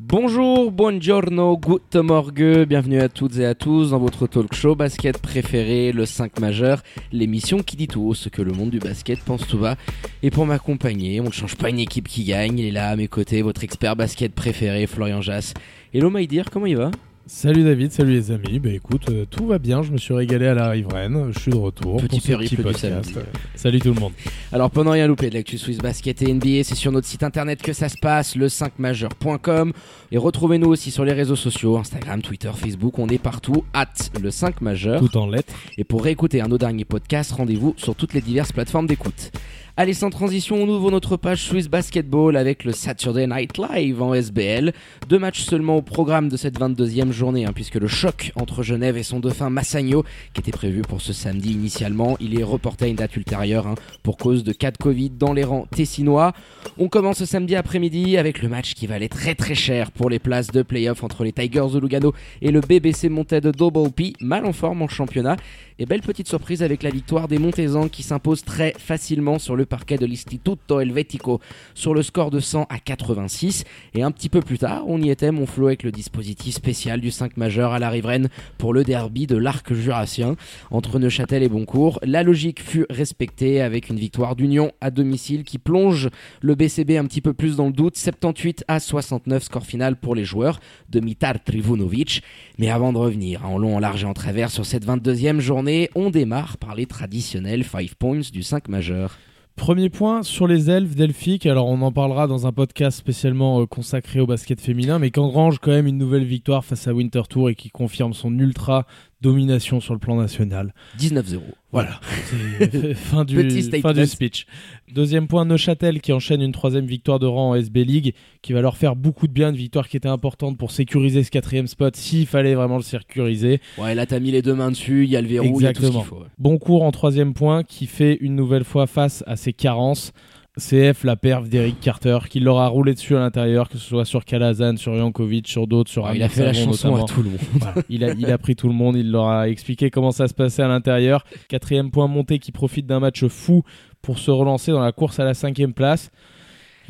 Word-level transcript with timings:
Bonjour, 0.00 0.70
buongiorno, 0.70 1.56
guten 1.56 2.02
morgue, 2.02 2.64
bienvenue 2.68 3.00
à 3.00 3.08
toutes 3.08 3.36
et 3.38 3.44
à 3.44 3.56
tous 3.56 3.90
dans 3.90 3.98
votre 3.98 4.28
talk 4.28 4.54
show 4.54 4.76
basket 4.76 5.18
préféré, 5.18 5.90
le 5.90 6.06
5 6.06 6.38
majeur, 6.38 6.84
l'émission 7.10 7.64
qui 7.64 7.74
dit 7.76 7.88
tout 7.88 8.02
haut 8.02 8.14
ce 8.14 8.28
que 8.28 8.40
le 8.40 8.52
monde 8.52 8.70
du 8.70 8.78
basket 8.78 9.18
pense 9.24 9.44
tout 9.48 9.58
bas. 9.58 9.74
Et 10.22 10.30
pour 10.30 10.46
m'accompagner, 10.46 11.20
on 11.20 11.24
ne 11.24 11.32
change 11.32 11.56
pas 11.56 11.68
une 11.68 11.80
équipe 11.80 12.06
qui 12.06 12.22
gagne, 12.22 12.60
il 12.60 12.66
est 12.66 12.70
là 12.70 12.90
à 12.90 12.96
mes 12.96 13.08
côtés, 13.08 13.42
votre 13.42 13.64
expert 13.64 13.96
basket 13.96 14.32
préféré, 14.32 14.86
Florian 14.86 15.20
Jass. 15.20 15.52
Hello 15.92 16.10
Maïdir, 16.10 16.44
comment 16.52 16.66
il 16.66 16.76
va? 16.76 16.92
Salut 17.30 17.62
David, 17.62 17.92
salut 17.92 18.12
les 18.12 18.30
amis. 18.30 18.58
Bah 18.58 18.70
écoute, 18.70 19.10
euh, 19.10 19.26
tout 19.30 19.46
va 19.46 19.58
bien. 19.58 19.82
Je 19.82 19.92
me 19.92 19.98
suis 19.98 20.14
régalé 20.14 20.46
à 20.46 20.54
la 20.54 20.70
riveraine. 20.70 21.30
Je 21.30 21.38
suis 21.38 21.50
de 21.50 21.58
retour. 21.58 22.00
Petit 22.00 22.20
pour 22.20 22.42
ce 22.42 22.48
du 22.48 22.56
podcast. 22.56 23.18
Salut 23.54 23.80
tout 23.80 23.92
le 23.92 24.00
monde. 24.00 24.14
Alors 24.50 24.70
pendant 24.70 24.92
rien 24.92 25.06
louper 25.06 25.28
de 25.28 25.34
l'actu 25.34 25.58
Swiss 25.58 25.76
Basket 25.76 26.22
et 26.22 26.32
NBA, 26.32 26.64
c'est 26.64 26.74
sur 26.74 26.90
notre 26.90 27.06
site 27.06 27.22
internet 27.22 27.60
que 27.60 27.74
ça 27.74 27.90
se 27.90 27.98
passe, 28.00 28.34
le 28.34 28.48
5majeur.com. 28.48 29.74
Et 30.10 30.16
retrouvez-nous 30.16 30.68
aussi 30.68 30.90
sur 30.90 31.04
les 31.04 31.12
réseaux 31.12 31.36
sociaux, 31.36 31.76
Instagram, 31.76 32.22
Twitter, 32.22 32.50
Facebook, 32.54 32.98
on 32.98 33.08
est 33.08 33.18
partout, 33.18 33.62
at 33.74 33.92
le 34.18 34.30
5 34.30 34.62
majeur. 34.62 34.98
Tout 34.98 35.18
en 35.18 35.26
lettres. 35.26 35.52
Et 35.76 35.84
pour 35.84 36.04
réécouter 36.04 36.40
un 36.40 36.46
de 36.46 36.52
nos 36.52 36.58
derniers 36.58 36.86
podcasts, 36.86 37.32
rendez-vous 37.32 37.74
sur 37.76 37.94
toutes 37.94 38.14
les 38.14 38.22
diverses 38.22 38.52
plateformes 38.52 38.86
d'écoute. 38.86 39.32
Allez, 39.80 39.94
sans 39.94 40.10
transition, 40.10 40.56
on 40.56 40.68
ouvre 40.68 40.90
notre 40.90 41.16
page 41.16 41.44
Swiss 41.44 41.68
Basketball 41.68 42.36
avec 42.36 42.64
le 42.64 42.72
Saturday 42.72 43.28
Night 43.28 43.58
Live 43.58 44.02
en 44.02 44.12
SBL. 44.12 44.72
Deux 45.08 45.20
matchs 45.20 45.42
seulement 45.42 45.76
au 45.76 45.82
programme 45.82 46.28
de 46.28 46.36
cette 46.36 46.58
22e 46.58 47.12
journée, 47.12 47.46
hein, 47.46 47.52
puisque 47.54 47.76
le 47.76 47.86
choc 47.86 48.32
entre 48.34 48.64
Genève 48.64 48.96
et 48.96 49.04
son 49.04 49.20
dauphin 49.20 49.50
Massagno, 49.50 50.02
qui 50.34 50.40
était 50.40 50.50
prévu 50.50 50.82
pour 50.82 51.00
ce 51.00 51.12
samedi 51.12 51.52
initialement, 51.52 52.16
il 52.18 52.40
est 52.40 52.42
reporté 52.42 52.86
à 52.86 52.88
une 52.88 52.96
date 52.96 53.14
ultérieure 53.14 53.68
hein, 53.68 53.76
pour 54.02 54.16
cause 54.16 54.42
de 54.42 54.52
cas 54.52 54.72
de 54.72 54.78
Covid 54.78 55.10
dans 55.10 55.32
les 55.32 55.44
rangs 55.44 55.68
tessinois. 55.70 56.32
On 56.76 56.88
commence 56.88 57.18
ce 57.18 57.24
samedi 57.24 57.54
après-midi 57.54 58.16
avec 58.16 58.42
le 58.42 58.48
match 58.48 58.74
qui 58.74 58.88
valait 58.88 59.08
très 59.08 59.36
très 59.36 59.54
cher 59.54 59.92
pour 59.92 60.10
les 60.10 60.18
places 60.18 60.48
de 60.48 60.62
playoff 60.62 61.04
entre 61.04 61.22
les 61.22 61.30
Tigers 61.30 61.72
de 61.72 61.78
Lugano 61.78 62.14
et 62.42 62.50
le 62.50 62.62
BBC 62.62 63.08
Montais 63.08 63.40
de 63.40 63.52
Double 63.52 63.92
P, 63.92 64.14
mal 64.20 64.44
en 64.44 64.52
forme 64.52 64.82
en 64.82 64.88
championnat. 64.88 65.36
Et 65.80 65.86
belle 65.86 66.02
petite 66.02 66.26
surprise 66.26 66.64
avec 66.64 66.82
la 66.82 66.90
victoire 66.90 67.28
des 67.28 67.38
Montezans 67.38 67.88
qui 67.88 68.02
s'imposent 68.02 68.42
très 68.42 68.74
facilement 68.78 69.38
sur 69.38 69.54
le 69.54 69.64
parquet 69.64 69.96
de 69.96 70.06
l'Istituto 70.06 70.80
Helvetico 70.80 71.38
sur 71.74 71.94
le 71.94 72.02
score 72.02 72.32
de 72.32 72.40
100 72.40 72.66
à 72.68 72.80
86. 72.80 73.62
Et 73.94 74.02
un 74.02 74.10
petit 74.10 74.28
peu 74.28 74.40
plus 74.40 74.58
tard, 74.58 74.82
on 74.88 75.00
y 75.00 75.08
était 75.08 75.30
mon 75.30 75.46
flot 75.46 75.68
avec 75.68 75.84
le 75.84 75.92
dispositif 75.92 76.56
spécial 76.56 77.00
du 77.00 77.12
5 77.12 77.36
majeur 77.36 77.74
à 77.74 77.78
la 77.78 77.90
riveraine 77.90 78.28
pour 78.58 78.74
le 78.74 78.82
derby 78.82 79.28
de 79.28 79.36
l'arc 79.36 79.72
jurassien 79.72 80.34
entre 80.72 80.98
Neuchâtel 80.98 81.44
et 81.44 81.48
Boncourt. 81.48 82.00
La 82.02 82.24
logique 82.24 82.60
fut 82.60 82.86
respectée 82.90 83.60
avec 83.60 83.88
une 83.88 84.00
victoire 84.00 84.34
d'Union 84.34 84.72
à 84.80 84.90
domicile 84.90 85.44
qui 85.44 85.58
plonge 85.58 86.08
le 86.40 86.56
BCB 86.56 86.96
un 86.96 87.04
petit 87.04 87.20
peu 87.20 87.34
plus 87.34 87.54
dans 87.54 87.66
le 87.66 87.72
doute. 87.72 87.96
78 87.96 88.64
à 88.66 88.80
69 88.80 89.44
score 89.44 89.64
final 89.64 89.94
pour 89.94 90.16
les 90.16 90.24
joueurs 90.24 90.58
de 90.90 90.98
Mitar 90.98 91.34
Trivunovic. 91.44 92.24
Mais 92.58 92.68
avant 92.68 92.92
de 92.92 92.98
revenir 92.98 93.48
en 93.48 93.58
long, 93.58 93.76
en 93.76 93.78
large 93.78 94.02
et 94.02 94.06
en 94.06 94.14
travers 94.14 94.50
sur 94.50 94.66
cette 94.66 94.84
22e 94.84 95.38
journée, 95.38 95.67
on 95.94 96.10
démarre 96.10 96.56
par 96.56 96.74
les 96.74 96.86
traditionnels 96.86 97.64
5 97.64 97.94
points 97.94 98.20
du 98.32 98.42
5 98.42 98.68
majeur. 98.68 99.18
Premier 99.56 99.90
point 99.90 100.22
sur 100.22 100.46
les 100.46 100.70
elfes 100.70 100.94
delphiques. 100.94 101.44
Alors 101.44 101.66
on 101.66 101.82
en 101.82 101.92
parlera 101.92 102.26
dans 102.26 102.46
un 102.46 102.52
podcast 102.52 102.96
spécialement 102.96 103.60
euh, 103.60 103.66
consacré 103.66 104.20
au 104.20 104.26
basket 104.26 104.60
féminin, 104.60 104.98
mais 104.98 105.10
qu'engrange 105.10 105.58
quand 105.58 105.72
même 105.72 105.86
une 105.86 105.98
nouvelle 105.98 106.24
victoire 106.24 106.64
face 106.64 106.86
à 106.86 106.94
Winter 106.94 107.22
Tour 107.28 107.50
et 107.50 107.54
qui 107.54 107.68
confirme 107.68 108.14
son 108.14 108.38
ultra 108.38 108.86
domination 109.20 109.80
sur 109.80 109.94
le 109.94 110.00
plan 110.00 110.16
national. 110.16 110.74
19-0. 110.98 111.38
Voilà, 111.70 112.00
fin, 112.94 113.26
du, 113.26 113.62
fin 113.82 114.06
speech. 114.06 114.46
Deuxième 114.94 115.28
point, 115.28 115.44
Neuchâtel 115.44 116.00
qui 116.00 116.14
enchaîne 116.14 116.40
une 116.40 116.52
troisième 116.52 116.86
victoire 116.86 117.18
de 117.18 117.26
rang 117.26 117.50
en 117.50 117.54
SB 117.56 117.84
League, 117.84 118.14
qui 118.40 118.54
va 118.54 118.62
leur 118.62 118.78
faire 118.78 118.96
beaucoup 118.96 119.26
de 119.26 119.32
bien, 119.32 119.50
une 119.50 119.56
victoire 119.56 119.86
qui 119.88 119.98
était 119.98 120.08
importante 120.08 120.56
pour 120.56 120.70
sécuriser 120.70 121.24
ce 121.24 121.30
quatrième 121.30 121.66
spot 121.66 121.94
s'il 121.94 122.26
fallait 122.26 122.54
vraiment 122.54 122.76
le 122.76 122.82
sécuriser. 122.82 123.60
Ouais, 123.76 123.94
là 123.94 124.06
t'as 124.06 124.18
mis 124.18 124.30
les 124.30 124.40
deux 124.40 124.54
mains 124.54 124.70
dessus, 124.70 125.04
il 125.04 125.10
y 125.10 125.16
a 125.16 125.20
le 125.20 125.28
verrou, 125.28 125.60
il 125.60 125.64
y 125.64 125.66
a 125.66 125.72
tout 125.74 125.82
ce 125.82 125.86
qu'il 125.88 125.96
Exactement. 125.96 126.04
faut. 126.04 126.22
ouais. 126.22 126.30
Bon 126.38 126.56
cours 126.58 126.82
en 126.84 126.90
troisième 126.90 127.34
point 127.34 127.64
qui 127.64 127.86
fait 127.86 128.16
une 128.22 128.34
nouvelle 128.34 128.64
fois 128.64 128.86
face 128.86 129.22
à 129.26 129.36
ses 129.36 129.52
carences. 129.52 130.12
CF, 130.58 131.04
la 131.04 131.16
perf 131.16 131.48
d'Eric 131.48 131.80
Carter, 131.80 132.18
qui 132.28 132.40
leur 132.40 132.58
a 132.58 132.68
roulé 132.68 132.94
dessus 132.94 133.16
à 133.16 133.20
l'intérieur, 133.20 133.68
que 133.68 133.78
ce 133.78 133.84
soit 133.88 134.04
sur 134.04 134.24
Kalazan, 134.24 134.76
sur 134.76 134.94
Jankovic, 134.96 135.48
sur 135.48 135.66
d'autres, 135.66 135.90
sur 135.90 136.04
Ouais, 136.04 136.16
il 136.16 136.22
a 136.22 136.28
fait 136.28 136.44
la 136.44 136.52
chanson 136.52 136.88
notamment. 136.90 137.04
à 137.06 137.08
tout 137.08 137.22
le 137.22 137.30
monde. 137.30 137.38
Voilà. 137.54 137.74
il, 137.88 138.04
a, 138.04 138.12
il 138.12 138.30
a 138.30 138.38
pris 138.38 138.56
tout 138.56 138.68
le 138.68 138.74
monde, 138.74 138.96
il 138.96 139.10
leur 139.10 139.28
a 139.28 139.48
expliqué 139.48 139.90
comment 139.90 140.10
ça 140.10 140.28
se 140.28 140.34
passait 140.34 140.62
à 140.62 140.68
l'intérieur. 140.68 141.24
Quatrième 141.48 141.90
point 141.90 142.06
monté 142.08 142.38
qui 142.38 142.52
profite 142.52 142.86
d'un 142.86 143.00
match 143.00 143.24
fou 143.26 143.62
pour 144.02 144.18
se 144.18 144.30
relancer 144.30 144.72
dans 144.72 144.80
la 144.80 144.92
course 144.92 145.18
à 145.20 145.24
la 145.24 145.34
cinquième 145.34 145.72
place. 145.72 146.10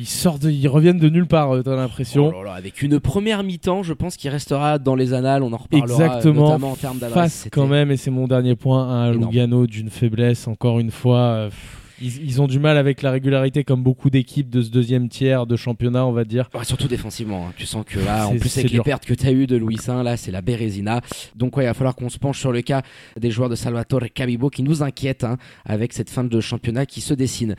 Ils 0.01 0.05
sortent, 0.07 0.43
de- 0.43 0.49
ils 0.49 0.67
reviennent 0.69 0.97
de 0.97 1.09
nulle 1.09 1.27
part, 1.27 1.53
euh, 1.53 1.61
t'as 1.61 1.75
l'impression. 1.75 2.31
Oh 2.33 2.47
avec 2.47 2.81
une 2.81 3.01
première 3.01 3.43
mi-temps, 3.43 3.83
je 3.83 3.91
pense 3.93 4.15
qu'il 4.15 4.29
restera 4.29 4.79
dans 4.79 4.95
les 4.95 5.13
annales, 5.13 5.43
on 5.43 5.51
en 5.51 5.57
reparlera 5.57 6.05
Exactement. 6.05 6.45
notamment 6.45 6.71
en 6.71 6.75
termes 6.75 6.99
d'adresse. 6.99 7.41
Face 7.43 7.49
quand 7.51 7.67
même, 7.67 7.91
et 7.91 7.97
c'est 7.97 8.09
mon 8.09 8.25
dernier 8.25 8.55
point, 8.55 8.87
à 8.89 8.93
un 8.93 9.13
énorme. 9.13 9.31
Lugano 9.33 9.67
d'une 9.67 9.89
faiblesse, 9.89 10.47
encore 10.47 10.79
une 10.79 10.91
fois. 10.91 11.17
euh, 11.19 11.49
pff, 11.49 11.75
ils, 12.01 12.23
ils 12.25 12.41
ont 12.41 12.47
du 12.47 12.59
mal 12.59 12.77
avec 12.77 13.01
la 13.01 13.11
régularité, 13.11 13.63
comme 13.63 13.83
beaucoup 13.83 14.09
d'équipes 14.09 14.49
de 14.49 14.61
ce 14.61 14.69
deuxième 14.69 15.09
tiers 15.09 15.45
de 15.45 15.55
championnat, 15.55 16.05
on 16.05 16.11
va 16.11 16.23
dire. 16.23 16.49
Ouais, 16.53 16.63
surtout 16.63 16.87
défensivement, 16.87 17.47
hein. 17.47 17.53
tu 17.57 17.65
sens 17.65 17.83
que 17.85 17.99
là, 17.99 18.27
en 18.27 18.33
C'est- 18.33 18.39
plus 18.39 18.57
avec 18.57 18.71
les 18.71 18.79
pertes 18.81 19.05
que 19.05 19.13
tu 19.13 19.27
as 19.27 19.31
eues 19.31 19.47
de 19.47 19.55
Louis 19.57 19.77
Saint, 19.77 20.03
là 20.03 20.17
c'est 20.17 20.31
la 20.31 20.41
Bérésina. 20.41 21.01
Donc 21.35 21.57
ouais, 21.57 21.63
il 21.63 21.67
va 21.67 21.73
falloir 21.73 21.95
qu'on 21.95 22.09
se 22.09 22.17
penche 22.19 22.39
sur 22.39 22.51
le 22.51 22.61
cas 22.61 22.81
des 23.19 23.31
joueurs 23.31 23.49
de 23.49 23.55
Salvatore 23.55 24.03
Cabibo 24.13 24.49
qui 24.49 24.63
nous 24.63 24.83
inquiètent 24.83 25.23
hein, 25.23 25.37
avec 25.65 25.93
cette 25.93 26.09
fin 26.09 26.23
de 26.23 26.39
championnat 26.39 26.85
qui 26.85 27.01
se 27.01 27.13
dessine. 27.13 27.55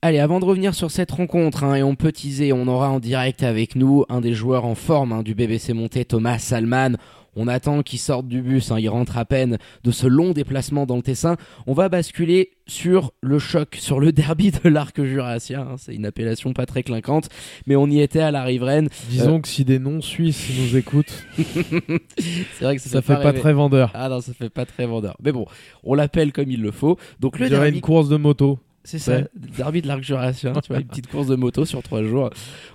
Allez, 0.00 0.20
avant 0.20 0.38
de 0.38 0.44
revenir 0.44 0.74
sur 0.76 0.92
cette 0.92 1.10
rencontre, 1.10 1.64
hein, 1.64 1.74
et 1.74 1.82
on 1.82 1.96
peut 1.96 2.12
teaser, 2.12 2.52
on 2.52 2.68
aura 2.68 2.88
en 2.90 3.00
direct 3.00 3.42
avec 3.42 3.74
nous 3.74 4.04
un 4.08 4.20
des 4.20 4.32
joueurs 4.32 4.64
en 4.64 4.76
forme 4.76 5.12
hein, 5.12 5.22
du 5.24 5.34
BBC 5.34 5.72
Monté, 5.72 6.04
Thomas 6.04 6.38
Salman. 6.38 6.92
On 7.40 7.46
attend 7.46 7.82
qu'il 7.84 8.00
sorte 8.00 8.26
du 8.26 8.42
bus, 8.42 8.72
hein, 8.72 8.80
il 8.80 8.88
rentre 8.88 9.16
à 9.16 9.24
peine 9.24 9.58
de 9.84 9.90
ce 9.92 10.08
long 10.08 10.32
déplacement 10.32 10.86
dans 10.86 10.96
le 10.96 11.02
Tessin. 11.02 11.36
On 11.68 11.72
va 11.72 11.88
basculer 11.88 12.50
sur 12.66 13.12
le 13.20 13.38
choc, 13.38 13.76
sur 13.78 14.00
le 14.00 14.10
derby 14.20 14.50
de 14.50 14.68
l'arc 14.68 15.00
jurassien. 15.00 15.60
hein. 15.60 15.76
C'est 15.78 15.94
une 15.94 16.04
appellation 16.04 16.52
pas 16.52 16.66
très 16.66 16.82
clinquante, 16.82 17.28
mais 17.66 17.76
on 17.76 17.86
y 17.86 18.00
était 18.00 18.18
à 18.20 18.32
la 18.32 18.42
riveraine. 18.42 18.88
Disons 19.08 19.40
que 19.40 19.46
si 19.46 19.64
des 19.64 19.78
non-suisses 19.78 20.50
nous 20.58 20.76
écoutent, 20.76 21.24
C'est 21.38 22.64
vrai 22.64 22.76
que 22.76 22.82
ça, 22.82 22.90
ça 22.90 23.02
fait 23.02 23.22
pas 23.22 23.32
très 23.32 23.52
vendeur. 23.52 23.92
Ah 23.94 24.08
non, 24.08 24.20
ça 24.20 24.32
fait 24.32 24.50
pas 24.50 24.66
très 24.66 24.86
vendeur. 24.86 25.16
Mais 25.22 25.30
bon, 25.30 25.46
on 25.84 25.94
l'appelle 25.94 26.32
comme 26.32 26.50
il 26.50 26.60
le 26.60 26.72
faut. 26.72 26.98
Donc 27.20 27.36
On 27.38 27.42
le 27.44 27.48
derby, 27.50 27.76
une 27.76 27.80
course 27.80 28.08
de 28.08 28.16
moto. 28.16 28.58
C'est 28.84 28.98
ça, 28.98 29.12
Ouais. 29.18 29.26
derby 29.56 29.82
de 29.82 29.86
l'arc 29.88 30.02
jurassien, 30.02 30.52
tu 30.54 30.68
vois, 30.72 30.80
une 30.80 30.86
petite 30.86 31.06
course 31.10 31.26
de 31.26 31.36
moto 31.36 31.64
sur 31.64 31.82
trois 31.82 32.02
jours. 32.02 32.30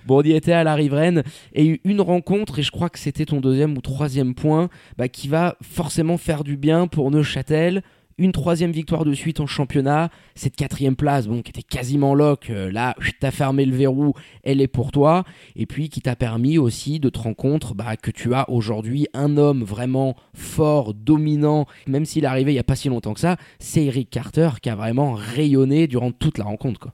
Bon, 0.06 0.18
on 0.20 0.22
y 0.22 0.32
était 0.32 0.52
à 0.52 0.62
la 0.64 0.74
riveraine 0.74 1.22
et 1.54 1.66
eu 1.66 1.80
une 1.84 2.00
rencontre, 2.00 2.58
et 2.58 2.62
je 2.62 2.70
crois 2.70 2.88
que 2.88 2.98
c'était 2.98 3.24
ton 3.26 3.40
deuxième 3.40 3.76
ou 3.76 3.80
troisième 3.80 4.34
point, 4.34 4.68
bah, 4.96 5.08
qui 5.08 5.28
va 5.28 5.56
forcément 5.62 6.16
faire 6.18 6.44
du 6.44 6.56
bien 6.56 6.86
pour 6.86 7.10
Neuchâtel. 7.10 7.82
Une 8.16 8.32
troisième 8.32 8.70
victoire 8.70 9.04
de 9.04 9.12
suite 9.12 9.40
en 9.40 9.46
championnat, 9.46 10.10
cette 10.34 10.56
quatrième 10.56 10.96
place, 10.96 11.26
bon, 11.26 11.42
qui 11.42 11.50
était 11.50 11.62
quasiment 11.62 12.14
lock, 12.14 12.50
euh, 12.50 12.70
là, 12.70 12.94
t'as 13.20 13.30
fermé 13.30 13.64
le 13.64 13.74
verrou, 13.74 14.14
elle 14.42 14.60
est 14.60 14.68
pour 14.68 14.92
toi, 14.92 15.24
et 15.56 15.66
puis 15.66 15.88
qui 15.88 16.00
t'a 16.00 16.14
permis 16.16 16.58
aussi 16.58 17.00
de 17.00 17.08
te 17.08 17.18
rendre 17.18 17.36
compte 17.36 17.74
bah, 17.74 17.96
que 17.96 18.10
tu 18.10 18.32
as 18.34 18.48
aujourd'hui 18.48 19.08
un 19.14 19.36
homme 19.36 19.64
vraiment 19.64 20.14
fort, 20.32 20.94
dominant, 20.94 21.66
même 21.86 22.04
s'il 22.04 22.24
est 22.24 22.28
arrivé 22.28 22.52
il 22.52 22.54
n'y 22.54 22.60
a 22.60 22.64
pas 22.64 22.76
si 22.76 22.88
longtemps 22.88 23.14
que 23.14 23.20
ça, 23.20 23.36
c'est 23.58 23.84
Eric 23.84 24.10
Carter 24.10 24.50
qui 24.62 24.70
a 24.70 24.76
vraiment 24.76 25.14
rayonné 25.14 25.86
durant 25.86 26.12
toute 26.12 26.38
la 26.38 26.44
rencontre. 26.44 26.80
Quoi. 26.80 26.92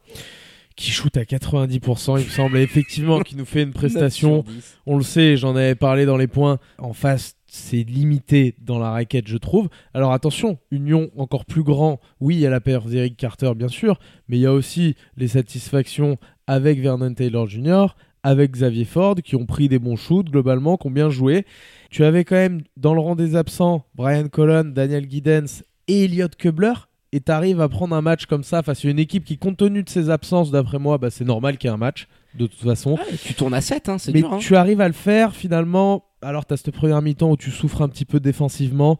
Qui 0.76 0.90
shoot 0.90 1.14
à 1.16 1.24
90%, 1.24 2.18
il 2.18 2.24
me 2.24 2.30
semble, 2.30 2.56
effectivement, 2.58 3.20
qui 3.20 3.36
nous 3.36 3.44
fait 3.44 3.62
une 3.62 3.72
prestation 3.74 4.36
9 4.36 4.44
sur 4.46 4.54
10. 4.54 4.78
On 4.86 4.96
le 4.96 5.02
sait, 5.02 5.36
j'en 5.36 5.54
avais 5.54 5.74
parlé 5.74 6.06
dans 6.06 6.16
les 6.16 6.26
points. 6.26 6.58
En 6.78 6.94
face, 6.94 7.36
c'est 7.52 7.82
limité 7.82 8.54
dans 8.60 8.78
la 8.78 8.90
raquette, 8.90 9.26
je 9.28 9.36
trouve. 9.36 9.68
Alors 9.94 10.12
attention, 10.12 10.58
Union 10.70 11.10
encore 11.16 11.44
plus 11.44 11.62
grand. 11.62 12.00
Oui, 12.20 12.36
il 12.36 12.40
y 12.40 12.46
a 12.46 12.50
la 12.50 12.60
perte 12.60 12.86
d'Eric 12.88 13.16
Carter, 13.16 13.52
bien 13.56 13.68
sûr, 13.68 13.98
mais 14.28 14.38
il 14.38 14.40
y 14.40 14.46
a 14.46 14.52
aussi 14.52 14.94
les 15.16 15.28
satisfactions 15.28 16.16
avec 16.46 16.80
Vernon 16.80 17.12
Taylor 17.14 17.48
Jr., 17.48 17.86
avec 18.22 18.52
Xavier 18.52 18.84
Ford, 18.84 19.16
qui 19.16 19.34
ont 19.34 19.46
pris 19.46 19.68
des 19.68 19.78
bons 19.78 19.96
shoots 19.96 20.30
globalement, 20.30 20.76
qui 20.76 20.86
ont 20.86 20.90
bien 20.90 21.10
joué. 21.10 21.44
Tu 21.90 22.04
avais 22.04 22.24
quand 22.24 22.36
même 22.36 22.62
dans 22.76 22.94
le 22.94 23.00
rang 23.00 23.16
des 23.16 23.34
absents 23.34 23.84
Brian 23.94 24.28
Colon, 24.28 24.64
Daniel 24.74 25.08
Giddens 25.10 25.62
et 25.88 26.04
Elliot 26.04 26.28
Kubler. 26.38 26.74
Et 27.12 27.20
tu 27.20 27.32
arrives 27.32 27.60
à 27.60 27.68
prendre 27.68 27.96
un 27.96 28.02
match 28.02 28.26
comme 28.26 28.44
ça 28.44 28.62
face 28.62 28.84
à 28.84 28.88
une 28.88 28.98
équipe 29.00 29.24
qui, 29.24 29.38
compte 29.38 29.56
tenu 29.56 29.82
de 29.82 29.88
ses 29.88 30.10
absences, 30.10 30.50
d'après 30.52 30.78
moi, 30.78 30.98
bah, 30.98 31.10
c'est 31.10 31.24
normal 31.24 31.58
qu'il 31.58 31.68
y 31.68 31.70
ait 31.72 31.74
un 31.74 31.78
match. 31.78 32.06
de 32.38 32.46
toute 32.46 32.60
façon. 32.60 32.92
Ouais, 32.92 33.16
tu 33.24 33.34
tournes 33.34 33.54
à 33.54 33.60
7, 33.60 33.88
hein, 33.88 33.98
c'est 33.98 34.12
Mais 34.12 34.20
dur. 34.20 34.34
hein. 34.34 34.38
tu 34.38 34.54
arrives 34.54 34.80
à 34.80 34.86
le 34.86 34.94
faire 34.94 35.34
finalement. 35.34 36.04
Alors, 36.22 36.44
tu 36.46 36.52
as 36.52 36.58
cette 36.58 36.74
première 36.74 37.00
mi-temps 37.00 37.30
où 37.30 37.36
tu 37.36 37.50
souffres 37.50 37.80
un 37.82 37.88
petit 37.88 38.04
peu 38.04 38.20
défensivement. 38.20 38.98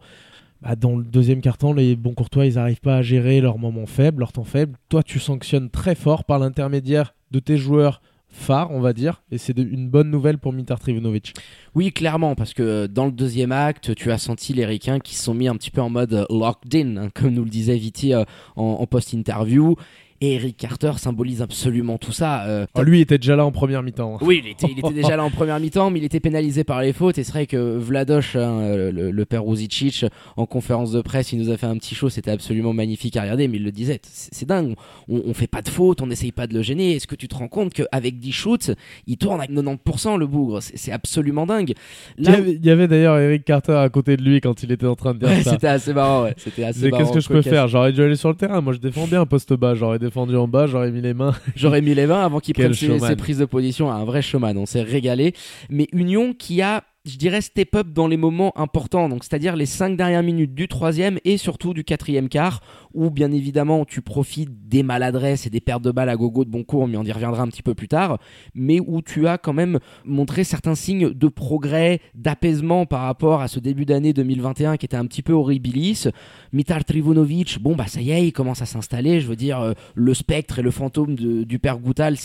Bah, 0.61 0.75
dans 0.75 0.95
le 0.95 1.03
deuxième 1.03 1.41
quart-temps, 1.41 1.73
les 1.73 1.95
bons 1.95 2.13
courtois, 2.13 2.45
ils 2.45 2.55
n'arrivent 2.55 2.81
pas 2.81 2.97
à 2.97 3.01
gérer 3.01 3.41
leurs 3.41 3.59
moments 3.59 3.85
faibles, 3.85 4.19
leurs 4.19 4.31
temps 4.31 4.43
faibles. 4.43 4.77
Toi, 4.89 5.03
tu 5.03 5.19
sanctionnes 5.19 5.69
très 5.69 5.95
fort 5.95 6.23
par 6.23 6.39
l'intermédiaire 6.39 7.13
de 7.31 7.39
tes 7.39 7.57
joueurs 7.57 8.01
phares, 8.29 8.71
on 8.71 8.79
va 8.79 8.93
dire. 8.93 9.21
Et 9.31 9.37
c'est 9.37 9.57
une 9.57 9.89
bonne 9.89 10.09
nouvelle 10.09 10.39
pour 10.39 10.53
Mitar 10.53 10.79
Trivunovic. 10.79 11.33
Oui, 11.75 11.91
clairement, 11.91 12.33
parce 12.33 12.53
que 12.53 12.87
dans 12.87 13.05
le 13.05 13.11
deuxième 13.11 13.51
acte, 13.51 13.93
tu 13.93 14.11
as 14.11 14.17
senti 14.17 14.53
les 14.53 14.65
Ricains 14.65 14.99
qui 14.99 15.15
se 15.15 15.23
sont 15.23 15.33
mis 15.33 15.47
un 15.47 15.55
petit 15.55 15.71
peu 15.71 15.81
en 15.81 15.89
mode 15.89 16.13
euh, 16.13 16.25
locked 16.29 16.75
in, 16.75 16.97
hein, 16.97 17.09
comme 17.13 17.33
nous 17.33 17.43
le 17.43 17.49
disait 17.49 17.77
Viti 17.77 18.13
euh, 18.13 18.23
en 18.55 18.85
post-interview. 18.87 19.75
Et 20.23 20.33
Eric 20.35 20.55
Carter 20.55 20.91
symbolise 20.97 21.41
absolument 21.41 21.97
tout 21.97 22.11
ça. 22.11 22.43
euh, 22.45 22.67
Ah, 22.75 22.83
lui, 22.83 22.99
il 22.99 23.01
était 23.01 23.17
déjà 23.17 23.35
là 23.35 23.43
en 23.43 23.51
première 23.51 23.81
mi-temps. 23.81 24.15
hein. 24.15 24.19
Oui, 24.21 24.41
il 24.45 24.51
était, 24.51 24.67
il 24.71 24.77
était 24.77 24.93
déjà 24.93 25.17
là 25.17 25.23
en 25.23 25.31
première 25.31 25.59
mi-temps, 25.59 25.89
mais 25.89 25.97
il 25.99 26.05
était 26.05 26.19
pénalisé 26.19 26.63
par 26.63 26.81
les 26.83 26.93
fautes. 26.93 27.17
Et 27.17 27.23
c'est 27.23 27.31
vrai 27.31 27.47
que 27.47 27.75
Vladosh, 27.77 28.35
hein, 28.35 28.75
le, 28.91 29.09
le 29.09 29.25
père 29.25 29.43
Ruzicic, 29.43 30.05
en 30.37 30.45
conférence 30.45 30.91
de 30.91 31.01
presse, 31.01 31.33
il 31.33 31.39
nous 31.39 31.49
a 31.49 31.57
fait 31.57 31.65
un 31.65 31.75
petit 31.77 31.95
show. 31.95 32.09
C'était 32.09 32.29
absolument 32.29 32.71
magnifique 32.71 33.17
à 33.17 33.23
regarder, 33.23 33.47
mais 33.47 33.57
il 33.57 33.63
le 33.63 33.71
disait. 33.71 33.99
C'est 34.03 34.47
dingue. 34.47 34.75
On, 35.09 35.21
on 35.25 35.33
fait 35.33 35.47
pas 35.47 35.63
de 35.63 35.69
fautes, 35.69 36.01
on 36.01 36.07
n'essaye 36.07 36.31
pas 36.31 36.45
de 36.45 36.53
le 36.53 36.61
gêner. 36.61 36.95
Est-ce 36.97 37.07
que 37.07 37.15
tu 37.15 37.27
te 37.27 37.33
rends 37.35 37.47
compte 37.47 37.73
qu'avec 37.73 38.19
10 38.19 38.31
shoots, 38.31 38.71
il 39.07 39.17
tourne 39.17 39.39
avec 39.41 39.49
90% 39.51 40.19
le 40.19 40.27
bougre 40.27 40.59
C'est 40.61 40.91
absolument 40.91 41.47
dingue. 41.47 41.73
Il 42.19 42.25
y 42.25 42.29
avait, 42.29 42.51
il 42.53 42.63
y 42.65 42.69
avait 42.69 42.87
d'ailleurs 42.87 43.17
Eric 43.17 43.43
Carter 43.43 43.73
à 43.73 43.89
côté 43.89 44.17
de 44.17 44.21
lui 44.23 44.39
quand 44.39 44.61
il 44.61 44.71
était 44.71 44.85
en 44.85 44.95
train 44.95 45.15
de 45.15 45.19
dire 45.19 45.29
Ouais, 45.29 45.41
ça. 45.41 45.51
c'était 45.53 45.67
assez 45.67 45.93
marrant. 45.95 46.23
Ouais. 46.25 46.35
C'était 46.37 46.63
assez. 46.63 46.91
Qu'est-ce 46.91 47.11
que 47.11 47.19
je 47.21 47.27
peux 47.27 47.41
faire? 47.41 47.67
J'aurais 47.67 47.91
dû 47.91 48.03
aller 48.03 48.15
sur 48.15 48.29
le 48.29 48.35
terrain. 48.35 48.61
Moi, 48.61 48.73
je 48.73 48.77
défends 48.77 49.07
bien 49.07 49.21
un 49.21 49.25
poste 49.25 49.53
bas. 49.53 49.73
J'aurais 49.73 49.97
défendu 50.11 50.35
en 50.35 50.47
bas, 50.47 50.67
j'aurais 50.67 50.91
mis 50.91 50.99
les 50.99 51.13
mains. 51.13 51.33
J'aurais 51.55 51.81
mis 51.81 51.95
les 51.95 52.05
20 52.05 52.25
avant 52.25 52.39
qu'il 52.41 52.53
prenne 52.53 52.73
ses 52.73 53.15
prises 53.15 53.37
de 53.37 53.45
position 53.45 53.89
à 53.89 53.95
un 53.95 54.03
vrai 54.03 54.21
showman. 54.21 54.57
On 54.57 54.65
s'est 54.65 54.81
régalé. 54.81 55.33
Mais 55.69 55.87
Union 55.93 56.33
qui 56.33 56.61
a, 56.61 56.83
je 57.05 57.17
dirais, 57.17 57.41
step 57.41 57.75
up 57.75 57.87
dans 57.91 58.07
les 58.07 58.17
moments 58.17 58.55
importants. 58.57 59.09
Donc, 59.09 59.23
c'est-à-dire 59.23 59.55
les 59.55 59.65
5 59.65 59.97
dernières 59.97 60.21
minutes 60.21 60.53
du 60.53 60.67
troisième 60.67 61.17
et 61.25 61.37
surtout 61.37 61.73
du 61.73 61.83
quatrième 61.83 62.29
quart, 62.29 62.61
où 62.93 63.09
bien 63.09 63.31
évidemment 63.31 63.85
tu 63.85 64.01
profites 64.01 64.67
des 64.67 64.83
maladresses 64.83 65.47
et 65.47 65.49
des 65.49 65.61
pertes 65.61 65.81
de 65.81 65.91
balles 65.91 66.09
à 66.09 66.15
gogo 66.15 66.45
de 66.45 66.49
bon 66.49 66.63
cours, 66.63 66.87
mais 66.87 66.97
on 66.97 67.03
y 67.03 67.11
reviendra 67.11 67.41
un 67.41 67.47
petit 67.47 67.63
peu 67.63 67.73
plus 67.73 67.87
tard. 67.87 68.19
Mais 68.53 68.79
où 68.79 69.01
tu 69.01 69.27
as 69.27 69.37
quand 69.39 69.53
même 69.53 69.79
montré 70.05 70.43
certains 70.43 70.75
signes 70.75 71.11
de 71.11 71.27
progrès, 71.27 72.01
d'apaisement 72.13 72.85
par 72.85 73.01
rapport 73.01 73.41
à 73.41 73.47
ce 73.47 73.59
début 73.59 73.85
d'année 73.85 74.13
2021 74.13 74.77
qui 74.77 74.85
était 74.85 74.97
un 74.97 75.05
petit 75.05 75.23
peu 75.23 75.33
horribilis. 75.33 76.07
Mitar 76.53 76.85
Trivunovic, 76.85 77.59
bon 77.61 77.75
bah 77.75 77.87
ça 77.87 78.01
y 78.01 78.11
est, 78.11 78.27
il 78.27 78.31
commence 78.31 78.61
à 78.61 78.65
s'installer. 78.65 79.21
Je 79.21 79.27
veux 79.27 79.35
dire, 79.35 79.59
euh, 79.59 79.73
le 79.95 80.13
spectre 80.13 80.59
et 80.59 80.61
le 80.61 80.71
fantôme 80.71 81.15
du 81.15 81.59
père 81.59 81.79
Goutal 81.79 82.15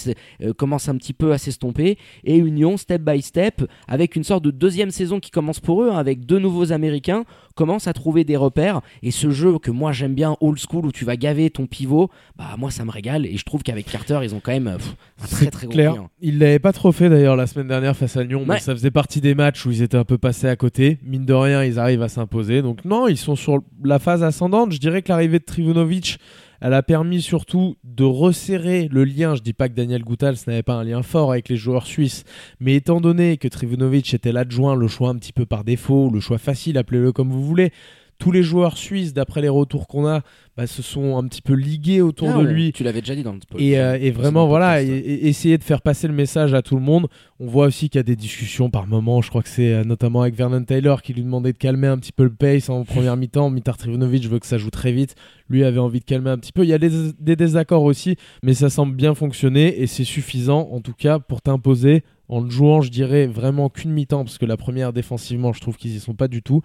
euh, 0.42 0.52
commencent 0.52 0.88
un 0.88 0.96
petit 0.96 1.14
peu 1.14 1.32
à 1.32 1.38
s'estomper. 1.38 1.96
Et 2.24 2.36
Union, 2.36 2.76
step 2.76 3.02
by 3.02 3.22
step, 3.22 3.64
avec 3.88 4.16
une 4.16 4.24
sorte 4.24 4.44
de 4.44 4.50
deuxième 4.66 4.90
saison 4.90 5.20
qui 5.20 5.30
commence 5.30 5.60
pour 5.60 5.84
eux, 5.84 5.90
hein, 5.92 5.96
avec 5.96 6.26
deux 6.26 6.40
nouveaux 6.40 6.72
Américains, 6.72 7.24
commence 7.54 7.86
à 7.86 7.92
trouver 7.92 8.24
des 8.24 8.36
repères. 8.36 8.80
Et 9.04 9.12
ce 9.12 9.30
jeu 9.30 9.60
que 9.60 9.70
moi 9.70 9.92
j'aime 9.92 10.14
bien, 10.14 10.36
old 10.40 10.58
school, 10.58 10.86
où 10.86 10.90
tu 10.90 11.04
vas 11.04 11.14
gaver 11.14 11.50
ton 11.50 11.66
pivot, 11.66 12.10
bah 12.36 12.56
moi 12.58 12.72
ça 12.72 12.84
me 12.84 12.90
régale. 12.90 13.26
Et 13.26 13.36
je 13.36 13.44
trouve 13.44 13.62
qu'avec 13.62 13.86
Carter, 13.86 14.18
ils 14.24 14.34
ont 14.34 14.40
quand 14.42 14.50
même 14.50 14.74
pff, 14.76 14.96
un 15.22 15.26
très 15.28 15.46
très 15.52 15.66
gros 15.68 15.72
clair. 15.72 15.92
client. 15.92 16.10
Il 16.20 16.40
l'avait 16.40 16.58
pas 16.58 16.72
trop 16.72 16.90
fait 16.90 17.08
d'ailleurs 17.08 17.36
la 17.36 17.46
semaine 17.46 17.68
dernière 17.68 17.96
face 17.96 18.16
à 18.16 18.24
Lyon, 18.24 18.44
mais 18.44 18.58
ça 18.58 18.72
faisait 18.74 18.90
partie 18.90 19.20
des 19.20 19.36
matchs 19.36 19.64
où 19.66 19.70
ils 19.70 19.82
étaient 19.82 19.96
un 19.96 20.04
peu 20.04 20.18
passés 20.18 20.48
à 20.48 20.56
côté. 20.56 20.98
Mine 21.04 21.24
de 21.24 21.32
rien, 21.32 21.62
ils 21.62 21.78
arrivent 21.78 22.02
à 22.02 22.08
s'imposer. 22.08 22.60
Donc 22.60 22.84
non, 22.84 23.06
ils 23.06 23.18
sont 23.18 23.36
sur 23.36 23.60
la 23.84 24.00
phase 24.00 24.24
ascendante. 24.24 24.72
Je 24.72 24.78
dirais 24.80 25.02
que 25.02 25.10
l'arrivée 25.10 25.38
de 25.38 25.44
Trivunovic, 25.44 26.18
elle 26.60 26.74
a 26.74 26.82
permis 26.82 27.22
surtout 27.22 27.76
de 27.84 28.04
resserrer 28.04 28.88
le 28.90 29.04
lien. 29.04 29.34
Je 29.34 29.42
dis 29.42 29.52
pas 29.52 29.68
que 29.68 29.74
Daniel 29.74 30.02
Goutal 30.02 30.36
n'avait 30.46 30.62
pas 30.62 30.74
un 30.74 30.84
lien 30.84 31.02
fort 31.02 31.32
avec 31.32 31.48
les 31.48 31.56
joueurs 31.56 31.86
suisses, 31.86 32.24
mais 32.60 32.74
étant 32.74 33.00
donné 33.00 33.36
que 33.36 33.48
Trivunovic 33.48 34.12
était 34.14 34.32
l'adjoint, 34.32 34.74
le 34.74 34.88
choix 34.88 35.10
un 35.10 35.16
petit 35.16 35.32
peu 35.32 35.46
par 35.46 35.64
défaut, 35.64 36.10
le 36.10 36.20
choix 36.20 36.38
facile, 36.38 36.78
appelez-le 36.78 37.12
comme 37.12 37.30
vous 37.30 37.44
voulez. 37.44 37.72
Tous 38.18 38.32
les 38.32 38.42
joueurs 38.42 38.78
suisses, 38.78 39.12
d'après 39.12 39.42
les 39.42 39.48
retours 39.48 39.86
qu'on 39.86 40.06
a, 40.06 40.22
bah, 40.56 40.66
se 40.66 40.80
sont 40.80 41.18
un 41.18 41.24
petit 41.28 41.42
peu 41.42 41.52
ligués 41.52 42.00
autour 42.00 42.30
Ah, 42.34 42.38
de 42.42 42.46
lui. 42.46 42.72
Tu 42.72 42.82
l'avais 42.82 43.00
déjà 43.00 43.14
dit 43.14 43.22
dans 43.22 43.32
le 43.34 43.38
Et, 43.58 43.78
euh, 43.78 43.98
et 44.00 44.10
dans 44.10 44.20
vraiment, 44.20 44.42
le 44.44 44.48
voilà, 44.48 44.82
et, 44.82 44.86
podcast. 44.86 45.06
et- 45.08 45.28
essayer 45.28 45.58
de 45.58 45.62
faire 45.64 45.82
passer 45.82 46.08
le 46.08 46.14
message 46.14 46.54
à 46.54 46.62
tout 46.62 46.76
le 46.76 46.80
monde. 46.82 47.08
On 47.40 47.46
voit 47.46 47.66
aussi 47.66 47.90
qu'il 47.90 47.98
y 47.98 48.00
a 48.00 48.04
des 48.04 48.16
discussions 48.16 48.70
par 48.70 48.86
moments. 48.86 49.20
Je 49.20 49.28
crois 49.28 49.42
que 49.42 49.50
c'est 49.50 49.72
euh, 49.74 49.84
notamment 49.84 50.22
avec 50.22 50.34
Vernon 50.34 50.64
Taylor 50.64 51.02
qui 51.02 51.12
lui 51.12 51.22
demandait 51.22 51.52
de 51.52 51.58
calmer 51.58 51.88
un 51.88 51.98
petit 51.98 52.12
peu 52.12 52.24
le 52.24 52.32
pace 52.34 52.70
en 52.70 52.84
première 52.84 53.16
mi-temps. 53.18 53.50
Mitar 53.50 53.76
Trivunovic 53.76 54.26
veut 54.28 54.38
que 54.38 54.46
ça 54.46 54.56
joue 54.56 54.70
très 54.70 54.92
vite. 54.92 55.14
Lui 55.50 55.62
avait 55.64 55.78
envie 55.78 56.00
de 56.00 56.04
calmer 56.06 56.30
un 56.30 56.38
petit 56.38 56.52
peu. 56.52 56.64
Il 56.64 56.68
y 56.68 56.72
a 56.74 56.78
des, 56.78 56.90
des 57.20 57.36
désaccords 57.36 57.82
aussi, 57.84 58.16
mais 58.42 58.54
ça 58.54 58.70
semble 58.70 58.96
bien 58.96 59.14
fonctionner 59.14 59.82
et 59.82 59.86
c'est 59.86 60.04
suffisant, 60.04 60.68
en 60.72 60.80
tout 60.80 60.94
cas, 60.94 61.18
pour 61.18 61.42
t'imposer 61.42 62.02
en 62.28 62.40
ne 62.40 62.50
jouant, 62.50 62.80
je 62.80 62.90
dirais, 62.90 63.26
vraiment 63.28 63.68
qu'une 63.68 63.92
mi-temps, 63.92 64.24
parce 64.24 64.38
que 64.38 64.46
la 64.46 64.56
première, 64.56 64.92
défensivement, 64.92 65.52
je 65.52 65.60
trouve 65.60 65.76
qu'ils 65.76 65.94
y 65.94 66.00
sont 66.00 66.14
pas 66.14 66.26
du 66.26 66.42
tout. 66.42 66.60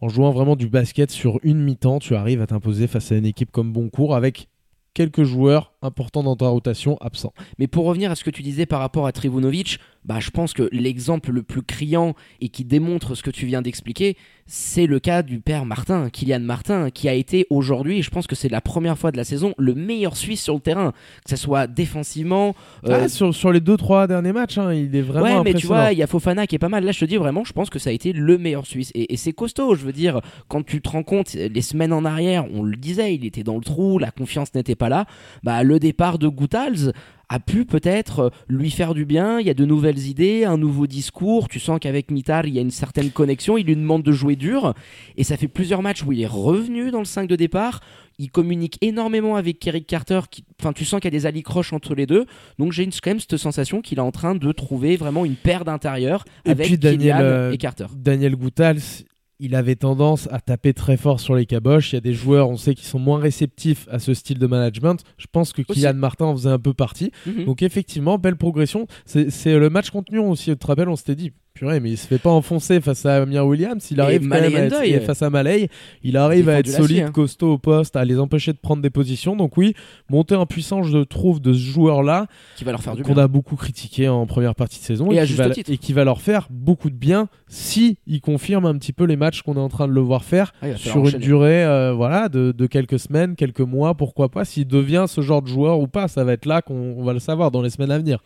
En 0.00 0.08
jouant 0.08 0.30
vraiment 0.30 0.54
du 0.54 0.68
basket 0.68 1.10
sur 1.10 1.40
une 1.42 1.58
mi-temps, 1.58 1.98
tu 1.98 2.14
arrives 2.14 2.40
à 2.40 2.46
t'imposer 2.46 2.86
face 2.86 3.10
à 3.10 3.16
une 3.16 3.26
équipe 3.26 3.50
comme 3.50 3.72
Boncourt 3.72 4.14
avec 4.14 4.48
quelques 4.94 5.24
joueurs 5.24 5.74
importants 5.82 6.22
dans 6.22 6.36
ta 6.36 6.48
rotation 6.48 6.96
absents. 7.00 7.32
Mais 7.58 7.66
pour 7.66 7.84
revenir 7.84 8.10
à 8.10 8.14
ce 8.14 8.24
que 8.24 8.30
tu 8.30 8.42
disais 8.42 8.66
par 8.66 8.80
rapport 8.80 9.06
à 9.06 9.12
Trivunovic, 9.12 9.78
bah, 10.04 10.20
je 10.20 10.30
pense 10.30 10.52
que 10.54 10.68
l'exemple 10.72 11.30
le 11.32 11.42
plus 11.42 11.62
criant 11.62 12.14
et 12.40 12.48
qui 12.48 12.64
démontre 12.64 13.14
ce 13.14 13.22
que 13.22 13.30
tu 13.30 13.46
viens 13.46 13.62
d'expliquer, 13.62 14.16
c'est 14.46 14.86
le 14.86 14.98
cas 15.00 15.22
du 15.22 15.40
père 15.40 15.66
Martin, 15.66 16.08
Kylian 16.08 16.40
Martin, 16.40 16.88
qui 16.90 17.08
a 17.08 17.12
été 17.12 17.46
aujourd'hui, 17.50 17.98
et 17.98 18.02
je 18.02 18.08
pense 18.08 18.26
que 18.26 18.34
c'est 18.34 18.48
la 18.48 18.62
première 18.62 18.96
fois 18.96 19.12
de 19.12 19.18
la 19.18 19.24
saison, 19.24 19.52
le 19.58 19.74
meilleur 19.74 20.16
Suisse 20.16 20.42
sur 20.42 20.54
le 20.54 20.60
terrain, 20.60 20.92
que 21.24 21.30
ce 21.30 21.36
soit 21.36 21.66
défensivement. 21.66 22.54
euh, 22.86 23.00
Ah, 23.04 23.08
sur, 23.08 23.34
sur 23.34 23.52
les 23.52 23.60
deux 23.60 23.76
trois 23.76 24.06
derniers 24.06 24.32
matchs, 24.32 24.56
hein, 24.56 24.72
il 24.72 24.94
est 24.96 25.02
vraiment 25.02 25.38
ouais, 25.38 25.42
mais 25.44 25.52
tu 25.54 25.66
vois, 25.66 25.92
il 25.92 25.98
y 25.98 26.02
a 26.02 26.06
Fofana 26.06 26.46
qui 26.46 26.54
est 26.54 26.58
pas 26.58 26.70
mal. 26.70 26.84
Là, 26.84 26.92
je 26.92 27.00
te 27.00 27.04
dis 27.04 27.16
vraiment, 27.16 27.44
je 27.44 27.52
pense 27.52 27.68
que 27.68 27.78
ça 27.78 27.90
a 27.90 27.92
été 27.92 28.12
le 28.14 28.38
meilleur 28.38 28.64
Suisse. 28.66 28.90
Et, 28.94 29.12
et 29.12 29.16
c'est 29.18 29.32
costaud, 29.32 29.74
je 29.74 29.84
veux 29.84 29.92
dire, 29.92 30.20
quand 30.48 30.64
tu 30.64 30.80
te 30.80 30.88
rends 30.88 31.02
compte, 31.02 31.34
les 31.34 31.62
semaines 31.62 31.92
en 31.92 32.06
arrière, 32.06 32.46
on 32.54 32.62
le 32.62 32.76
disait, 32.76 33.14
il 33.14 33.26
était 33.26 33.42
dans 33.42 33.56
le 33.56 33.62
trou, 33.64 33.98
la 33.98 34.10
confiance 34.10 34.54
n'était 34.54 34.76
pas 34.76 34.88
là. 34.88 35.04
Bah, 35.42 35.62
le 35.68 35.78
départ 35.78 36.18
de 36.18 36.26
Goutals 36.28 36.92
a 37.28 37.40
pu 37.40 37.64
peut-être 37.64 38.20
euh, 38.20 38.30
lui 38.48 38.70
faire 38.70 38.94
du 38.94 39.04
bien. 39.04 39.38
Il 39.38 39.46
y 39.46 39.50
a 39.50 39.54
de 39.54 39.64
nouvelles 39.64 40.06
idées, 40.06 40.44
un 40.44 40.56
nouveau 40.56 40.86
discours. 40.86 41.48
Tu 41.48 41.60
sens 41.60 41.78
qu'avec 41.80 42.10
Mitar, 42.10 42.46
il 42.46 42.54
y 42.54 42.58
a 42.58 42.62
une 42.62 42.70
certaine 42.70 43.10
connexion. 43.10 43.58
Il 43.58 43.66
lui 43.66 43.76
demande 43.76 44.02
de 44.02 44.12
jouer 44.12 44.34
dur. 44.34 44.74
Et 45.16 45.24
ça 45.24 45.36
fait 45.36 45.48
plusieurs 45.48 45.82
matchs 45.82 46.02
où 46.04 46.12
il 46.12 46.22
est 46.22 46.26
revenu 46.26 46.90
dans 46.90 47.00
le 47.00 47.04
5 47.04 47.28
de 47.28 47.36
départ. 47.36 47.80
Il 48.18 48.30
communique 48.30 48.78
énormément 48.80 49.36
avec 49.36 49.64
Eric 49.66 49.86
Carter. 49.86 50.20
Qui... 50.30 50.44
Enfin, 50.58 50.72
tu 50.72 50.84
sens 50.84 51.00
qu'il 51.00 51.12
y 51.12 51.14
a 51.14 51.18
des 51.18 51.26
alicroches 51.26 51.72
entre 51.72 51.94
les 51.94 52.06
deux. 52.06 52.24
Donc 52.58 52.72
j'ai 52.72 52.82
une, 52.82 52.92
quand 52.92 53.10
même 53.10 53.20
cette 53.20 53.36
sensation 53.36 53.82
qu'il 53.82 53.98
est 53.98 54.02
en 54.02 54.10
train 54.10 54.34
de 54.34 54.52
trouver 54.52 54.96
vraiment 54.96 55.24
une 55.24 55.36
paire 55.36 55.64
d'intérieur 55.64 56.24
avec 56.46 56.78
Daniel, 56.78 56.98
Kylian 56.98 57.20
euh, 57.20 57.52
et 57.52 57.58
Carter. 57.58 57.86
Daniel 57.94 58.36
Goutals, 58.36 59.04
il 59.40 59.54
avait 59.54 59.76
tendance 59.76 60.28
à 60.32 60.40
taper 60.40 60.74
très 60.74 60.96
fort 60.96 61.20
sur 61.20 61.34
les 61.34 61.46
caboches. 61.46 61.92
Il 61.92 61.96
y 61.96 61.98
a 61.98 62.00
des 62.00 62.14
joueurs, 62.14 62.50
on 62.50 62.56
sait, 62.56 62.74
qui 62.74 62.84
sont 62.84 62.98
moins 62.98 63.18
réceptifs 63.18 63.86
à 63.90 63.98
ce 63.98 64.14
style 64.14 64.38
de 64.38 64.46
management. 64.46 65.02
Je 65.16 65.26
pense 65.30 65.52
que. 65.52 65.62
Kylian 65.62 65.94
Martin 65.94 66.26
en 66.26 66.36
faisait 66.36 66.50
un 66.50 66.58
peu 66.58 66.74
partie. 66.74 67.12
Mhm. 67.26 67.44
Donc 67.44 67.62
effectivement, 67.62 68.18
belle 68.18 68.36
progression. 68.36 68.86
C'est 69.06 69.58
le 69.58 69.70
match 69.70 69.90
contre 69.90 70.12
Lyon 70.12 70.30
aussi. 70.30 70.50
Tu 70.50 70.56
te 70.56 70.66
rappelles, 70.66 70.88
on 70.88 70.96
s'était 70.96 71.14
dit, 71.14 71.32
purée, 71.58 71.80
mais 71.80 71.90
il 71.90 71.98
se 71.98 72.06
fait 72.06 72.18
pas 72.18 72.30
enfoncer 72.30 72.80
face 72.80 73.04
à 73.04 73.16
Amir 73.22 73.46
Williams. 73.46 73.86
Il 73.90 74.00
arrive 74.00 74.20
quand 74.22 74.28
Malay 74.28 74.50
même 74.50 74.62
à 74.62 74.66
être, 74.66 74.82
et 74.84 75.00
face 75.00 75.22
à 75.22 75.30
Malay. 75.30 75.68
Il 76.02 76.16
arrive 76.16 76.48
à 76.48 76.58
être 76.58 76.68
solide, 76.68 77.04
hein. 77.08 77.10
costaud 77.12 77.52
au 77.54 77.58
poste, 77.58 77.96
à 77.96 78.04
les 78.04 78.18
empêcher 78.18 78.52
de 78.52 78.58
prendre 78.58 78.82
des 78.82 78.90
positions. 78.90 79.36
Donc 79.36 79.56
oui, 79.56 79.74
monter 80.08 80.34
en 80.34 80.46
puissance, 80.46 80.86
je 80.86 80.98
trouve, 80.98 81.40
de 81.40 81.52
ce 81.52 81.58
joueur-là 81.58 82.26
Qui 82.56 82.64
va 82.64 82.72
leur 82.72 82.82
faire 82.82 82.94
du 82.94 83.02
qu'on 83.02 83.16
a 83.16 83.28
beaucoup 83.28 83.56
critiqué 83.56 84.08
en 84.08 84.26
première 84.26 84.54
partie 84.54 84.78
de 84.78 84.84
saison 84.84 85.10
Et 85.10 85.24
qui 85.24 85.32
va, 85.34 85.50
titre. 85.50 85.70
et 85.70 85.78
qui 85.78 85.92
va 85.92 86.04
leur 86.04 86.20
faire 86.20 86.46
beaucoup 86.50 86.90
de 86.90 86.96
bien 86.96 87.28
si 87.48 87.98
il 88.06 88.20
confirme 88.20 88.66
un 88.66 88.76
petit 88.76 88.92
peu 88.92 89.04
les 89.04 89.16
matchs 89.16 89.42
qu'on 89.42 89.54
est 89.54 89.60
en 89.60 89.68
train 89.68 89.88
de 89.88 89.92
le 89.92 90.00
voir 90.00 90.24
faire 90.24 90.52
Ah, 90.62 90.76
sur 90.76 91.08
une 91.08 91.18
durée 91.18 91.64
euh, 91.64 91.92
voilà 91.92 92.28
de, 92.28 92.52
de 92.52 92.66
quelques 92.66 92.98
semaines, 92.98 93.34
quelques 93.36 93.60
mois, 93.60 93.94
pourquoi 93.94 94.28
pas 94.28 94.44
s'il 94.44 94.66
devient 94.66 95.06
ce 95.08 95.20
genre 95.20 95.42
de 95.42 95.48
joueur 95.48 95.80
ou 95.80 95.86
pas, 95.86 96.08
ça 96.08 96.24
va 96.24 96.32
être 96.34 96.46
là 96.46 96.62
qu'on 96.62 96.94
on 96.98 97.04
va 97.04 97.12
le 97.12 97.18
savoir 97.18 97.50
dans 97.50 97.62
les 97.62 97.70
semaines 97.70 97.90
à 97.90 97.98
venir. 97.98 98.18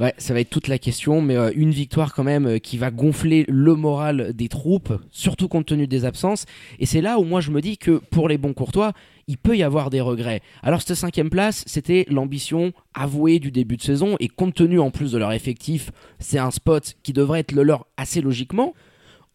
Ouais, 0.00 0.14
ça 0.18 0.34
va 0.34 0.40
être 0.40 0.50
toute 0.50 0.68
la 0.68 0.78
question, 0.78 1.20
mais 1.22 1.36
euh, 1.36 1.50
une 1.54 1.70
victoire 1.70 2.14
quand 2.14 2.24
même 2.24 2.46
euh, 2.46 2.58
qui 2.58 2.76
va 2.80 2.90
gonfler 2.90 3.44
le 3.48 3.74
moral 3.74 4.32
des 4.34 4.48
troupes, 4.48 4.92
surtout 5.10 5.46
compte 5.46 5.66
tenu 5.66 5.86
des 5.86 6.04
absences. 6.04 6.46
Et 6.78 6.86
c'est 6.86 7.00
là 7.00 7.18
où 7.18 7.24
moi 7.24 7.40
je 7.40 7.52
me 7.52 7.60
dis 7.60 7.78
que 7.78 8.00
pour 8.10 8.28
les 8.28 8.38
bons 8.38 8.54
courtois, 8.54 8.92
il 9.28 9.38
peut 9.38 9.56
y 9.56 9.62
avoir 9.62 9.90
des 9.90 10.00
regrets. 10.00 10.42
Alors 10.62 10.82
cette 10.82 10.96
cinquième 10.96 11.30
place, 11.30 11.62
c'était 11.66 12.06
l'ambition 12.08 12.72
avouée 12.94 13.38
du 13.38 13.52
début 13.52 13.76
de 13.76 13.82
saison, 13.82 14.16
et 14.18 14.26
compte 14.26 14.54
tenu 14.54 14.80
en 14.80 14.90
plus 14.90 15.12
de 15.12 15.18
leur 15.18 15.32
effectif, 15.32 15.92
c'est 16.18 16.38
un 16.38 16.50
spot 16.50 16.94
qui 17.04 17.12
devrait 17.12 17.40
être 17.40 17.52
le 17.52 17.62
leur 17.62 17.86
assez 17.96 18.20
logiquement. 18.20 18.74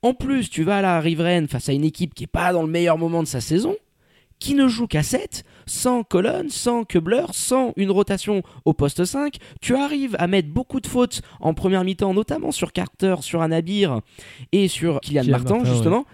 En 0.02 0.14
plus, 0.14 0.50
tu 0.50 0.64
vas 0.64 0.78
à 0.78 0.82
la 0.82 1.00
riveraine 1.00 1.48
face 1.48 1.70
à 1.70 1.74
une 1.74 1.86
équipe 1.86 2.14
qui 2.14 2.26
est 2.26 2.28
pas 2.28 2.52
dans 2.52 2.62
le 2.62 2.70
meilleur 2.70 2.98
moment 2.98 3.24
de 3.24 3.28
sa 3.28 3.42
saison, 3.42 3.76
qui 4.40 4.54
ne 4.54 4.68
joue 4.68 4.88
qu'à 4.88 5.04
7, 5.04 5.44
sans 5.66 6.04
colonne, 6.04 6.50
sans 6.50 6.84
Kubler, 6.84 7.26
sans 7.32 7.74
une 7.78 7.92
rotation 7.92 8.44
au 8.66 8.74
poste 8.74 9.06
5. 9.06 9.38
Tu 9.62 9.76
arrives 9.76 10.16
à 10.20 10.28
mettre 10.28 10.50
beaucoup 10.50 10.80
de 10.80 10.88
fautes 10.88 11.22
en 11.40 11.54
première 11.54 11.84
mi-temps, 11.84 12.14
notamment 12.14 12.52
sur 12.52 12.74
Carter, 12.74 13.16
sur 13.22 13.42
Anabir 13.42 14.02
et 14.52 14.68
sur 14.68 15.00
Kylian, 15.00 15.22
Kylian 15.22 15.32
Martin, 15.32 15.56
Martin, 15.56 15.74
justement. 15.74 16.06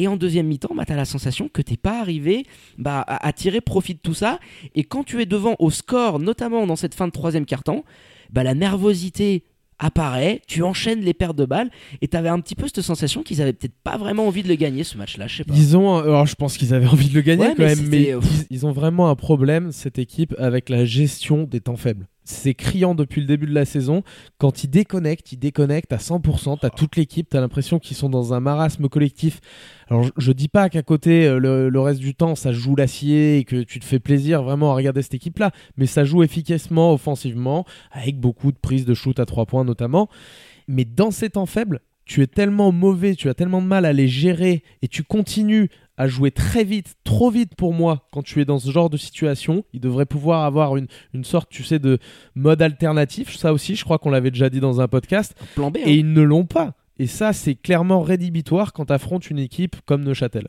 Et 0.00 0.06
en 0.06 0.16
deuxième 0.16 0.46
mi-temps, 0.46 0.74
bah, 0.76 0.84
tu 0.84 0.92
as 0.92 0.96
la 0.96 1.04
sensation 1.04 1.48
que 1.48 1.60
t'es 1.60 1.76
pas 1.76 2.00
arrivé 2.00 2.46
bah, 2.78 3.00
à, 3.00 3.26
à 3.26 3.32
tirer 3.32 3.60
profit 3.60 3.94
de 3.94 4.00
tout 4.00 4.14
ça. 4.14 4.38
Et 4.76 4.84
quand 4.84 5.02
tu 5.02 5.20
es 5.20 5.26
devant 5.26 5.56
au 5.58 5.70
score, 5.70 6.20
notamment 6.20 6.66
dans 6.66 6.76
cette 6.76 6.94
fin 6.94 7.06
de 7.06 7.12
troisième 7.12 7.46
quart-temps, 7.46 7.84
bah, 8.30 8.44
la 8.44 8.54
nervosité 8.54 9.44
apparaît, 9.78 10.42
tu 10.46 10.62
enchaînes 10.62 11.00
les 11.00 11.14
pertes 11.14 11.36
de 11.36 11.44
balles 11.44 11.70
et 12.00 12.08
t'avais 12.08 12.28
un 12.28 12.40
petit 12.40 12.54
peu 12.54 12.66
cette 12.66 12.80
sensation 12.80 13.22
qu'ils 13.22 13.40
avaient 13.42 13.52
peut-être 13.52 13.76
pas 13.84 13.96
vraiment 13.96 14.26
envie 14.26 14.42
de 14.42 14.48
le 14.48 14.54
gagner 14.56 14.84
ce 14.84 14.96
match-là, 14.98 15.26
je 15.26 15.38
sais 15.38 15.44
pas. 15.44 15.54
Ils 15.54 15.76
ont, 15.76 15.96
alors 15.98 16.26
je 16.26 16.34
pense 16.34 16.56
qu'ils 16.56 16.74
avaient 16.74 16.86
envie 16.92 17.08
de 17.08 17.14
le 17.14 17.20
gagner 17.20 17.48
Ouais, 17.48 17.54
quand 17.56 17.62
mais 17.62 17.76
même, 17.76 17.88
mais 17.88 18.14
euh, 18.14 18.20
ils 18.50 18.66
ont 18.66 18.72
vraiment 18.72 19.08
un 19.08 19.14
problème 19.14 19.72
cette 19.72 19.98
équipe 19.98 20.34
avec 20.38 20.68
la 20.68 20.84
gestion 20.84 21.44
des 21.44 21.60
temps 21.60 21.76
faibles. 21.76 22.06
C'est 22.28 22.54
criant 22.54 22.94
depuis 22.94 23.20
le 23.20 23.26
début 23.26 23.46
de 23.46 23.54
la 23.54 23.64
saison. 23.64 24.02
Quand 24.38 24.64
ils 24.64 24.68
déconnectent, 24.68 25.32
ils 25.32 25.38
déconnectent 25.38 25.92
à 25.92 25.96
100%. 25.96 26.58
T'as 26.60 26.70
toute 26.70 26.96
l'équipe, 26.96 27.28
t'as 27.28 27.40
l'impression 27.40 27.78
qu'ils 27.78 27.96
sont 27.96 28.08
dans 28.08 28.34
un 28.34 28.40
marasme 28.40 28.88
collectif. 28.88 29.40
Alors 29.88 30.02
je, 30.02 30.10
je 30.16 30.32
dis 30.32 30.48
pas 30.48 30.68
qu'à 30.68 30.82
côté 30.82 31.26
euh, 31.26 31.38
le, 31.38 31.68
le 31.70 31.80
reste 31.80 32.00
du 32.00 32.14
temps 32.14 32.34
ça 32.34 32.52
joue 32.52 32.76
l'acier 32.76 33.38
et 33.38 33.44
que 33.44 33.62
tu 33.62 33.80
te 33.80 33.84
fais 33.84 33.98
plaisir 33.98 34.42
vraiment 34.42 34.72
à 34.72 34.74
regarder 34.74 35.00
cette 35.02 35.14
équipe-là, 35.14 35.52
mais 35.76 35.86
ça 35.86 36.04
joue 36.04 36.22
efficacement 36.22 36.92
offensivement 36.92 37.64
avec 37.92 38.20
beaucoup 38.20 38.52
de 38.52 38.58
prises 38.58 38.84
de 38.84 38.94
shoot 38.94 39.18
à 39.18 39.24
trois 39.24 39.46
points 39.46 39.64
notamment. 39.64 40.08
Mais 40.66 40.84
dans 40.84 41.10
ces 41.10 41.30
temps 41.30 41.46
faibles, 41.46 41.80
tu 42.04 42.22
es 42.22 42.26
tellement 42.26 42.72
mauvais, 42.72 43.14
tu 43.14 43.28
as 43.28 43.34
tellement 43.34 43.62
de 43.62 43.66
mal 43.66 43.84
à 43.84 43.92
les 43.92 44.08
gérer 44.08 44.62
et 44.82 44.88
tu 44.88 45.02
continues 45.02 45.70
à 45.98 46.06
jouer 46.08 46.30
très 46.30 46.64
vite, 46.64 46.94
trop 47.04 47.30
vite 47.30 47.54
pour 47.56 47.74
moi 47.74 48.06
quand 48.12 48.22
tu 48.22 48.40
es 48.40 48.44
dans 48.46 48.58
ce 48.58 48.70
genre 48.70 48.88
de 48.88 48.96
situation. 48.96 49.64
Il 49.74 49.80
devrait 49.80 50.06
pouvoir 50.06 50.44
avoir 50.44 50.76
une, 50.76 50.86
une 51.12 51.24
sorte, 51.24 51.50
tu 51.50 51.64
sais, 51.64 51.78
de 51.78 51.98
mode 52.34 52.62
alternatif. 52.62 53.36
Ça 53.36 53.52
aussi, 53.52 53.76
je 53.76 53.84
crois 53.84 53.98
qu'on 53.98 54.10
l'avait 54.10 54.30
déjà 54.30 54.48
dit 54.48 54.60
dans 54.60 54.80
un 54.80 54.88
podcast. 54.88 55.34
Plan 55.54 55.70
B. 55.70 55.78
hein. 55.78 55.82
Et 55.86 55.96
ils 55.96 56.10
ne 56.12 56.22
l'ont 56.22 56.46
pas. 56.46 56.74
Et 57.00 57.06
ça, 57.06 57.32
c'est 57.32 57.54
clairement 57.54 58.00
rédhibitoire 58.00 58.72
quand 58.72 58.86
tu 58.86 58.92
affrontes 58.92 59.30
une 59.30 59.38
équipe 59.38 59.76
comme 59.86 60.02
Neuchâtel. 60.02 60.48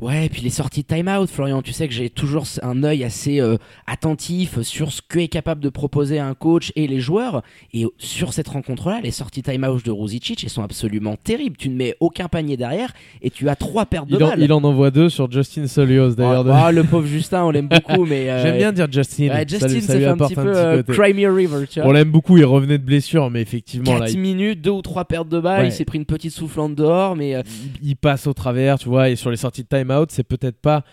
Ouais, 0.00 0.26
et 0.26 0.28
puis 0.28 0.42
les 0.42 0.50
sorties 0.50 0.82
de 0.82 0.86
time-out, 0.94 1.28
Florian, 1.28 1.60
tu 1.60 1.72
sais 1.72 1.88
que 1.88 1.94
j'ai 1.94 2.08
toujours 2.08 2.44
un 2.62 2.84
œil 2.84 3.02
assez 3.02 3.40
euh, 3.40 3.56
attentif 3.88 4.60
sur 4.62 4.92
ce 4.92 5.02
que 5.02 5.18
est 5.18 5.26
capable 5.28 5.60
de 5.60 5.68
proposer 5.70 6.20
un 6.20 6.34
coach 6.34 6.72
et 6.76 6.86
les 6.86 7.00
joueurs. 7.00 7.42
Et 7.74 7.84
sur 7.98 8.32
cette 8.32 8.46
rencontre-là, 8.48 9.00
les 9.02 9.10
sorties 9.10 9.42
time-out 9.42 9.84
de 9.84 9.90
Ruzicic, 9.90 10.44
elles 10.44 10.50
sont 10.50 10.62
absolument 10.62 11.16
terribles. 11.16 11.56
Tu 11.56 11.68
ne 11.68 11.74
mets 11.74 11.96
aucun 11.98 12.28
panier 12.28 12.56
derrière 12.56 12.92
et 13.22 13.30
tu 13.30 13.48
as 13.48 13.56
trois 13.56 13.86
pertes 13.86 14.08
de 14.08 14.16
Il 14.16 14.22
en, 14.22 14.28
balles. 14.28 14.40
il 14.42 14.52
en 14.52 14.62
envoie 14.62 14.90
deux 14.92 15.08
sur 15.08 15.28
Justin 15.30 15.66
Solios 15.66 16.14
d'ailleurs. 16.14 16.44
de- 16.44 16.50
Ah, 16.50 16.70
le 16.70 16.84
pauvre 16.84 17.06
Justin, 17.06 17.42
on 17.44 17.50
l'aime 17.50 17.68
beaucoup, 17.68 18.04
mais 18.04 18.30
euh, 18.30 18.42
J'aime 18.42 18.56
bien 18.58 18.72
dire 18.72 18.86
Justin. 18.90 19.24
ouais, 19.30 19.30
Ça 19.40 19.44
Justin, 19.48 19.66
lui- 19.68 19.80
ça, 19.82 19.94
lui 19.94 20.00
fait 20.02 20.06
un 20.08 20.16
petit 20.16 20.34
peu 20.36 20.56
euh, 20.56 20.82
côté. 20.84 21.02
River, 21.28 21.66
tu 21.68 21.80
vois. 21.80 21.88
On 21.88 21.92
l'aime 21.92 22.10
beaucoup, 22.12 22.36
il 22.36 22.44
revenait 22.44 22.78
de 22.78 22.84
blessure, 22.84 23.30
mais 23.30 23.40
effectivement, 23.42 23.92
4 23.92 24.00
là, 24.00 24.10
il, 24.10 24.18
minutes, 24.18 24.60
deux 24.60 24.70
ou 24.70 24.82
trois 24.82 25.04
pertes 25.06 25.28
de 25.28 25.40
balles, 25.40 25.62
Ouais. 25.62 25.68
il 25.68 25.72
s'est 25.72 25.84
pris 25.84 25.98
une 25.98 26.04
petite 26.04 26.32
soufflante 26.32 26.76
dehors, 26.76 27.16
mais 27.16 27.34
euh, 27.34 27.42
il 27.82 27.96
passe 27.96 28.28
au 28.28 28.32
travers, 28.32 28.78
tu 28.78 28.88
vois, 28.88 29.10
et 29.10 29.16
sur 29.16 29.30
les 29.30 29.36
sorties 29.36 29.62
de 29.64 29.68
time-out, 29.88 30.10
c'est 30.10 30.24
peut-être 30.24 30.60
pas, 30.60 30.84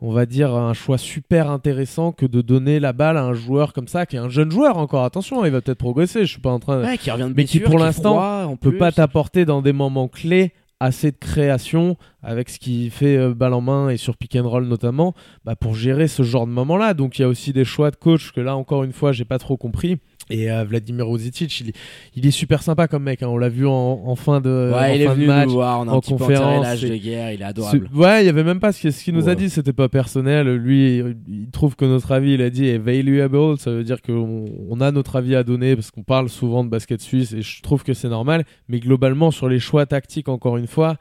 on 0.00 0.12
va 0.12 0.26
dire, 0.26 0.54
un 0.54 0.74
choix 0.74 0.98
super 0.98 1.50
intéressant 1.50 2.12
que 2.12 2.26
de 2.26 2.40
donner 2.40 2.80
la 2.80 2.92
balle 2.92 3.16
à 3.16 3.24
un 3.24 3.34
joueur 3.34 3.72
comme 3.72 3.88
ça, 3.88 4.06
qui 4.06 4.16
est 4.16 4.20
un 4.20 4.28
jeune 4.28 4.50
joueur 4.50 4.78
encore. 4.78 5.04
Attention, 5.04 5.44
il 5.44 5.50
va 5.50 5.60
peut-être 5.60 5.78
progresser, 5.78 6.24
je 6.24 6.32
suis 6.32 6.40
pas 6.40 6.50
en 6.50 6.58
train 6.58 6.80
de... 6.80 6.84
ouais, 6.84 6.98
qui 6.98 7.10
revient 7.10 7.28
de 7.28 7.34
Mais 7.36 7.44
qui, 7.44 7.60
pour 7.60 7.78
l'instant, 7.78 8.56
peut 8.56 8.76
pas 8.76 8.92
t'apporter 8.92 9.44
dans 9.44 9.62
des 9.62 9.72
moments 9.72 10.08
clés 10.08 10.52
assez 10.80 11.10
de 11.10 11.16
création 11.16 11.96
avec 12.22 12.48
ce 12.48 12.58
qu'il 12.58 12.90
fait 12.90 13.16
euh, 13.16 13.34
balle 13.34 13.52
en 13.52 13.60
main 13.60 13.88
et 13.88 13.96
sur 13.96 14.16
pick 14.16 14.36
and 14.36 14.48
roll 14.48 14.64
notamment 14.66 15.12
bah, 15.44 15.56
pour 15.56 15.74
gérer 15.74 16.06
ce 16.06 16.22
genre 16.22 16.46
de 16.46 16.52
moment 16.52 16.76
là 16.76 16.94
donc 16.94 17.18
il 17.18 17.22
y 17.22 17.24
a 17.24 17.28
aussi 17.28 17.52
des 17.52 17.64
choix 17.64 17.90
de 17.90 17.96
coach 17.96 18.30
que 18.30 18.40
là 18.40 18.54
encore 18.54 18.84
une 18.84 18.92
fois 18.92 19.10
j'ai 19.10 19.24
pas 19.24 19.38
trop 19.38 19.56
compris 19.56 19.98
et 20.30 20.50
euh, 20.50 20.64
Vladimir 20.64 21.06
Ruzicic 21.08 21.60
il, 21.60 21.68
est- 21.70 21.76
il 22.14 22.26
est 22.26 22.30
super 22.30 22.62
sympa 22.62 22.88
comme 22.88 23.04
mec 23.04 23.22
hein. 23.22 23.28
on 23.28 23.36
l'a 23.38 23.48
vu 23.48 23.66
en, 23.66 23.72
en 24.04 24.16
fin 24.16 24.40
de, 24.40 24.72
en 24.74 24.78
Ouais, 24.78 24.96
il 24.96 25.02
est 25.02 25.06
de 25.06 25.10
venu 25.12 25.26
match 25.26 25.46
nous 25.46 25.54
voir, 25.54 25.80
on 25.80 25.88
a 25.88 25.92
en 25.92 25.96
un 25.96 26.00
petit 26.00 26.10
conférence, 26.12 26.62
l'âge 26.64 26.82
de 26.82 26.96
guerre, 26.96 27.32
il 27.32 27.40
est 27.40 27.44
adorable. 27.44 27.88
Ouais, 27.94 28.22
il 28.22 28.26
y 28.26 28.28
avait 28.28 28.44
même 28.44 28.60
pas 28.60 28.72
ce 28.72 28.80
qu'il 28.80 28.92
ce 28.92 29.02
qu'il 29.04 29.14
nous 29.14 29.28
a 29.28 29.34
dit, 29.34 29.48
c'était 29.50 29.72
pas 29.72 29.88
personnel. 29.88 30.48
Lui, 30.56 31.02
il 31.28 31.50
trouve 31.50 31.76
que 31.76 31.84
notre 31.84 32.12
avis, 32.12 32.32
il 32.34 32.42
a 32.42 32.50
dit, 32.50 32.66
est 32.66 32.78
valuable. 32.78 33.58
Ça 33.58 33.70
veut 33.70 33.84
dire 33.84 34.02
qu'on 34.02 34.46
on 34.68 34.80
a 34.80 34.90
notre 34.90 35.16
avis 35.16 35.34
à 35.34 35.42
donner 35.44 35.74
parce 35.76 35.90
qu'on 35.90 36.02
parle 36.02 36.28
souvent 36.28 36.64
de 36.64 36.68
basket 36.70 37.00
suisse 37.00 37.32
et 37.32 37.42
je 37.42 37.62
trouve 37.62 37.82
que 37.84 37.94
c'est 37.94 38.08
normal. 38.08 38.44
Mais 38.68 38.80
globalement, 38.80 39.30
sur 39.30 39.48
les 39.48 39.58
choix 39.58 39.86
tactiques, 39.86 40.28
encore 40.28 40.56
une 40.56 40.66
fois, 40.66 40.96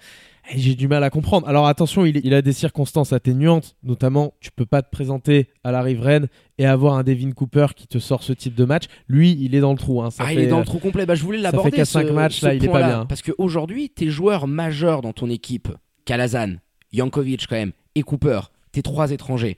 j'ai 0.56 0.76
du 0.76 0.88
mal 0.88 1.04
à 1.04 1.10
comprendre. 1.10 1.48
Alors 1.48 1.68
attention, 1.68 2.06
il, 2.06 2.22
il 2.24 2.34
a 2.34 2.42
des 2.42 2.54
circonstances 2.54 3.14
atténuantes, 3.14 3.76
notamment 3.84 4.34
tu 4.40 4.50
peux 4.52 4.66
pas 4.66 4.82
te 4.82 4.90
présenter 4.90 5.50
à 5.64 5.72
la 5.72 5.82
riveraine 5.82 6.28
et 6.58 6.66
avoir 6.66 6.96
un 6.96 7.04
Devin 7.04 7.32
Cooper 7.32 7.68
qui 7.76 7.88
te 7.88 8.00
sort 8.00 8.24
ce 8.24 8.34
type 8.34 8.56
de 8.56 8.66
match. 8.66 8.86
Lui, 9.08 9.38
il 9.40 9.56
est 9.56 9.60
dans 9.60 9.72
le 9.72 9.78
trou. 9.78 10.02
hein. 10.02 10.10
Ça 10.12 10.24
Ah, 10.26 10.34
il 10.34 10.38
fait, 10.40 10.44
est 10.46 10.48
dans 10.48 10.60
le 10.60 10.66
trou 10.66 10.80
complet. 10.80 11.06
Bah, 11.06 11.16
je 11.16 11.24
voulais 11.24 11.38
ça 11.40 11.44
l'aborder. 11.44 11.72
fait 11.72 11.78
qu'à 11.78 11.86
cinq 11.86 12.08
ce- 12.08 12.14
matchs, 12.14 12.40
ce 12.40 12.46
là, 12.46 12.54
il 12.54 12.64
est 12.64 12.68
pas 12.70 12.88
bien. 12.88 13.06
Parce 13.06 13.22
qu'aujourd'hui, 13.22 13.90
tes 13.90 14.10
joueurs 14.10 14.48
majeurs 14.48 15.02
dans 15.02 15.14
ton 15.14 15.30
équipe, 15.30 15.68
Kalazan, 16.06 16.56
Jankovic 16.94 17.48
quand 17.48 17.56
même, 17.56 17.72
et 17.96 18.02
Cooper, 18.04 18.40
tes 18.72 18.82
trois 18.82 19.12
étrangers, 19.12 19.58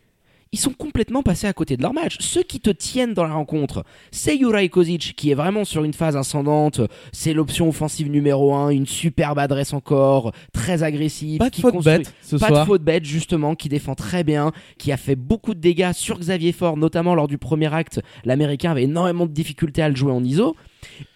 ils 0.52 0.58
sont 0.60 0.74
complètement 0.74 1.22
passés 1.22 1.46
à 1.48 1.54
côté 1.54 1.78
de 1.78 1.84
leur 1.84 1.94
match. 1.94 2.18
Ceux 2.20 2.42
qui 2.42 2.60
te 2.60 2.72
tiennent 2.72 3.14
dans 3.14 3.24
la 3.24 3.34
rencontre, 3.34 3.84
c'est 4.12 4.38
Juraj 4.38 4.68
Kozic 4.70 5.14
qui 5.16 5.30
est 5.30 5.36
vraiment 5.36 5.64
sur 5.64 5.84
une 5.84 5.94
phase 5.94 6.18
ascendante. 6.18 6.82
C'est 7.12 7.34
l'option 7.34 7.70
offensive 7.70 8.10
numéro 8.10 8.54
un, 8.56 8.70
une 8.70 8.88
superbe 8.88 9.38
adresse 9.38 9.74
encore, 9.74 10.32
très 10.52 10.82
agressive. 10.82 11.38
Pas 11.38 11.50
de 11.50 11.56
qui 11.56 11.62
faute 11.62 11.74
construit- 11.76 11.98
bête 12.00 12.14
ce 12.24 12.36
pas 12.38 12.48
soir. 12.48 12.62
de 12.62 12.68
faute 12.68 12.82
bête 12.84 13.06
justement, 13.06 13.54
qui 13.54 13.70
défend 13.70 13.94
très 13.94 14.24
bien, 14.24 14.52
qui 14.80 14.92
a 14.92 14.98
fait 14.98 15.16
beaucoup 15.16 15.54
de 15.54 15.60
dégâts 15.60 15.92
sur 15.94 16.18
Xavier 16.20 16.52
Ford, 16.52 16.78
notamment 16.78 17.14
lors 17.14 17.28
du 17.28 17.38
premier 17.38 17.72
acte. 17.74 18.02
L'Américain 18.26 18.72
avait 18.72 18.84
énormément 18.84 19.28
de 19.28 19.32
difficultés 19.32 19.84
à 19.84 19.90
le 19.90 19.96
jouer 19.96 20.12
en 20.12 20.24
ISO. 20.24 20.56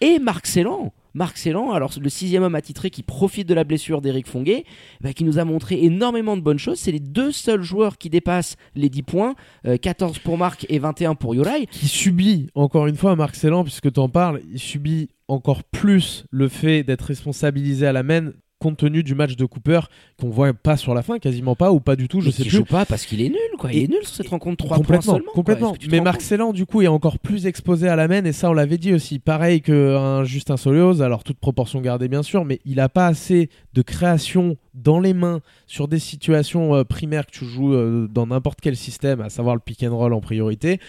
Et 0.00 0.18
Marc 0.20 0.46
Célan, 0.46 0.92
Marc 1.14 1.38
Célan, 1.38 1.72
alors 1.72 1.92
le 2.00 2.08
sixième 2.08 2.42
homme 2.42 2.54
attitré 2.56 2.90
qui 2.90 3.02
profite 3.02 3.48
de 3.48 3.54
la 3.54 3.64
blessure 3.64 4.00
d'Éric 4.00 4.26
Fonguet, 4.26 4.64
bah, 5.00 5.12
qui 5.12 5.24
nous 5.24 5.38
a 5.38 5.44
montré 5.44 5.82
énormément 5.82 6.36
de 6.36 6.42
bonnes 6.42 6.58
choses. 6.58 6.78
C'est 6.78 6.92
les 6.92 7.00
deux 7.00 7.30
seuls 7.30 7.62
joueurs 7.62 7.98
qui 7.98 8.10
dépassent 8.10 8.56
les 8.74 8.88
10 8.88 9.02
points, 9.02 9.34
euh, 9.66 9.76
14 9.76 10.18
pour 10.18 10.38
Marc 10.38 10.66
et 10.68 10.78
21 10.78 11.14
pour 11.14 11.34
Yorai. 11.34 11.66
qui 11.70 11.88
subit, 11.88 12.48
encore 12.54 12.86
une 12.86 12.96
fois, 12.96 13.16
Marc 13.16 13.36
Célan, 13.36 13.62
puisque 13.62 13.92
tu 13.92 14.00
en 14.00 14.08
parles, 14.08 14.40
il 14.52 14.58
subit 14.58 15.08
encore 15.28 15.64
plus 15.64 16.24
le 16.30 16.48
fait 16.48 16.82
d'être 16.82 17.02
responsabilisé 17.02 17.86
à 17.86 17.92
la 17.92 18.02
main 18.02 18.32
compte 18.64 18.78
tenu 18.78 19.02
du 19.02 19.14
match 19.14 19.36
de 19.36 19.44
Cooper 19.44 19.80
qu'on 20.18 20.30
voit 20.30 20.52
pas 20.54 20.76
sur 20.76 20.94
la 20.94 21.02
fin, 21.02 21.18
quasiment 21.18 21.54
pas 21.54 21.70
ou 21.70 21.80
pas 21.80 21.96
du 21.96 22.08
tout, 22.08 22.20
je 22.20 22.26
Mais 22.26 22.32
sais 22.32 22.42
plus. 22.44 22.50
joue 22.50 22.64
pas 22.64 22.86
parce 22.86 23.04
qu'il 23.04 23.20
est 23.20 23.28
nul, 23.28 23.38
quoi. 23.58 23.70
Il 23.72 23.78
Et- 23.78 23.84
est 23.84 23.88
nul 23.88 23.98
sur 24.04 24.14
cette 24.16 24.28
rencontre 24.28 24.64
3 24.64 24.76
points 24.78 24.84
complètement, 24.84 25.12
seulement. 25.14 25.32
complètement. 25.32 25.72
Que 25.74 25.86
Mais 25.90 26.00
Marc 26.00 26.22
Célan, 26.22 26.52
du 26.52 26.64
coup, 26.66 26.80
est 26.82 26.86
encore 26.86 27.18
plus 27.18 27.46
exposé 27.46 27.88
à 27.88 27.96
la 27.96 28.08
main, 28.08 28.24
et 28.24 28.32
ça, 28.32 28.48
on 28.48 28.54
l'avait 28.54 28.78
dit 28.78 28.94
aussi. 28.94 29.18
Pareil 29.18 29.60
qu'un 29.60 30.24
Justin 30.24 30.56
Solios, 30.56 31.02
alors 31.02 31.24
toute 31.24 31.38
proportion 31.38 31.80
gardée, 31.80 32.08
bien 32.08 32.22
sûr, 32.22 32.44
mais 32.44 32.60
il 32.64 32.80
a 32.80 32.88
pas 32.88 33.06
assez 33.06 33.50
de 33.74 33.82
création 33.82 34.56
dans 34.72 34.98
les 34.98 35.12
mains 35.14 35.40
sur 35.66 35.86
des 35.86 35.98
situations 35.98 36.74
euh, 36.74 36.84
primaires 36.84 37.26
que 37.26 37.32
tu 37.32 37.44
joues 37.44 37.74
euh, 37.74 38.08
dans 38.10 38.26
n'importe 38.26 38.60
quel 38.62 38.76
système, 38.76 39.20
à 39.20 39.28
savoir 39.28 39.54
le 39.54 39.60
pick 39.60 39.82
and 39.82 39.96
roll 39.96 40.12
en 40.14 40.20
priorité. 40.20 40.80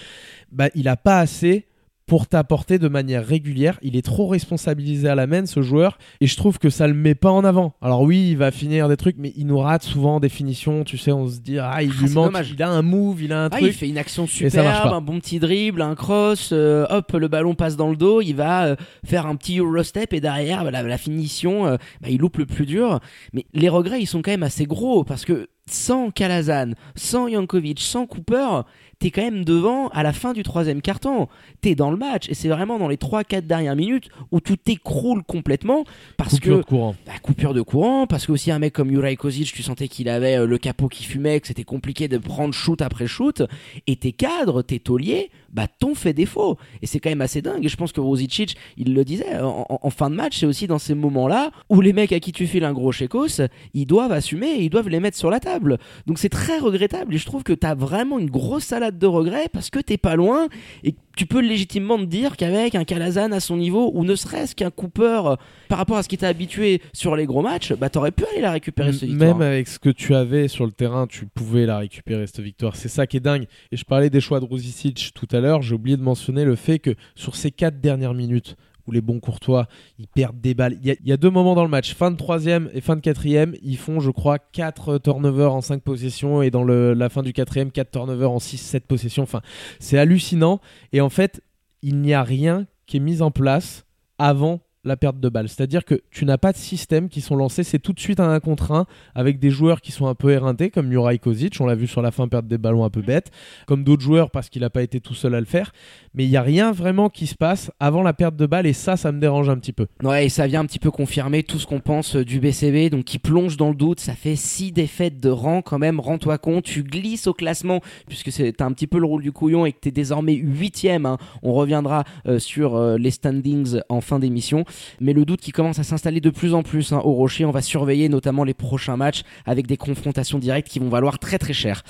Bah, 0.51 0.70
il 0.75 0.88
a 0.88 0.96
pas 0.98 1.20
assez 1.20 1.65
pour 2.08 2.28
t'apporter 2.28 2.78
de 2.80 2.88
manière 2.88 3.26
régulière. 3.26 3.80
Il 3.82 3.96
est 3.96 4.04
trop 4.06 4.28
responsabilisé 4.28 5.08
à 5.10 5.16
la 5.16 5.26
main, 5.28 5.46
ce 5.46 5.62
joueur, 5.62 5.98
et 6.22 6.28
je 6.28 6.36
trouve 6.38 6.60
que 6.60 6.70
ça 6.70 6.88
le 6.88 6.94
met 6.94 7.16
pas 7.16 7.32
en 7.32 7.44
avant. 7.44 7.74
Alors 7.82 8.02
oui, 8.04 8.30
il 8.32 8.38
va 8.38 8.52
finir 8.52 8.88
des 8.88 8.98
trucs, 8.98 9.16
mais 9.18 9.34
il 9.36 9.48
nous 9.48 9.58
rate 9.58 9.84
souvent 9.84 10.20
des 10.20 10.30
finitions. 10.30 10.84
Tu 10.84 10.98
sais, 10.98 11.12
on 11.12 11.28
se 11.28 11.40
dit, 11.40 11.58
ah, 11.60 11.82
il 11.82 11.92
Ah, 11.98 12.02
lui 12.04 12.14
manque, 12.14 12.26
dommage. 12.28 12.52
il 12.56 12.62
a 12.62 12.70
un 12.70 12.82
move, 12.82 13.24
il 13.24 13.34
a 13.34 13.44
un 13.44 13.46
Ah, 13.48 13.58
truc. 13.58 13.64
il 13.68 13.74
fait 13.74 13.90
une 13.90 13.98
action 13.98 14.28
superbe, 14.28 14.94
un 14.94 15.02
bon 15.02 15.20
petit 15.20 15.40
dribble, 15.40 15.82
un 15.82 15.96
cross, 15.96 16.50
euh, 16.54 16.86
hop, 16.90 17.12
le 17.14 17.28
ballon 17.28 17.56
passe 17.56 17.76
dans 17.76 17.90
le 17.90 17.96
dos, 17.96 18.22
il 18.22 18.34
va 18.34 18.66
euh, 18.66 18.76
faire 19.04 19.26
un 19.26 19.36
petit 19.36 19.58
Eurostep 19.60 20.14
et 20.14 20.22
derrière, 20.22 20.64
bah, 20.64 20.72
la, 20.72 20.84
la 20.84 20.98
finition, 20.98 21.66
euh, 21.66 21.78
bah, 22.02 22.10
il 22.10 22.20
loupe 22.20 22.38
le 22.38 22.46
plus 22.46 22.66
dur. 22.66 23.00
Mais 23.34 23.46
les 23.54 23.70
regrets, 23.70 24.00
ils 24.02 24.06
sont 24.08 24.22
quand 24.22 24.32
même 24.32 24.44
assez 24.44 24.66
gros 24.66 25.04
parce 25.04 25.26
que 25.26 25.48
sans 25.68 26.12
Kalazan, 26.12 26.74
sans 26.96 27.28
Jankovic, 27.28 27.80
sans 27.80 28.06
Cooper, 28.06 28.62
t'es 29.00 29.12
quand 29.12 29.22
même 29.22 29.46
devant 29.46 29.88
à 29.90 30.04
la 30.04 30.14
fin 30.14 30.34
du 30.34 30.44
troisième 30.44 30.82
quart-temps. 30.82 31.30
T'es 31.62 31.75
dans 31.75 31.92
le 31.92 31.98
match 31.98 32.30
et 32.30 32.34
c'est 32.34 32.48
vraiment 32.48 32.78
dans 32.78 32.88
les 32.88 32.98
3-4 32.98 33.42
dernières 33.42 33.75
minutes 33.75 34.10
où 34.32 34.40
tout 34.40 34.56
t'écroule 34.56 35.24
complètement 35.24 35.84
parce 36.18 36.36
Coupure 36.36 36.58
que 36.58 36.58
de 36.62 36.64
courant. 36.64 36.96
bah, 37.06 37.14
coupure 37.22 37.54
de 37.54 37.62
courant, 37.62 38.08
parce 38.08 38.25
que 38.25 38.32
aussi 38.32 38.52
un 38.52 38.60
mec 38.60 38.74
comme 38.74 38.90
Juraj 38.90 39.16
Kozic, 39.16 39.52
tu 39.54 39.64
sentais 39.64 39.88
qu'il 39.88 40.10
avait 40.10 40.38
euh, 40.38 40.46
le 40.46 40.58
capot 40.58 40.88
qui 40.88 41.04
fumait, 41.04 41.40
que 41.40 41.48
c'était 41.48 41.64
compliqué 41.64 42.08
de 42.08 42.18
prendre 42.18 42.54
shoot 42.54 42.82
après 42.82 43.08
shoot, 43.08 43.44
et 43.88 43.96
tes 43.96 44.12
cadres, 44.12 44.62
tes 44.62 44.80
tauliers, 44.80 45.30
bah 45.56 45.68
t'ont 45.68 45.96
fait 45.96 46.14
défaut. 46.14 46.58
Et 46.82 46.86
c'est 46.86 47.00
quand 47.00 47.10
même 47.10 47.22
assez 47.22 47.42
dingue, 47.42 47.66
et 47.66 47.70
je 47.70 47.78
pense 47.78 47.92
que 47.92 48.02
Rosicic, 48.02 48.58
il 48.78 48.94
le 48.94 49.06
disait, 49.06 49.40
en, 49.42 49.90
fin 49.90 50.10
de 50.10 50.16
match, 50.16 50.40
c'est 50.40 50.46
aussi 50.46 50.68
dans 50.68 50.80
ces 50.80 50.94
moments-là 50.94 51.52
où 51.70 51.80
les 51.82 51.94
mecs 51.94 52.12
à 52.12 52.20
qui 52.20 52.34
tu 52.34 52.46
files 52.46 52.66
un 52.66 52.74
gros 52.74 52.92
chécos, 52.92 53.42
ils 53.74 53.86
doivent 53.86 54.12
assumer 54.12 54.48
et 54.48 54.64
ils 54.64 54.70
doivent 54.70 54.90
les 54.90 55.00
mettre 55.00 55.18
sur 55.18 55.32
la 55.32 55.40
table. 55.40 55.78
Donc 56.06 56.20
c'est 56.20 56.30
très 56.30 56.60
regrettable, 56.60 57.16
et 57.16 57.18
je 57.18 57.26
trouve 57.26 57.44
que 57.44 57.54
t'as 57.54 57.74
vraiment 57.74 58.20
une 58.20 58.30
grosse 58.30 58.66
salade 58.66 59.00
de 59.00 59.08
regrets, 59.08 59.50
parce 59.52 59.70
que 59.70 59.80
t'es 59.80 59.98
pas 59.98 60.16
loin, 60.16 60.48
et 60.84 60.94
tu 61.16 61.26
peux 61.26 61.40
légitimement 61.40 61.98
te 61.98 62.04
dire 62.04 62.36
qu'avec 62.36 62.76
un 62.76 62.84
Calazan 62.84 63.32
à 63.32 63.40
son 63.40 63.58
niveau, 63.58 63.92
ou 63.94 64.04
ne 64.04 64.16
serait-ce 64.16 64.56
qu'un 64.56 64.70
Cooper 64.70 65.22
euh, 65.26 65.36
par 65.70 65.78
rapport 65.78 65.98
à 65.98 66.04
ce 66.04 66.10
qui 66.10 66.18
t'a 66.18 66.28
habitué 66.28 66.82
sur 66.94 67.16
les 67.16 67.26
gros 67.26 67.42
matchs, 67.42 67.74
bah 67.74 67.90
t'aurais 67.90 68.12
pu 68.12 68.26
aller 68.26 68.42
la 68.42 68.52
récupérer 68.52 68.92
cette 68.92 69.10
victoire. 69.10 69.38
Même 69.38 69.48
avec 69.48 69.68
ce 69.68 69.80
que 69.80 69.90
tu 69.90 70.14
avais 70.14 70.48
sur 70.48 70.66
le 70.66 70.72
terrain, 70.72 71.08
tu 71.08 71.26
pouvais 71.26 71.66
la 71.66 71.78
récupérer 71.78 72.28
cette 72.28 72.42
victoire. 72.42 72.76
C'est 72.76 72.90
ça 72.90 73.08
qui 73.08 73.18
est 73.18 73.22
dingue. 73.22 73.48
Et 73.72 73.78
je 73.78 73.86
parlais 73.86 74.10
des 74.10 74.20
choix 74.20 74.40
de 74.40 74.46
Ruzicic 74.46 75.12
tout 75.16 75.28
à 75.32 75.40
l'heure. 75.40 75.45
J'ai 75.62 75.75
oublié 75.75 75.98
de 75.98 76.04
mentionner 76.04 76.46
le 76.46 76.56
fait 76.56 76.80
que 76.80 76.96
sur 77.16 77.36
ces 77.36 77.52
quatre 77.52 77.80
dernières 77.80 78.14
minutes 78.14 78.56
où 78.88 78.92
les 78.92 79.02
bons 79.02 79.20
courtois, 79.20 79.68
ils 79.98 80.08
perdent 80.08 80.40
des 80.40 80.54
balles. 80.54 80.78
Il 80.84 80.96
y, 81.04 81.12
a, 81.12 81.18
deux 81.18 81.30
moments 81.30 81.56
dans 81.56 81.64
le 81.64 81.70
match, 81.70 81.96
fin 81.96 82.12
de 82.12 82.18
troisième 82.18 82.70
et 82.74 82.82
fin 82.82 82.96
de 82.96 83.02
quatrième, 83.02 83.56
ils 83.64 83.78
font, 83.78 84.00
je 84.00 84.12
crois, 84.12 84.38
4 84.38 85.00
turnovers 85.00 85.54
en 85.54 85.62
5 85.62 85.82
possessions 85.82 86.42
et 86.42 86.52
dans 86.52 86.64
la 86.64 87.10
fin 87.10 87.24
du 87.24 87.34
quatrième, 87.34 87.72
4 87.72 87.92
turnovers 87.92 88.32
en 88.32 88.38
6-7 88.38 88.82
possessions. 88.82 89.24
Enfin, 89.24 89.42
c'est 89.80 89.98
hallucinant. 89.98 90.62
Et 90.94 91.02
en 91.02 91.10
fait, 91.10 91.42
il 91.82 92.00
n'y 92.00 92.14
a 92.14 92.24
rien 92.24 92.68
qui 92.86 92.98
est 92.98 93.00
mis 93.00 93.22
en 93.22 93.32
place 93.32 93.86
avant 94.20 94.62
la 94.86 94.96
perte 94.98 95.20
de 95.20 95.30
balle. 95.30 95.50
C'est-à-dire 95.50 95.84
que 95.84 96.01
tu 96.12 96.25
n'as 96.25 96.38
pas 96.38 96.51
de 96.51 96.58
système 96.58 97.10
qui 97.10 97.22
sont 97.22 97.36
lancés, 97.36 97.63
c'est 97.63 97.80
tout 97.80 97.94
de 97.94 98.00
suite 98.00 98.20
un 98.20 98.39
contre 98.39 98.72
un 98.72 98.86
avec 99.13 99.39
des 99.39 99.50
joueurs 99.50 99.82
qui 99.82 99.92
sont 99.92 100.08
un 100.08 100.15
peu 100.15 100.32
éreintés, 100.32 100.70
comme 100.70 100.92
Juraj 100.92 101.20
Kozic, 101.20 101.58
on 101.60 101.65
l'a 101.65 101.75
vu 101.75 101.88
sur 101.88 102.01
la 102.01 102.12
fin 102.12 102.27
perdre 102.27 102.48
des 102.48 102.58
ballons 102.58 102.86
un 102.86 102.89
peu 102.89 103.01
bêtes, 103.01 103.32
comme 103.65 103.84
d'autres 103.84 104.04
joueurs 104.04 104.32
parce 104.32 104.50
qu'il 104.50 104.62
n'a 104.62 104.70
pas 104.70 104.84
été 104.84 105.00
tout 105.00 105.13
seul 105.13 105.36
à 105.36 105.39
le 105.39 105.46
faire. 105.46 105.74
Mais 106.13 106.25
il 106.25 106.30
n'y 106.30 106.38
a 106.38 106.42
rien 106.42 106.72
vraiment 106.72 107.10
qui 107.10 107.27
se 107.27 107.36
passe 107.36 107.72
avant 107.80 108.01
la 108.01 108.13
perte 108.13 108.36
de 108.36 108.46
balle 108.46 108.65
et 108.65 108.74
ça, 108.74 108.96
ça 108.96 109.12
me 109.12 109.20
dérange 109.20 109.50
un 109.50 109.58
petit 109.58 109.74
peu. 109.74 109.88
Ouais, 110.04 110.27
et 110.27 110.30
ça 110.30 110.48
vient 110.48 110.62
un 110.62 110.65
petit 110.65 110.80
peu 110.80 110.92
confirmer 110.92 111.44
tout 111.44 111.60
ce 111.60 111.65
qu'on 111.65 111.80
pense 111.80 112.15
euh, 112.15 112.24
du 112.24 112.39
BCB, 112.39 112.89
donc 112.89 113.06
qui 113.06 113.20
plonge 113.20 113.58
dans 113.58 113.70
le 113.70 113.75
doute. 113.75 114.00
Ça 114.00 114.13
fait 114.13 114.36
six 114.36 114.72
défaites 114.72 115.20
de 115.20 115.30
rang 115.30 115.62
quand 115.62 115.80
même, 115.80 116.00
rends-toi 116.00 116.38
compte, 116.38 116.63
tu 116.63 116.84
glisses 116.84 117.27
au 117.27 117.34
classement 117.34 117.82
puisque 118.08 118.32
c'est 118.32 118.62
un 118.62 118.72
petit 118.72 118.88
peu 118.88 119.00
le 119.00 119.06
rôle 119.06 119.24
du 119.24 119.32
couillon 119.32 119.65
et 119.65 119.72
que 119.72 119.80
tu 119.82 119.89
es 119.89 119.92
désormais 119.92 120.34
huitième. 120.34 121.06
Hein. 121.06 121.18
On 121.44 121.54
reviendra 121.54 122.04
euh, 122.27 122.39
sur 122.39 122.75
euh, 122.75 122.98
les 122.98 123.12
standings 123.12 123.80
en 123.89 124.01
fin 124.01 124.20
d'émission 124.20 124.65
mais 125.00 125.13
le 125.13 125.25
doute 125.25 125.41
qui 125.41 125.51
commence 125.51 125.79
à 125.79 125.84
s'installer 125.84 126.22
de 126.22 126.29
plus 126.29 126.53
en 126.53 126.63
plus 126.63 126.94
hein, 126.94 127.01
au 127.03 127.13
Rocher. 127.13 127.46
On 127.46 127.51
va 127.51 127.62
surveiller 127.62 128.10
notamment 128.10 128.44
les 128.44 128.53
prochains 128.53 128.98
matchs 128.98 129.24
avec 129.46 129.67
des 129.67 129.77
confrontations 129.77 130.39
directes 130.39 130.67
qui 130.67 130.79
vont 130.79 130.89
valoir 130.89 131.20
très 131.20 131.38
très 131.38 131.53
cher. 131.53 131.84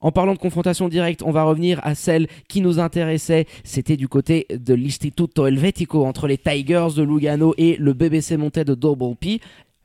En 0.00 0.12
parlant 0.12 0.34
de 0.34 0.38
confrontation 0.38 0.88
directe, 0.88 1.22
on 1.24 1.32
va 1.32 1.42
revenir 1.42 1.80
à 1.82 1.94
celle 1.94 2.28
qui 2.46 2.60
nous 2.60 2.78
intéressait. 2.78 3.46
C'était 3.64 3.96
du 3.96 4.06
côté 4.06 4.46
de 4.50 4.74
l'Istituto 4.74 5.46
Helvetico 5.46 6.04
entre 6.04 6.28
les 6.28 6.38
Tigers 6.38 6.94
de 6.96 7.02
Lugano 7.02 7.52
et 7.58 7.76
le 7.76 7.94
BBC 7.94 8.36
Montais 8.36 8.64
de 8.64 8.74
Double 8.74 9.16
P. 9.16 9.40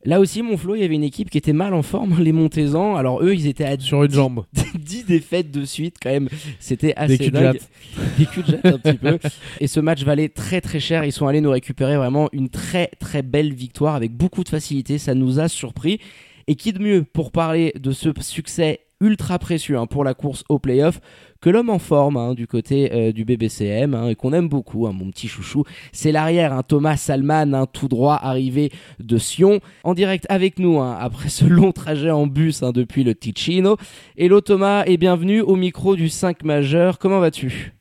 Là 0.05 0.19
aussi, 0.19 0.41
mon 0.41 0.57
Flo, 0.57 0.75
il 0.75 0.81
y 0.81 0.83
avait 0.83 0.95
une 0.95 1.03
équipe 1.03 1.29
qui 1.29 1.37
était 1.37 1.53
mal 1.53 1.73
en 1.73 1.81
forme, 1.81 2.19
les 2.21 2.31
Montezans. 2.31 2.95
Alors 2.95 3.23
eux, 3.23 3.33
ils 3.33 3.47
étaient 3.47 3.63
à 3.63 3.79
sur 3.79 4.03
une 4.03 4.11
jambe. 4.11 4.45
10 4.75 5.05
défaites 5.05 5.51
de 5.51 5.65
suite 5.65 5.95
quand 6.01 6.09
même. 6.09 6.29
C'était 6.59 6.93
assez 6.95 7.17
Des 7.17 7.31
dingue. 7.31 7.59
Des 8.17 8.25
culs 8.25 8.43
de 8.43 8.59
un 8.63 8.77
petit 8.77 8.97
peu. 8.97 9.19
Et 9.59 9.67
ce 9.67 9.79
match 9.79 10.03
valait 10.03 10.29
très 10.29 10.61
très 10.61 10.79
cher. 10.79 11.05
Ils 11.05 11.11
sont 11.11 11.27
allés 11.27 11.41
nous 11.41 11.51
récupérer 11.51 11.97
vraiment 11.97 12.29
une 12.33 12.49
très 12.49 12.87
très 12.99 13.21
belle 13.21 13.53
victoire 13.53 13.95
avec 13.95 14.11
beaucoup 14.11 14.43
de 14.43 14.49
facilité. 14.49 14.97
Ça 14.97 15.15
nous 15.15 15.39
a 15.39 15.47
surpris. 15.47 15.99
Et 16.47 16.55
qui 16.55 16.73
de 16.73 16.79
mieux 16.79 17.03
pour 17.03 17.31
parler 17.31 17.71
de 17.79 17.91
ce 17.91 18.09
succès 18.19 18.81
ultra 19.01 19.39
précieux 19.39 19.77
hein, 19.77 19.85
pour 19.85 20.03
la 20.03 20.13
course 20.13 20.43
au 20.49 20.59
playoff 20.59 20.99
que 21.41 21.49
l'homme 21.49 21.69
en 21.69 21.79
forme 21.79 22.15
hein, 22.15 22.33
du 22.33 22.47
côté 22.47 22.91
euh, 22.93 23.11
du 23.11 23.25
BBCM 23.25 23.93
hein, 23.93 24.07
et 24.07 24.15
qu'on 24.15 24.31
aime 24.31 24.47
beaucoup, 24.47 24.87
mon 24.87 25.11
petit 25.11 25.27
chouchou. 25.27 25.65
C'est 25.91 26.13
l'arrière, 26.13 26.61
Thomas 26.65 26.95
Salman, 26.95 27.65
tout 27.65 27.89
droit 27.89 28.17
arrivé 28.21 28.71
de 28.99 29.17
Sion, 29.17 29.59
en 29.83 29.93
direct 29.93 30.25
avec 30.29 30.57
nous 30.57 30.81
après 30.81 31.29
ce 31.29 31.45
long 31.45 31.73
trajet 31.73 32.11
en 32.11 32.27
bus 32.27 32.61
depuis 32.61 33.03
le 33.03 33.13
Ticino. 33.13 33.77
Hello 34.17 34.39
Thomas 34.39 34.83
et 34.85 34.97
bienvenue 34.97 35.41
au 35.41 35.55
micro 35.55 35.95
du 35.95 36.07
5 36.07 36.43
majeur. 36.43 36.97
Comment 36.97 37.19
vas-tu? 37.19 37.73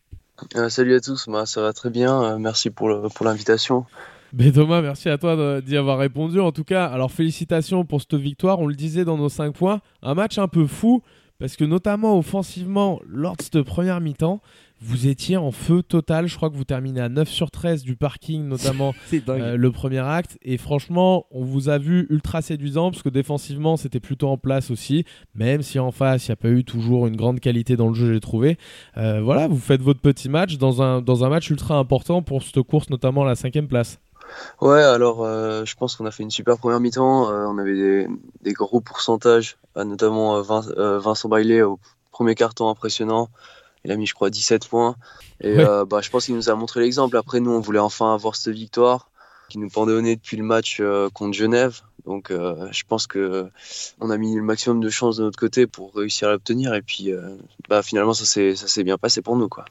Euh, 0.57 0.69
Salut 0.69 0.97
à 0.97 1.01
tous, 1.01 1.29
bah, 1.29 1.47
ça 1.47 1.63
va 1.63 1.73
très 1.73 1.91
bien. 1.91 2.23
Euh, 2.23 2.39
merci 2.39 2.71
pour 2.71 2.89
l'invitation. 3.25 3.87
Mais 4.33 4.51
Thomas, 4.51 4.81
merci 4.81 5.09
à 5.11 5.19
toi 5.19 5.61
d'y 5.61 5.77
avoir 5.77 5.99
répondu. 5.99 6.41
En 6.41 6.53
tout 6.53 6.65
cas, 6.65 6.87
alors 6.87 7.13
félicitations 7.13 7.85
pour 7.85 8.01
cette 8.01 8.15
victoire. 8.15 8.61
On 8.61 8.67
le 8.67 8.75
disait 8.75 9.05
dans 9.05 9.19
nos 9.19 9.29
5 9.29 9.53
points, 9.53 9.81
un 10.03 10.15
match 10.15 10.39
un 10.39 10.49
peu 10.49 10.67
fou 10.67 11.03
parce 11.39 11.57
que 11.57 11.65
notamment 11.65 12.17
offensivement, 12.17 13.01
lors 13.05 13.37
de 13.37 13.43
cette 13.43 13.63
première 13.63 14.01
mi-temps, 14.01 14.41
vous 14.81 15.09
étiez 15.09 15.37
en 15.37 15.51
feu 15.51 15.83
total. 15.83 16.29
Je 16.29 16.37
crois 16.37 16.51
que 16.51 16.57
vous 16.57 16.65
terminez 16.65 17.01
à 17.01 17.09
9 17.09 17.29
sur 17.29 17.51
13 17.51 17.83
du 17.83 17.97
parking, 17.97 18.47
notamment 18.47 18.95
euh, 19.29 19.57
le 19.57 19.71
premier 19.73 19.99
acte. 19.99 20.39
Et 20.43 20.57
franchement, 20.57 21.27
on 21.31 21.45
vous 21.45 21.69
a 21.69 21.79
vu 21.79 22.07
ultra 22.11 22.43
séduisant 22.43 22.91
parce 22.91 23.03
que 23.03 23.09
défensivement, 23.09 23.77
c'était 23.77 24.01
plutôt 24.01 24.29
en 24.29 24.39
place 24.39 24.71
aussi. 24.71 25.05
Même 25.35 25.63
si 25.63 25.81
en 25.81 25.91
face, 25.91 26.29
il 26.29 26.31
n'y 26.31 26.35
a 26.35 26.37
pas 26.37 26.49
eu 26.49 26.65
toujours 26.65 27.09
une 27.09 27.17
grande 27.17 27.41
qualité 27.41 27.77
dans 27.77 27.89
le 27.89 27.95
jeu, 27.95 28.13
j'ai 28.13 28.21
trouvé. 28.21 28.57
Euh, 28.97 29.21
voilà, 29.21 29.49
vous 29.49 29.59
faites 29.59 29.83
votre 29.83 30.01
petit 30.01 30.29
match 30.29 30.59
dans 30.59 30.81
un, 30.81 31.03
dans 31.03 31.25
un 31.25 31.29
match 31.29 31.51
ultra 31.51 31.77
important 31.77 32.23
pour 32.23 32.43
cette 32.43 32.63
course, 32.63 32.89
notamment 32.89 33.25
la 33.25 33.35
cinquième 33.35 33.67
place. 33.67 33.99
Ouais, 34.61 34.83
alors 34.83 35.25
euh, 35.25 35.65
je 35.65 35.75
pense 35.75 35.97
qu'on 35.97 36.07
a 36.07 36.11
fait 36.11 36.23
une 36.23 36.31
super 36.31 36.59
première 36.59 36.81
mi-temps. 36.81 37.31
Euh, 37.31 37.47
on 37.47 37.59
avait 37.59 38.07
des, 38.43 38.53
gros 38.53 38.81
pourcentages, 38.81 39.57
euh, 39.77 39.85
notamment 39.85 40.41
Vincent 40.43 41.29
Bailey 41.29 41.63
au 41.63 41.79
premier 42.11 42.35
carton 42.35 42.69
impressionnant. 42.69 43.29
Il 43.85 43.91
a 43.91 43.97
mis, 43.97 44.07
je 44.07 44.15
crois, 44.15 44.31
17 44.31 44.69
points. 44.69 44.97
Et 45.41 45.57
bah, 45.57 46.01
je 46.01 46.11
pense 46.11 46.27
qu'il 46.27 46.37
nous 46.37 46.49
a 46.49 46.55
montré 46.55 46.81
l'exemple. 46.81 47.17
Après, 47.17 47.41
nous, 47.41 47.51
on 47.51 47.59
voulait 47.59 47.81
enfin 47.81 48.15
avoir 48.15 48.37
cette 48.37 48.55
victoire 48.55 49.09
qui 49.49 49.59
nous 49.59 49.69
pendait 49.69 49.93
au 49.93 50.01
nez 50.01 50.15
depuis 50.15 50.37
le 50.37 50.45
match 50.45 50.81
contre 51.15 51.33
Genève. 51.33 51.81
Donc, 52.07 52.31
je 52.31 52.83
pense 52.87 53.09
que 53.09 53.51
on 54.01 54.11
a 54.11 54.19
mis 54.19 54.37
le 54.37 54.43
maximum 54.43 54.81
de 54.81 54.89
chances 54.89 55.17
de 55.17 55.25
notre 55.25 55.39
côté 55.39 55.67
pour 55.67 55.93
réussir 55.97 56.29
à 56.29 56.31
l'obtenir. 56.31 56.75
Et 56.75 56.83
puis, 56.83 57.11
bah, 57.69 57.83
finalement, 57.83 58.15
ça 58.15 58.25
s'est 58.25 58.85
bien 58.85 58.99
passé 58.99 59.21
pour 59.21 59.35
nous. 59.37 59.49
quoi. 59.49 59.65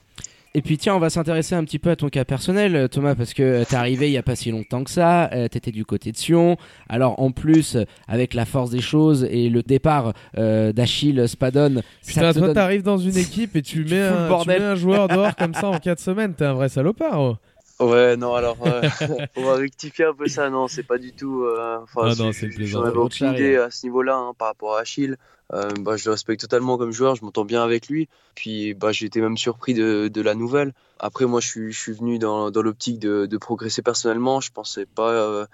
Et 0.54 0.62
puis 0.62 0.78
tiens, 0.78 0.96
on 0.96 1.00
va 1.00 1.10
s'intéresser 1.10 1.56
un 1.56 1.64
petit 1.64 1.80
peu 1.80 1.92
à 1.92 1.96
ton 1.96 2.10
cas 2.10 2.26
personnel, 2.26 2.76
euh, 2.76 2.88
Thomas, 2.90 3.16
parce 3.16 3.34
que 3.34 3.42
euh, 3.42 3.64
t'es 3.64 3.78
arrivé 3.78 4.10
il 4.10 4.12
y 4.12 4.18
a 4.18 4.24
pas 4.24 4.36
si 4.36 4.52
longtemps 4.52 4.84
que 4.84 4.90
ça, 4.90 5.30
euh, 5.32 5.48
t'étais 5.48 5.72
du 5.72 5.86
côté 5.86 6.12
de 6.12 6.18
Sion. 6.18 6.58
Alors 6.90 7.22
en 7.22 7.32
plus, 7.32 7.78
avec 8.10 8.34
la 8.34 8.44
force 8.44 8.70
des 8.70 8.82
choses 8.82 9.26
et 9.32 9.50
le 9.50 9.64
départ 9.64 10.14
d'Achille 10.36 11.28
Spadon, 11.28 11.82
Putain, 12.06 12.34
toi 12.34 12.54
t'arrives 12.54 12.84
dans 12.84 12.98
une 12.98 13.18
équipe 13.18 13.56
et 13.56 13.62
tu, 13.62 13.86
mets, 13.90 14.02
un, 14.02 14.28
tu 14.42 14.48
mets 14.48 14.62
un 14.62 14.76
joueur 14.76 15.08
dehors 15.08 15.36
comme 15.38 15.54
ça 15.54 15.70
en 15.70 15.80
4 15.80 16.00
semaines, 16.00 16.34
t'es 16.34 16.46
un 16.46 16.54
vrai 16.54 16.68
salopard. 16.68 17.22
Oh. 17.22 17.38
Ouais, 17.82 18.16
non, 18.16 18.36
alors, 18.36 18.58
on 19.36 19.44
va 19.44 19.56
rectifier 19.56 20.06
un 20.06 20.14
peu 20.14 20.28
ça. 20.28 20.50
Non, 20.50 20.68
c'est 20.68 20.84
pas 20.84 20.98
du 20.98 21.14
tout. 21.14 21.46
Enfin, 21.84 22.12
ah 22.12 22.16
non, 22.18 22.32
c'est 22.32 22.50
J'en 22.66 22.84
avais 22.84 22.98
aucune 22.98 23.34
idée 23.34 23.58
à 23.58 23.70
ce 23.70 23.86
niveau-là 23.86 24.16
hein, 24.16 24.34
par 24.38 24.48
rapport 24.50 24.78
à 24.78 24.82
Achille. 24.82 25.18
Euh, 25.54 25.70
bah, 25.80 25.98
je 25.98 26.06
le 26.06 26.12
respecte 26.12 26.42
totalement 26.42 26.78
comme 26.78 26.92
joueur, 26.92 27.16
je 27.16 27.26
m'entends 27.26 27.44
bien 27.44 27.64
avec 27.64 27.88
lui. 27.88 28.08
Puis 28.36 28.74
bah, 28.74 28.92
j'ai 28.92 29.06
été 29.06 29.20
même 29.22 29.38
surpris 29.38 29.74
de, 29.74 30.08
de, 30.08 30.22
la 30.22 30.34
nouvelle. 30.34 30.74
Après, 31.00 31.26
moi, 31.26 31.42
je 31.42 31.48
suis, 31.48 31.72
je 31.74 31.80
suis 31.80 31.92
venu 31.92 32.20
dans, 32.20 32.52
dans 32.52 32.62
l'optique 32.62 33.00
de, 33.00 33.26
de, 33.26 33.38
progresser 33.38 33.82
personnellement. 33.82 34.40
Je 34.40 34.52
pensais 34.52 34.86
pas 34.86 35.12
euh, 35.12 35.46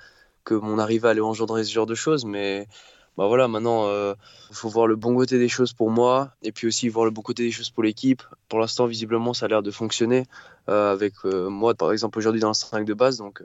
que 0.44 0.54
mon 0.54 0.78
arrivée 0.78 1.10
allait 1.10 1.22
engendrer 1.22 1.64
ce 1.64 1.74
genre 1.74 1.88
de 1.88 1.96
choses, 1.96 2.26
mais 2.26 2.68
bah 3.18 3.28
voilà, 3.28 3.48
maintenant, 3.48 3.88
il 3.88 3.92
euh, 3.92 4.16
faut 4.52 4.70
voir 4.70 4.88
le 4.88 4.96
bon 4.96 5.16
côté 5.16 5.40
des 5.40 5.50
choses 5.50 5.74
pour 5.74 5.90
moi 5.90 6.32
et 6.44 6.52
puis 6.52 6.68
aussi 6.68 6.88
voir 6.88 7.06
le 7.06 7.12
bon 7.12 7.22
côté 7.22 7.44
des 7.44 7.52
choses 7.52 7.70
pour 7.70 7.84
l'équipe. 7.84 8.22
Pour 8.48 8.60
l'instant, 8.60 8.86
visiblement, 8.86 9.34
ça 9.34 9.46
a 9.48 9.50
l'air 9.50 9.64
de 9.64 9.72
fonctionner 9.72 10.26
avec 10.68 11.14
moi, 11.24 11.74
par 11.74 11.92
exemple, 11.94 12.18
aujourd'hui 12.20 12.42
dans 12.42 12.50
le 12.50 12.54
5 12.54 12.86
de 12.86 12.94
base. 12.94 13.18
Donc 13.18 13.42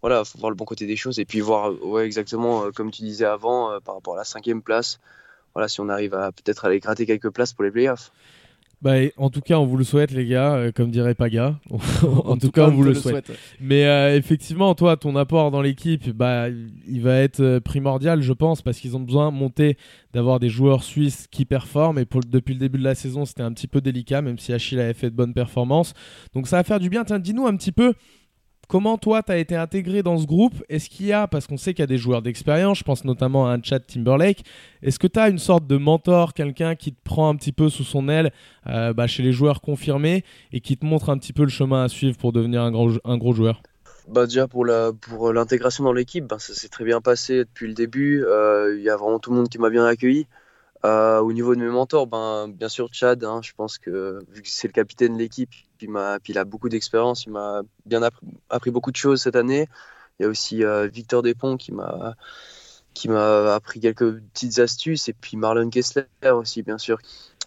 voilà, 0.00 0.20
il 0.20 0.24
faut 0.24 0.38
voir 0.38 0.50
le 0.50 0.56
bon 0.56 0.64
côté 0.64 0.86
des 0.86 0.96
choses 0.96 1.18
et 1.18 1.24
puis 1.24 1.40
voir 1.40 1.72
ouais, 1.84 2.04
exactement, 2.06 2.70
comme 2.72 2.90
tu 2.90 3.02
disais 3.02 3.26
avant, 3.26 3.78
par 3.80 3.94
rapport 3.96 4.14
à 4.14 4.18
la 4.18 4.24
cinquième 4.24 4.62
place 4.62 4.98
voilà, 5.54 5.68
si 5.68 5.80
on 5.80 5.88
arrive 5.88 6.14
à 6.14 6.32
peut-être 6.32 6.64
aller 6.64 6.80
gratter 6.80 7.06
quelques 7.06 7.30
places 7.30 7.52
pour 7.52 7.64
les 7.64 7.70
playoffs. 7.70 8.12
Bah, 8.84 8.96
en 9.16 9.30
tout 9.30 9.40
cas, 9.40 9.58
on 9.58 9.64
vous 9.64 9.78
le 9.78 9.84
souhaite, 9.84 10.10
les 10.10 10.26
gars, 10.26 10.56
euh, 10.56 10.70
comme 10.70 10.90
dirait 10.90 11.14
Paga. 11.14 11.58
en, 11.70 12.36
tout, 12.36 12.50
cas, 12.50 12.68
on, 12.68 12.70
vous 12.70 12.82
le 12.82 12.92
souhaite. 12.92 13.32
Mais 13.58 13.86
euh, 13.86 14.14
effectivement, 14.14 14.74
toi, 14.74 14.98
ton 14.98 15.16
apport 15.16 15.50
dans 15.50 15.62
l'équipe, 15.62 16.10
bah, 16.10 16.48
il 16.50 17.00
va 17.00 17.16
être 17.20 17.40
euh, 17.40 17.60
primordial, 17.60 18.20
je 18.20 18.34
pense, 18.34 18.60
parce 18.60 18.78
qu'ils 18.78 18.94
ont 18.94 19.00
besoin 19.00 19.32
de 19.32 19.36
monter, 19.38 19.78
d'avoir 20.12 20.38
des 20.38 20.50
joueurs 20.50 20.84
suisses 20.84 21.28
qui 21.30 21.46
performent. 21.46 21.98
Et 21.98 22.04
pour, 22.04 22.20
depuis 22.20 22.52
le 22.52 22.60
début 22.60 22.76
de 22.76 22.84
la 22.84 22.94
saison, 22.94 23.24
c'était 23.24 23.42
un 23.42 23.54
petit 23.54 23.68
peu 23.68 23.80
délicat, 23.80 24.20
même 24.20 24.38
si 24.38 24.52
Achille 24.52 24.78
avait 24.78 24.92
fait 24.92 25.08
de 25.08 25.16
bonnes 25.16 25.32
performances. 25.32 25.94
Donc, 26.34 26.46
ça 26.46 26.56
va 26.56 26.62
faire 26.62 26.78
du 26.78 26.90
bien. 26.90 27.04
Tiens, 27.04 27.18
dis-nous 27.18 27.46
un 27.46 27.56
petit 27.56 27.72
peu 27.72 27.94
Comment 28.68 28.98
toi, 28.98 29.22
tu 29.22 29.32
as 29.32 29.38
été 29.38 29.56
intégré 29.56 30.02
dans 30.02 30.18
ce 30.18 30.26
groupe? 30.26 30.54
Est-ce 30.68 30.88
qu'il 30.88 31.06
y 31.06 31.12
a, 31.12 31.26
parce 31.26 31.46
qu'on 31.46 31.56
sait 31.56 31.74
qu'il 31.74 31.82
y 31.82 31.84
a 31.84 31.88
des 31.88 31.98
joueurs 31.98 32.22
d'expérience, 32.22 32.78
je 32.78 32.84
pense 32.84 33.04
notamment 33.04 33.46
à 33.48 33.54
un 33.54 33.62
chat 33.62 33.80
Timberlake, 33.80 34.44
est-ce 34.82 34.98
que 34.98 35.06
tu 35.06 35.18
as 35.18 35.28
une 35.28 35.38
sorte 35.38 35.66
de 35.66 35.76
mentor, 35.76 36.34
quelqu'un 36.34 36.74
qui 36.74 36.92
te 36.92 37.00
prend 37.02 37.28
un 37.28 37.36
petit 37.36 37.52
peu 37.52 37.68
sous 37.68 37.84
son 37.84 38.08
aile 38.08 38.32
euh, 38.66 38.92
bah, 38.92 39.06
chez 39.06 39.22
les 39.22 39.32
joueurs 39.32 39.60
confirmés 39.60 40.24
et 40.52 40.60
qui 40.60 40.76
te 40.76 40.84
montre 40.84 41.10
un 41.10 41.18
petit 41.18 41.32
peu 41.32 41.42
le 41.42 41.48
chemin 41.48 41.84
à 41.84 41.88
suivre 41.88 42.16
pour 42.16 42.32
devenir 42.32 42.62
un 42.62 42.70
gros, 42.70 43.32
joueur? 43.32 43.62
Bah 44.06 44.26
déjà 44.26 44.46
pour 44.46 44.66
la 44.66 44.92
pour 44.92 45.32
l'intégration 45.32 45.82
dans 45.84 45.92
l'équipe, 45.92 46.26
bah, 46.26 46.36
ça 46.38 46.52
s'est 46.52 46.68
très 46.68 46.84
bien 46.84 47.00
passé 47.00 47.38
depuis 47.38 47.66
le 47.66 47.72
début. 47.72 48.22
Euh, 48.24 48.76
il 48.76 48.82
y 48.82 48.90
a 48.90 48.96
vraiment 48.96 49.18
tout 49.18 49.30
le 49.30 49.36
monde 49.36 49.48
qui 49.48 49.58
m'a 49.58 49.70
bien 49.70 49.86
accueilli. 49.86 50.26
Euh, 50.84 51.20
au 51.20 51.32
niveau 51.32 51.54
de 51.54 51.60
mes 51.60 51.68
mentors, 51.68 52.06
ben, 52.06 52.48
bien 52.48 52.68
sûr 52.68 52.88
Chad, 52.92 53.24
hein, 53.24 53.40
je 53.42 53.52
pense 53.56 53.78
que 53.78 54.22
vu 54.28 54.42
que 54.42 54.48
c'est 54.48 54.68
le 54.68 54.72
capitaine 54.72 55.14
de 55.14 55.18
l'équipe, 55.18 55.50
puis, 55.78 55.88
il 56.28 56.38
a 56.38 56.44
beaucoup 56.44 56.68
d'expérience, 56.68 57.24
il 57.24 57.32
m'a 57.32 57.62
bien 57.86 58.02
appris, 58.50 58.70
beaucoup 58.70 58.90
de 58.90 58.96
choses 58.96 59.22
cette 59.22 59.36
année. 59.36 59.68
Il 60.18 60.24
y 60.24 60.26
a 60.26 60.28
aussi 60.28 60.62
euh, 60.62 60.86
Victor 60.86 61.22
Despont 61.22 61.56
qui 61.56 61.72
m'a 61.72 62.14
qui 62.92 63.08
m'a 63.08 63.54
appris 63.54 63.80
quelques 63.80 64.20
petites 64.20 64.60
astuces 64.60 65.08
et 65.08 65.12
puis 65.14 65.36
Marlon 65.36 65.68
Kessler 65.68 66.04
aussi 66.32 66.62
bien 66.62 66.78
sûr 66.78 66.98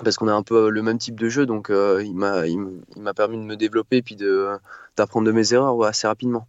parce 0.04 0.18
qu'on 0.18 0.28
a 0.28 0.34
un 0.34 0.44
peu 0.44 0.70
le 0.70 0.82
même 0.82 0.98
type 0.98 1.18
de 1.18 1.30
jeu 1.30 1.46
donc 1.46 1.70
euh, 1.70 2.04
il 2.04 2.16
m'a 2.16 2.46
il, 2.48 2.60
m'a 2.98 3.14
permis 3.14 3.38
de 3.38 3.44
me 3.44 3.56
développer 3.56 3.98
et 3.98 4.02
puis 4.02 4.18
de 4.18 4.50
d'apprendre 4.98 5.26
de 5.26 5.32
mes 5.32 5.54
erreurs 5.54 5.82
assez 5.86 6.06
rapidement. 6.06 6.48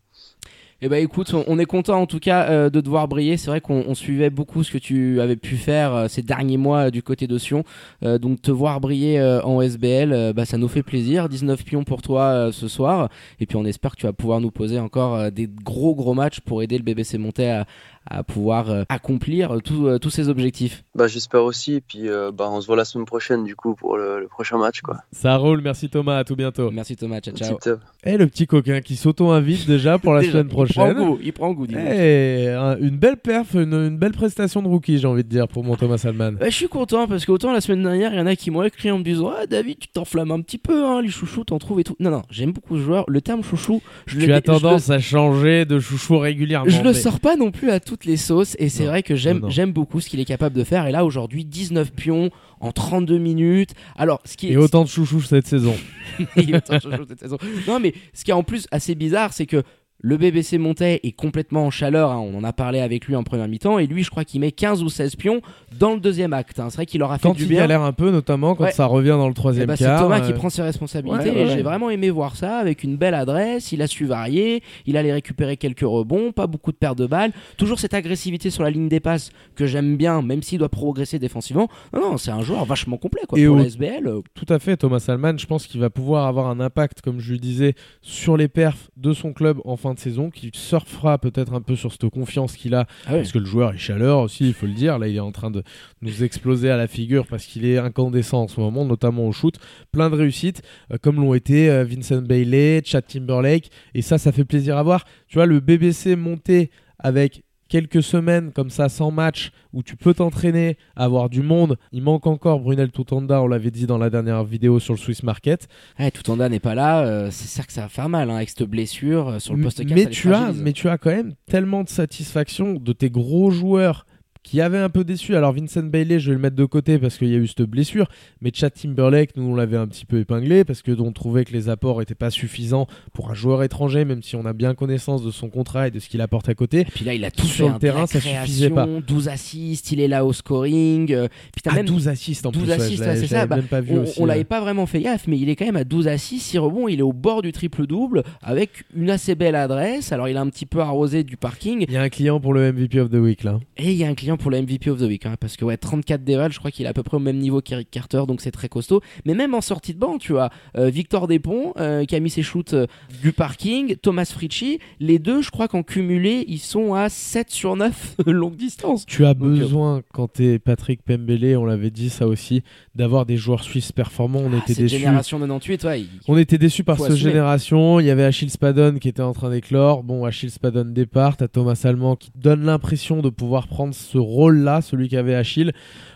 Eh 0.81 0.89
ben 0.89 1.03
écoute, 1.03 1.35
on, 1.35 1.59
est 1.59 1.65
content 1.65 2.01
en 2.01 2.07
tout 2.07 2.21
cas 2.21 2.49
euh, 2.51 2.71
de 2.71 2.81
te 2.81 2.89
voir 2.89 3.09
briller. 3.09 3.37
C'est 3.37 3.51
vrai 3.51 3.61
qu'on 3.61 3.83
on 3.89 3.97
suivait 3.97 4.31
beaucoup 4.31 4.63
ce 4.63 4.71
que 4.71 4.79
tu 4.79 5.21
avais 5.21 5.35
pu 5.35 5.57
faire 5.57 5.93
euh, 5.93 6.07
ces 6.07 6.23
derniers 6.23 6.57
mois 6.57 6.87
euh, 6.87 6.91
du 6.93 7.03
côté 7.03 7.27
de 7.27 7.37
Sion. 7.37 7.65
Euh, 8.05 8.19
donc 8.19 8.41
te 8.43 8.53
voir 8.53 8.81
briller 8.81 9.19
euh, 9.19 9.43
en 9.43 9.61
SBL, 9.61 10.33
bah, 10.35 10.45
ça 10.45 10.57
nous 10.57 10.69
fait 10.69 10.85
plaisir. 10.85 11.29
19 11.29 11.65
pions 11.65 11.83
pour 11.83 12.01
toi 12.01 12.51
ce 12.53 12.69
soir. 12.69 13.09
Et 13.41 13.47
puis 13.47 13.57
on 13.57 13.65
espère 13.65 13.97
que 13.97 13.97
tu 13.97 14.07
vas 14.07 14.13
pouvoir 14.13 14.41
nous 14.41 14.53
poser 14.53 14.79
encore 14.79 15.33
des 15.33 15.49
gros 15.49 15.97
gros 15.97 16.15
matchs 16.15 16.39
pour 16.39 16.63
aider 16.63 16.79
le 16.79 16.85
BBC 16.85 17.19
Montais 17.19 17.51
à, 17.51 17.67
à 18.11 18.23
pouvoir 18.23 18.71
euh, 18.71 18.83
accomplir 18.89 19.53
euh, 19.57 19.61
tout, 19.61 19.87
euh, 19.87 19.99
tous 19.99 20.11
ses 20.11 20.29
objectifs. 20.29 20.85
Bah, 20.95 21.07
j'espère 21.09 21.45
aussi. 21.45 21.75
Et 21.75 21.81
puis, 21.81 22.09
euh, 22.09 22.31
bah, 22.33 22.49
on 22.51 22.61
se 22.61 22.67
voit 22.67 22.77
la 22.77 22.85
semaine 22.85 23.05
prochaine, 23.07 23.45
du 23.45 23.55
coup, 23.57 23.75
pour 23.75 23.97
le, 23.97 24.21
le 24.21 24.27
prochain 24.29 24.59
match, 24.59 24.81
quoi. 24.81 24.99
Ça 25.13 25.37
roule, 25.37 25.61
merci 25.63 25.89
Thomas, 25.89 26.17
à 26.19 26.25
tout 26.25 26.37
bientôt. 26.37 26.71
Merci 26.71 26.97
Thomas, 26.97 27.21
ciao 27.21 27.35
ciao. 27.35 27.59
Et 28.05 28.17
le 28.17 28.27
petit 28.27 28.47
coquin 28.47 28.81
qui 28.81 28.97
s'auto-invite 28.97 29.67
déjà 29.67 29.99
pour 29.99 30.13
la 30.15 30.21
Déjà, 30.29 30.33
semaine 30.33 30.47
Il 30.47 30.51
prend 30.55 30.65
prochaine. 30.65 30.95
goût, 30.97 31.19
il 31.23 31.33
prend 31.33 31.53
goût. 31.53 31.67
Eh, 31.71 32.49
un- 32.49 32.77
une 32.79 32.97
belle 32.97 33.17
perf, 33.17 33.55
une, 33.55 33.73
une 33.75 33.99
belle 33.99 34.13
prestation 34.13 34.63
de 34.63 34.69
rookie, 34.69 34.99
j'ai 34.99 35.07
envie 35.07 35.25
de 35.25 35.29
dire, 35.29 35.49
pour 35.49 35.65
mon 35.65 35.77
Thomas 35.77 35.99
Salman. 35.99 36.33
Bah, 36.33 36.47
je 36.49 36.55
suis 36.55 36.69
content 36.69 37.07
parce 37.07 37.25
qu'autant 37.27 37.53
la 37.53 37.61
semaine 37.61 37.83
dernière, 37.83 38.13
il 38.13 38.19
y 38.19 38.21
en 38.21 38.27
a 38.27 38.37
qui 38.37 38.51
m'ont 38.51 38.63
écrit 38.63 38.91
en 38.91 38.99
me 38.99 39.05
disant 39.05 39.33
Ah, 39.37 39.47
David, 39.47 39.79
tu 39.79 39.89
t'enflammes 39.89 40.31
un 40.31 40.41
petit 40.41 40.59
peu, 40.59 40.85
hein, 40.85 41.03
les 41.03 41.09
chouchous, 41.11 41.45
t'en 41.45 41.59
trouves 41.59 41.81
et 41.81 41.85
tout. 41.85 41.97
Non, 42.01 42.11
non, 42.11 42.23
j'aime 42.31 42.53
beaucoup 42.53 42.77
ce 42.77 42.83
joueur. 42.83 43.05
Le 43.09 43.21
terme 43.21 43.43
chouchou, 43.43 43.81
je 44.07 44.19
Tu 44.19 44.27
le, 44.27 44.33
as 44.33 44.37
je 44.37 44.41
le- 44.41 44.43
tendance 44.43 44.91
à 44.91 44.99
changer 44.99 45.65
de 45.65 45.79
chouchou 45.79 46.19
régulièrement. 46.19 46.71
je 46.71 46.79
le 46.83 46.89
mais- 46.91 46.95
sors 46.95 47.21
pas 47.21 47.37
non 47.37 47.51
plus 47.51 47.71
à 47.71 47.81
toutes 47.99 48.05
les 48.05 48.17
sauces 48.17 48.55
et 48.61 48.69
c'est 48.69 48.87
vrai 48.87 49.03
que 49.03 49.17
j'aime 49.17 49.51
j'aime 49.51 49.73
beaucoup 49.73 50.01
ce 50.01 50.09
qu'il 50.09 50.21
est 50.21 50.25
capable 50.25 50.55
de 50.55 50.63
faire 50.63 50.87
et 50.87 50.93
là 50.93 51.05
aujourd'hui 51.05 51.45
19 51.45 51.91
pions 51.93 52.31
en 52.61 52.71
32 52.71 53.19
minutes 53.19 53.75
alors 53.97 54.21
ce 54.25 54.37
qui 54.37 54.49
est 54.49 54.53
Et 54.53 54.57
autant 54.57 54.85
de 54.85 54.89
chouchou 54.89 55.21
cette 55.21 55.47
saison. 55.49 55.75
Et 56.37 56.55
autant 56.55 56.77
de 56.77 56.81
choses 56.81 57.07
cette 57.09 57.19
saison. 57.19 57.39
non 57.67 57.81
mais 57.81 57.95
ce 58.15 58.23
qui 58.25 58.31
est 58.31 58.35
en 58.35 58.45
plus 58.45 58.69
assez 58.71 58.95
bizarre 58.95 59.33
c'est 59.33 59.47
que 59.47 59.65
le 60.01 60.17
BBC 60.17 60.59
Montais 60.59 61.01
est 61.03 61.11
complètement 61.13 61.67
en 61.67 61.71
chaleur, 61.71 62.13
hein, 62.13 62.19
on 62.19 62.37
en 62.39 62.45
a 62.45 62.53
parlé 62.53 62.79
avec 62.81 63.07
lui 63.07 63.17
en 63.17 63.25
première 63.25 63.49
mi-temps, 63.49 63.79
et 63.81 63.87
lui 63.87 64.05
je 64.05 64.11
crois 64.11 64.25
qu'il 64.25 64.41
met 64.41 64.53
15 64.53 64.83
ou 64.85 64.89
16 64.89 65.17
pions 65.17 65.41
dans 65.79 65.95
le 65.95 66.01
deuxième 66.01 66.33
acte. 66.33 66.61
hein. 66.61 66.69
C'est 66.71 66.77
vrai 66.77 66.87
qu'il 66.87 67.03
aura 67.03 67.19
fait 67.19 67.27
Quand 67.29 67.35
du 67.35 67.43
il 67.43 67.49
bien. 67.49 67.61
galère 67.63 67.83
un 67.83 67.93
peu, 67.93 68.11
notamment 68.11 68.55
quand 68.55 68.65
Ouais. 68.65 68.71
ça 68.73 68.87
revient 68.87 69.09
dans 69.19 69.27
le 69.29 69.35
troisième 69.35 69.67
ben, 69.67 69.77
c'est. 69.77 69.85
Thomas 69.85 70.21
euh, 70.21 70.27
qui 70.27 70.33
prend 70.35 70.51
ses 70.51 70.63
responsabilités 70.63 71.31
ouais, 71.31 71.37
ouais, 71.37 71.43
et 71.43 71.49
j'ai 71.57 71.63
vraiment 71.63 71.91
aimé 71.91 72.11
voir 72.11 72.37
ça 72.37 72.59
avec 72.59 72.85
une 72.85 72.97
belle 72.97 73.15
adresse. 73.15 73.73
Il 73.73 73.83
a 73.83 73.87
su 73.89 74.07
varier, 74.07 74.63
il 74.87 74.97
allait 74.97 75.13
récupérer 75.13 75.57
quelques 75.57 75.81
rebonds, 75.81 76.31
pas 76.33 76.47
beaucoup 76.47 76.71
de 76.71 76.77
pertes 76.77 76.99
de 76.99 77.07
balles. 77.07 77.33
Toujours 77.57 77.81
cette 77.81 77.95
agressivité 77.95 78.51
sur 78.51 78.63
la 78.63 78.71
ligne 78.71 78.89
des 78.89 79.01
passes 79.01 79.31
que 79.57 79.67
j'aime 79.67 79.97
bien, 79.97 80.23
même 80.23 80.43
s'il 80.43 80.59
doit 80.59 80.69
progresser 80.69 81.19
défensivement. 81.19 81.69
Non, 81.93 82.01
non, 82.13 82.17
c'est 82.19 82.31
un 82.31 82.43
joueur 82.43 82.65
vachement 82.67 82.99
complet 82.99 83.23
quoi, 83.29 83.39
Et 83.39 83.47
pour 83.47 83.57
au- 83.57 83.59
la 83.59 83.65
SBL. 83.67 84.07
euh, 84.07 84.21
Tout 84.35 84.47
à 84.53 84.59
fait, 84.61 84.77
Thomas 84.77 85.01
Salman, 85.01 85.37
je 85.39 85.47
pense 85.47 85.67
qu'il 85.67 85.81
va 85.81 85.91
pouvoir 85.91 86.27
avoir 86.27 86.47
un 86.47 86.61
impact, 86.61 87.01
comme 87.01 87.19
je 87.19 87.33
lui 87.33 87.41
disais, 87.41 87.75
sur 88.01 88.37
les 88.37 88.49
perfs 88.49 88.91
de 88.97 89.13
son 89.13 89.33
club 89.33 89.59
en 89.65 89.77
fin 89.77 89.88
de 89.95 89.99
saison, 89.99 90.31
qui 90.31 90.51
surfera 90.55 91.19
peut-être 91.19 91.53
un 91.53 91.61
peu 91.61 91.77
sur 91.77 91.93
cette 91.93 92.09
confiance 92.09 92.57
qu'il 92.57 92.75
a, 92.75 92.87
Ah 93.07 93.15
parce 93.15 93.33
que 93.33 93.39
le 93.39 93.45
joueur 93.45 93.75
est 93.75 93.79
chaleur 93.79 94.21
aussi, 94.21 94.49
il 94.49 94.55
faut 94.55 94.67
le 94.67 94.73
dire. 94.73 94.99
Là, 94.99 95.09
il 95.09 95.17
est 95.17 95.21
en 95.21 95.33
train 95.33 95.51
de 95.51 95.63
nous 96.03 96.25
exploser 96.25 96.71
à 96.71 96.77
la 96.77 96.87
figure 96.87 97.27
parce 97.27 97.45
qu'il 97.47 97.65
est 97.65 97.79
incandescent 97.79 98.43
en 98.43 98.49
ce 98.49 98.61
moment, 98.61 98.85
notamment 98.85 99.27
au 99.27 99.33
shoot. 99.33 99.55
Plein 99.93 100.11
de 100.11 100.17
réussites, 100.17 100.63
euh, 100.93 100.97
comme 101.01 101.17
l'ont 101.17 101.35
été 101.35 101.71
euh, 101.71 101.85
Vincent 101.85 102.23
Bailey, 102.23 102.83
Chad 102.85 103.07
Timberlake, 103.07 103.71
et 103.95 104.03
ça, 104.03 104.19
ça 104.19 104.33
fait 104.33 104.45
plaisir 104.45 104.77
à 104.77 104.83
voir. 104.83 105.05
Tu 105.27 105.37
vois, 105.37 105.47
le 105.47 105.61
BBC 105.61 106.17
monté 106.17 106.71
avec 106.99 107.43
quelques 107.69 108.03
semaines 108.03 108.53
comme 108.53 108.71
ça 108.71 108.89
sans 108.89 109.11
match 109.11 109.51
où 109.73 109.83
tu 109.83 109.97
peux 109.97 110.15
t'entraîner, 110.15 110.77
avoir 110.97 111.29
du 111.29 111.43
monde. 111.43 111.77
Il 111.93 112.03
manque 112.03 112.27
encore 112.27 112.61
Brunel 112.61 112.91
Toutanda, 112.91 113.43
on 113.43 113.47
l'avait 113.47 113.71
dit 113.71 113.87
dans 113.87 113.99
la 113.99 114.11
dernière 114.11 114.45
vidéo 114.45 114.81
sur 114.81 114.95
le 114.95 114.99
Swiss 114.99 115.23
Market. 115.23 115.69
Ouais, 115.99 116.11
Toutanda 116.11 116.49
n'est 116.49 116.61
pas 116.61 116.75
là, 116.75 117.05
euh, 117.05 117.29
c'est 117.31 117.49
sûr 117.49 117.67
que 117.67 117.73
ça 117.73 117.83
va 117.83 117.89
faire 117.89 118.09
mal 118.09 118.31
hein, 118.31 118.37
avec 118.37 118.49
cette 118.49 118.63
blessure 118.65 119.29
euh, 119.29 119.39
sur 119.39 119.55
le 119.55 119.63
poste 119.63 119.87
4. 119.87 119.95
mais 119.95 120.07
tu 120.07 120.33
as, 120.33 120.53
mais 120.53 120.73
tu 120.73 120.89
as 120.89 120.99
quand 120.99 121.11
même 121.11 121.35
tellement 121.47 121.85
de 121.85 121.89
satisfaction 121.89 122.75
de 122.75 122.93
tes 122.93 123.11
gros 123.11 123.51
joueurs 123.51 124.07
qui 124.43 124.61
avaient 124.61 124.79
un 124.79 124.89
peu 124.89 125.05
déçu. 125.05 125.37
Alors 125.37 125.53
Vincent 125.53 125.83
Bailey, 125.83 126.21
je 126.21 126.31
vais 126.31 126.35
le 126.35 126.41
mettre 126.41 126.57
de 126.57 126.65
côté 126.65 126.99
parce 126.99 127.19
qu'il 127.19 127.29
y 127.29 127.35
a 127.35 127.39
eu 127.39 127.47
cette 127.47 127.63
blessure, 127.63 128.09
mais 128.41 128.51
Chad 128.55 128.73
Timberlake, 128.75 129.37
nous 129.37 129.45
on 129.45 129.55
l'avait 129.55 129.77
un 129.77 129.87
petit 129.87 130.07
peu 130.07 130.19
épinglé 130.19 130.65
parce 130.65 130.83
que 130.83 130.93
on 131.01 131.13
trouvait 131.13 131.45
que 131.45 131.53
les 131.53 131.69
apports 131.69 131.99
n'étaient 132.01 132.15
pas 132.15 132.31
suffisants 132.31 132.87
pour 133.13 133.31
un 133.31 133.35
joueur 133.35 133.63
étranger, 133.63 134.05
même 134.05 134.23
si 134.23 134.37
on 134.37 134.45
a 134.47 134.53
bien 134.53 134.75
connaissance 134.75 135.23
de 135.23 135.31
son 135.31 135.49
contrat 135.49 135.89
et 135.89 135.91
de 135.91 135.99
ce 135.99 136.09
qu'il 136.09 136.21
apporte 136.21 136.49
à 136.49 136.55
côté. 136.55 136.81
Et 136.81 136.85
puis 136.85 137.05
là, 137.05 137.15
il 137.15 137.25
a 137.25 137.31
tout 137.31 137.47
Sur 137.47 137.67
fait, 137.69 137.73
le 137.73 137.79
terrain, 137.79 138.07
ça 138.07 138.21
suffisait 138.21 138.71
pas. 138.71 138.85
création, 138.85 139.03
12 139.07 139.29
assists, 139.29 139.93
il 139.93 140.01
est 140.01 140.09
là 140.09 140.25
au 140.25 140.33
scoring. 140.33 141.13
euh, 141.13 141.29
puis 141.55 141.75
même 141.75 141.87
12 141.87 142.09
assists 142.09 142.47
en 142.47 142.51
12 142.51 142.63
plus, 142.63 142.73
assists, 142.73 143.01
ouais, 143.05 143.17
c'est 143.17 143.27
ça, 143.27 143.47
bah, 143.47 143.57
même 143.57 143.67
pas 143.67 143.81
vu 143.81 143.99
on, 143.99 144.05
on 144.23 144.27
l'avait 144.27 144.45
pas 144.45 144.61
vraiment 144.61 144.87
fait 144.87 145.01
gaffe, 145.01 145.27
mais 145.27 145.39
il 145.39 145.49
est 145.49 145.57
quand 145.57 145.67
même 145.67 145.77
à 145.77 145.85
12 145.85 146.09
assists, 146.09 146.47
6 146.47 146.59
rebonds, 146.59 146.89
il 146.89 146.99
est 146.99 147.03
au 147.03 147.13
bord 147.13 147.43
du 147.43 147.53
triple-double 147.53 148.23
avec 148.43 148.85
une 148.95 149.11
assez 149.11 149.35
belle 149.35 149.55
adresse. 149.55 150.13
Alors 150.13 150.29
il 150.29 150.37
a 150.37 150.41
un 150.41 150.49
petit 150.49 150.67
peu 150.67 150.81
arrosé 150.81 151.25
du 151.25 151.37
parking 151.37 151.85
Il 151.89 151.93
y 151.93 151.97
a 151.97 152.03
un 152.03 152.09
client 152.09 152.41
pour 152.41 152.55
le 152.55 152.73
MVP 152.73 153.01
of 153.01 153.11
the 153.11 153.15
Week 153.15 153.45
là. 153.45 153.59
et 153.77 153.91
il 153.93 153.97
y 153.97 154.05
a 154.05 154.09
un 154.09 154.15
client 154.15 154.28
pour 154.37 154.51
le 154.51 154.61
MVP 154.63 154.91
of 154.91 154.99
the 154.99 155.03
Week 155.05 155.25
hein, 155.27 155.35
parce 155.41 155.57
que 155.57 155.65
ouais 155.65 155.77
34 155.77 156.23
déval, 156.25 156.53
je 156.53 156.59
crois 156.59 156.71
qu'il 156.71 156.87
est 156.87 156.89
à 156.89 156.93
peu 156.93 157.03
près 157.03 157.17
au 157.17 157.21
même 157.21 157.39
niveau 157.39 157.61
qu'Eric 157.61 157.91
Carter 157.91 158.23
donc 158.29 158.41
c'est 158.41 158.51
très 158.51 158.69
costaud. 158.69 159.01
Mais 159.25 159.35
même 159.35 159.55
en 159.55 159.61
sortie 159.61 159.95
de 159.95 159.99
banc, 159.99 160.19
tu 160.19 160.33
vois, 160.33 160.51
euh, 160.77 160.91
Victor 160.91 161.27
Despont 161.29 161.73
euh, 161.79 162.05
qui 162.05 162.15
a 162.17 162.21
mis 162.21 162.31
ses 162.31 162.43
shoots 162.43 162.75
euh, 162.75 162.87
du 163.23 163.33
parking, 163.33 163.97
Thomas 163.97 164.25
Fritchie, 164.27 164.79
les 165.01 165.19
deux, 165.19 165.43
je 165.43 165.51
crois 165.51 165.69
qu'en 165.69 165.83
cumulé, 165.83 166.45
ils 166.49 166.59
sont 166.59 166.95
à 166.95 167.09
7 167.09 167.51
sur 167.51 167.77
9 167.77 168.17
longue 168.27 168.57
distance. 168.57 169.07
Tu 169.07 169.25
as 169.25 169.35
Donc, 169.35 169.49
euh, 169.49 169.59
besoin, 169.61 170.03
quand 170.13 170.29
t'es 170.29 170.59
Patrick 170.59 171.03
Pembele, 171.03 171.57
on 171.57 171.65
l'avait 171.65 171.91
dit 171.91 172.11
ça 172.11 172.27
aussi, 172.27 172.63
d'avoir 172.95 173.25
des 173.27 173.37
joueurs 173.37 173.63
suisses 173.63 173.93
performants. 173.93 174.41
On 174.45 174.53
Ah, 174.53 174.59
était 174.59 174.75
déçus. 174.83 174.99
génération 174.99 175.39
98, 175.39 175.85
ouais, 175.85 176.01
il- 176.03 176.09
On 176.29 176.37
était 176.37 176.59
déçus 176.59 176.85
par 176.85 176.99
cette 176.99 177.15
génération. 177.17 178.01
Il 178.01 178.07
y 178.07 178.11
avait 178.11 178.25
Achille 178.25 178.51
Spadon 178.51 178.99
qui 178.99 179.09
était 179.09 179.23
en 179.23 179.33
train 179.33 179.51
d'éclore. 179.51 180.03
Bon, 180.03 180.25
Achille 180.25 180.51
Spadon 180.51 180.85
départ. 180.87 181.37
T'as 181.37 181.49
Thomas 181.49 181.81
Allemand 181.85 182.17
qui 182.17 182.31
donne 182.35 182.65
l'impression 182.65 183.23
de 183.23 183.29
pouvoir 183.31 183.69
prendre 183.69 183.95
ce 183.95 184.18
rôle-là, 184.19 184.81
celui 184.81 185.09
qu'avait 185.09 185.35
Achille. 185.35 185.73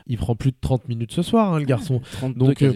Il 0.06 0.18
prend 0.18 0.34
plus 0.34 0.50
de 0.50 0.56
30 0.60 0.88
minutes 0.88 1.12
ce 1.12 1.22
soir, 1.22 1.54
hein, 1.54 1.58
le 1.58 1.64
garçon. 1.64 2.00
32 2.12 2.38
Donc, 2.38 2.62
euh. 2.62 2.72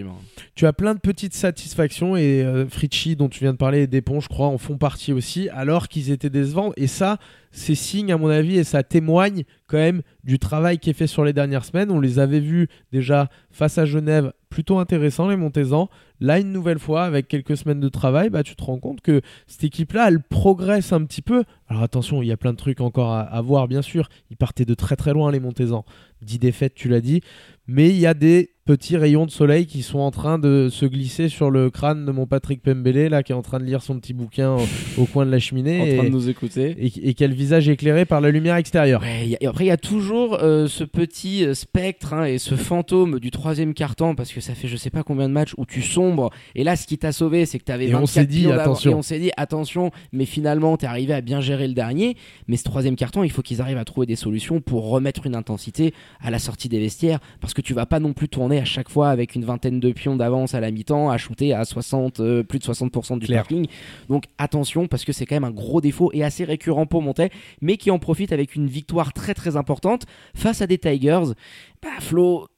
Tu 0.54 0.66
as 0.66 0.72
plein 0.72 0.94
de 0.94 1.00
petites 1.00 1.34
satisfactions 1.34 2.16
et 2.16 2.42
euh, 2.42 2.66
Fritchie, 2.68 3.16
dont 3.16 3.28
tu 3.28 3.40
viens 3.40 3.52
de 3.52 3.58
parler, 3.58 3.82
et 3.82 3.86
Despont, 3.86 4.20
je 4.20 4.28
crois, 4.28 4.46
en 4.46 4.58
font 4.58 4.78
partie 4.78 5.12
aussi, 5.12 5.48
alors 5.50 5.88
qu'ils 5.88 6.10
étaient 6.10 6.30
décevants. 6.30 6.72
Et 6.76 6.86
ça, 6.86 7.18
c'est 7.50 7.74
signe, 7.74 8.12
à 8.12 8.16
mon 8.16 8.28
avis, 8.28 8.58
et 8.58 8.64
ça 8.64 8.82
témoigne 8.82 9.42
quand 9.66 9.78
même 9.78 10.02
du 10.24 10.38
travail 10.38 10.78
qui 10.78 10.90
est 10.90 10.94
fait 10.94 11.06
sur 11.06 11.24
les 11.24 11.32
dernières 11.32 11.64
semaines. 11.64 11.90
On 11.90 12.00
les 12.00 12.18
avait 12.18 12.40
vus 12.40 12.68
déjà 12.92 13.28
face 13.50 13.78
à 13.78 13.84
Genève, 13.84 14.32
plutôt 14.48 14.78
intéressants, 14.78 15.28
les 15.28 15.36
Montezans. 15.36 15.88
Là, 16.20 16.38
une 16.38 16.52
nouvelle 16.52 16.78
fois, 16.78 17.04
avec 17.04 17.28
quelques 17.28 17.56
semaines 17.56 17.80
de 17.80 17.88
travail, 17.88 18.30
bah, 18.30 18.42
tu 18.42 18.56
te 18.56 18.64
rends 18.64 18.78
compte 18.78 19.00
que 19.00 19.20
cette 19.46 19.64
équipe-là, 19.64 20.08
elle 20.08 20.22
progresse 20.22 20.92
un 20.92 21.04
petit 21.04 21.22
peu. 21.22 21.44
Alors 21.68 21.82
attention, 21.82 22.22
il 22.22 22.28
y 22.28 22.32
a 22.32 22.36
plein 22.36 22.52
de 22.52 22.58
trucs 22.58 22.80
encore 22.80 23.12
à, 23.12 23.20
à 23.20 23.40
voir, 23.40 23.68
bien 23.68 23.82
sûr. 23.82 24.08
Ils 24.30 24.36
partaient 24.36 24.64
de 24.64 24.74
très 24.74 24.96
très 24.96 25.12
loin, 25.12 25.30
les 25.30 25.40
Montezans. 25.40 25.84
10 26.22 26.38
défaites, 26.38 26.74
tu 26.74 26.88
l'as 26.88 27.00
dit. 27.00 27.20
Mais 27.66 27.90
il 27.90 27.98
y 27.98 28.06
a 28.06 28.14
des 28.14 28.55
petits 28.66 28.96
rayons 28.96 29.26
de 29.26 29.30
soleil 29.30 29.66
qui 29.66 29.82
sont 29.82 30.00
en 30.00 30.10
train 30.10 30.38
de 30.38 30.68
se 30.70 30.84
glisser 30.84 31.28
sur 31.28 31.50
le 31.50 31.70
crâne 31.70 32.04
de 32.04 32.10
mon 32.10 32.26
Patrick 32.26 32.60
Pembele, 32.60 33.08
là, 33.08 33.22
qui 33.22 33.30
est 33.32 33.34
en 33.34 33.42
train 33.42 33.60
de 33.60 33.64
lire 33.64 33.80
son 33.80 33.98
petit 33.98 34.12
bouquin 34.12 34.56
au, 34.56 35.02
au 35.02 35.06
coin 35.06 35.24
de 35.24 35.30
la 35.30 35.38
cheminée. 35.38 35.80
En 35.80 35.96
train 35.96 36.04
et, 36.06 36.10
de 36.10 36.12
nous 36.12 36.28
écouter. 36.28 36.76
et, 36.78 37.26
le 37.26 37.34
visage 37.34 37.68
éclairé 37.68 38.04
par 38.04 38.20
la 38.20 38.30
lumière 38.30 38.56
extérieure. 38.56 39.00
Ouais, 39.00 39.28
y 39.28 39.34
a- 39.36 39.38
et 39.40 39.46
après, 39.46 39.64
il 39.64 39.68
y 39.68 39.72
a 39.72 39.76
toujours 39.76 40.38
euh, 40.42 40.66
ce 40.66 40.84
petit 40.84 41.44
euh, 41.44 41.54
spectre 41.54 42.12
hein, 42.12 42.24
et 42.24 42.38
ce 42.38 42.56
fantôme 42.56 43.20
du 43.20 43.30
troisième 43.30 43.72
quart-temps, 43.72 44.14
parce 44.14 44.32
que 44.32 44.40
ça 44.40 44.54
fait 44.54 44.68
je 44.68 44.76
sais 44.76 44.90
pas 44.90 45.04
combien 45.04 45.28
de 45.28 45.32
matchs 45.34 45.54
où 45.56 45.64
tu 45.64 45.80
sombres. 45.80 46.30
Et 46.56 46.64
là, 46.64 46.74
ce 46.74 46.86
qui 46.86 46.98
t'a 46.98 47.12
sauvé, 47.12 47.46
c'est 47.46 47.58
que 47.60 47.64
tu 47.64 47.72
avais 47.72 47.86
Et 47.86 47.94
on 47.94 48.00
24 48.00 48.08
s'est 48.10 48.26
dit, 48.26 48.50
attention. 48.50 48.90
Et 48.90 48.94
on 48.94 49.02
s'est 49.02 49.18
dit, 49.20 49.30
attention, 49.36 49.92
mais 50.12 50.24
finalement, 50.24 50.76
tu 50.76 50.84
es 50.86 50.88
arrivé 50.88 51.14
à 51.14 51.20
bien 51.20 51.40
gérer 51.40 51.68
le 51.68 51.74
dernier. 51.74 52.16
Mais 52.48 52.56
ce 52.56 52.64
troisième 52.64 52.96
carton, 52.96 53.22
il 53.22 53.30
faut 53.30 53.42
qu'ils 53.42 53.60
arrivent 53.60 53.78
à 53.78 53.84
trouver 53.84 54.06
des 54.06 54.16
solutions 54.16 54.60
pour 54.60 54.88
remettre 54.88 55.26
une 55.26 55.36
intensité 55.36 55.94
à 56.20 56.30
la 56.30 56.40
sortie 56.40 56.68
des 56.68 56.80
vestiaires, 56.80 57.20
parce 57.40 57.54
que 57.54 57.60
tu 57.62 57.72
vas 57.72 57.86
pas 57.86 58.00
non 58.00 58.12
plus 58.12 58.28
tourner 58.28 58.55
à 58.58 58.64
chaque 58.64 58.88
fois 58.88 59.10
avec 59.10 59.34
une 59.34 59.44
vingtaine 59.44 59.80
de 59.80 59.92
pions 59.92 60.16
d'avance 60.16 60.54
à 60.54 60.60
la 60.60 60.70
mi-temps, 60.70 61.10
à 61.10 61.18
shooter 61.18 61.52
à 61.52 61.64
60, 61.64 62.20
euh, 62.20 62.42
plus 62.42 62.58
de 62.58 62.64
60% 62.64 63.18
du 63.18 63.26
parking. 63.26 63.66
Donc 64.08 64.24
attention, 64.38 64.86
parce 64.86 65.04
que 65.04 65.12
c'est 65.12 65.26
quand 65.26 65.36
même 65.36 65.44
un 65.44 65.50
gros 65.50 65.80
défaut 65.80 66.10
et 66.12 66.24
assez 66.24 66.44
récurrent 66.44 66.86
pour 66.86 67.02
Montais, 67.02 67.30
mais 67.60 67.76
qui 67.76 67.90
en 67.90 67.98
profite 67.98 68.32
avec 68.32 68.54
une 68.54 68.66
victoire 68.66 69.12
très 69.12 69.34
très 69.34 69.56
importante 69.56 70.04
face 70.34 70.62
à 70.62 70.66
des 70.66 70.78
Tigers. 70.78 71.32
Bah 71.82 71.88
Flo, 72.00 72.48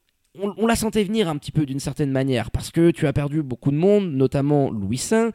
on, 0.40 0.54
on 0.56 0.66
la 0.66 0.76
sentait 0.76 1.04
venir 1.04 1.28
un 1.28 1.36
petit 1.36 1.52
peu 1.52 1.66
d'une 1.66 1.80
certaine 1.80 2.10
manière, 2.10 2.50
parce 2.50 2.70
que 2.70 2.90
tu 2.90 3.06
as 3.06 3.12
perdu 3.12 3.42
beaucoup 3.42 3.70
de 3.70 3.76
monde, 3.76 4.12
notamment 4.12 4.70
Louis 4.70 4.98
Saint, 4.98 5.30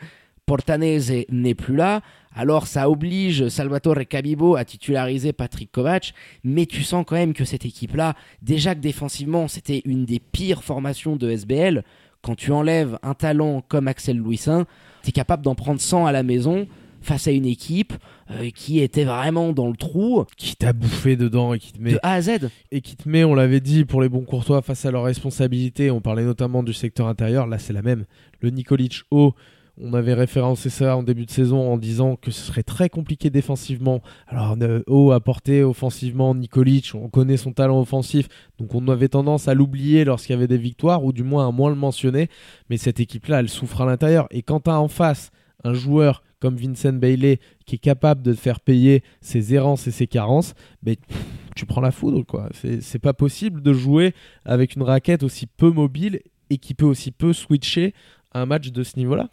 Portanese 0.53 1.11
n'est 1.31 1.55
plus 1.55 1.75
là, 1.75 2.01
alors 2.35 2.67
ça 2.67 2.87
oblige 2.87 3.47
Salvatore 3.47 4.05
Cabibo 4.07 4.55
à 4.55 4.63
titulariser 4.63 5.33
Patrick 5.33 5.71
Kovac, 5.71 6.13
mais 6.43 6.67
tu 6.67 6.83
sens 6.83 7.05
quand 7.07 7.15
même 7.15 7.33
que 7.33 7.43
cette 7.43 7.65
équipe-là, 7.65 8.13
déjà 8.43 8.75
que 8.75 8.79
défensivement 8.79 9.47
c'était 9.47 9.81
une 9.85 10.05
des 10.05 10.19
pires 10.19 10.63
formations 10.63 11.15
de 11.15 11.31
SBL, 11.31 11.83
quand 12.21 12.35
tu 12.35 12.51
enlèves 12.51 12.99
un 13.01 13.15
talent 13.15 13.63
comme 13.67 13.87
Axel 13.87 14.17
Louisin, 14.17 14.67
tu 15.01 15.09
es 15.09 15.11
capable 15.11 15.41
d'en 15.41 15.55
prendre 15.55 15.81
100 15.81 16.05
à 16.05 16.11
la 16.11 16.21
maison 16.21 16.67
face 17.01 17.27
à 17.27 17.31
une 17.31 17.47
équipe 17.47 17.93
euh, 18.29 18.51
qui 18.51 18.79
était 18.79 19.05
vraiment 19.05 19.53
dans 19.53 19.69
le 19.69 19.75
trou 19.75 20.23
Qui 20.37 20.55
t'a 20.55 20.71
bouffé 20.71 21.15
dedans 21.15 21.55
et 21.55 21.59
qui 21.59 21.73
te 21.73 21.81
met 21.81 21.93
de 21.93 21.99
A 22.03 22.13
à 22.13 22.21
Z. 22.21 22.49
et 22.71 22.81
qui 22.81 22.95
te 22.95 23.09
met, 23.09 23.23
on 23.23 23.33
l'avait 23.33 23.59
dit, 23.59 23.85
pour 23.85 24.03
les 24.03 24.07
bons 24.07 24.23
courtois 24.23 24.61
face 24.61 24.85
à 24.85 24.91
leurs 24.91 25.03
responsabilités. 25.03 25.89
On 25.89 25.99
parlait 25.99 26.23
notamment 26.23 26.61
du 26.61 26.73
secteur 26.73 27.07
intérieur. 27.07 27.47
Là, 27.47 27.57
c'est 27.57 27.73
la 27.73 27.81
même. 27.81 28.05
Le 28.39 28.51
Nikolic 28.51 29.01
haut, 29.11 29.33
on 29.81 29.93
avait 29.93 30.13
référencé 30.13 30.69
ça 30.69 30.95
en 30.95 31.03
début 31.03 31.25
de 31.25 31.31
saison 31.31 31.71
en 31.71 31.77
disant 31.77 32.15
que 32.15 32.29
ce 32.31 32.41
serait 32.41 32.63
très 32.63 32.89
compliqué 32.89 33.29
défensivement. 33.29 34.01
Alors, 34.27 34.55
haut 34.87 35.11
à 35.11 35.19
porter 35.19 35.63
offensivement 35.63 36.35
Nikolic, 36.35 36.91
on 36.93 37.09
connaît 37.09 37.37
son 37.37 37.53
talent 37.53 37.79
offensif, 37.79 38.27
donc 38.59 38.75
on 38.75 38.87
avait 38.87 39.07
tendance 39.07 39.47
à 39.47 39.55
l'oublier 39.55 40.05
lorsqu'il 40.05 40.33
y 40.33 40.37
avait 40.37 40.47
des 40.47 40.57
victoires, 40.57 41.03
ou 41.03 41.11
du 41.11 41.23
moins 41.23 41.47
à 41.47 41.51
moins 41.51 41.69
le 41.69 41.75
mentionner. 41.75 42.29
Mais 42.69 42.77
cette 42.77 42.99
équipe-là, 42.99 43.39
elle 43.39 43.49
souffre 43.49 43.81
à 43.81 43.85
l'intérieur. 43.85 44.27
Et 44.29 44.43
quand 44.43 44.61
tu 44.61 44.69
as 44.69 44.79
en 44.79 44.87
face 44.87 45.31
un 45.63 45.73
joueur 45.73 46.23
comme 46.39 46.55
Vincent 46.57 46.93
Bailey 46.93 47.39
qui 47.65 47.75
est 47.75 47.79
capable 47.79 48.21
de 48.21 48.33
faire 48.33 48.59
payer 48.59 49.01
ses 49.21 49.53
errances 49.53 49.87
et 49.87 49.91
ses 49.91 50.07
carences, 50.07 50.53
mais 50.83 50.97
tu 51.55 51.65
prends 51.65 51.81
la 51.81 51.91
foudre 51.91 52.23
quoi. 52.25 52.49
C'est 52.81 52.99
pas 52.99 53.13
possible 53.13 53.61
de 53.61 53.71
jouer 53.71 54.13
avec 54.43 54.75
une 54.75 54.83
raquette 54.83 55.23
aussi 55.23 55.47
peu 55.47 55.71
mobile 55.71 56.19
et 56.49 56.57
qui 56.57 56.73
peut 56.73 56.85
aussi 56.85 57.11
peu 57.11 57.31
switcher 57.31 57.93
un 58.33 58.45
match 58.45 58.71
de 58.71 58.83
ce 58.83 58.97
niveau-là. 58.97 59.29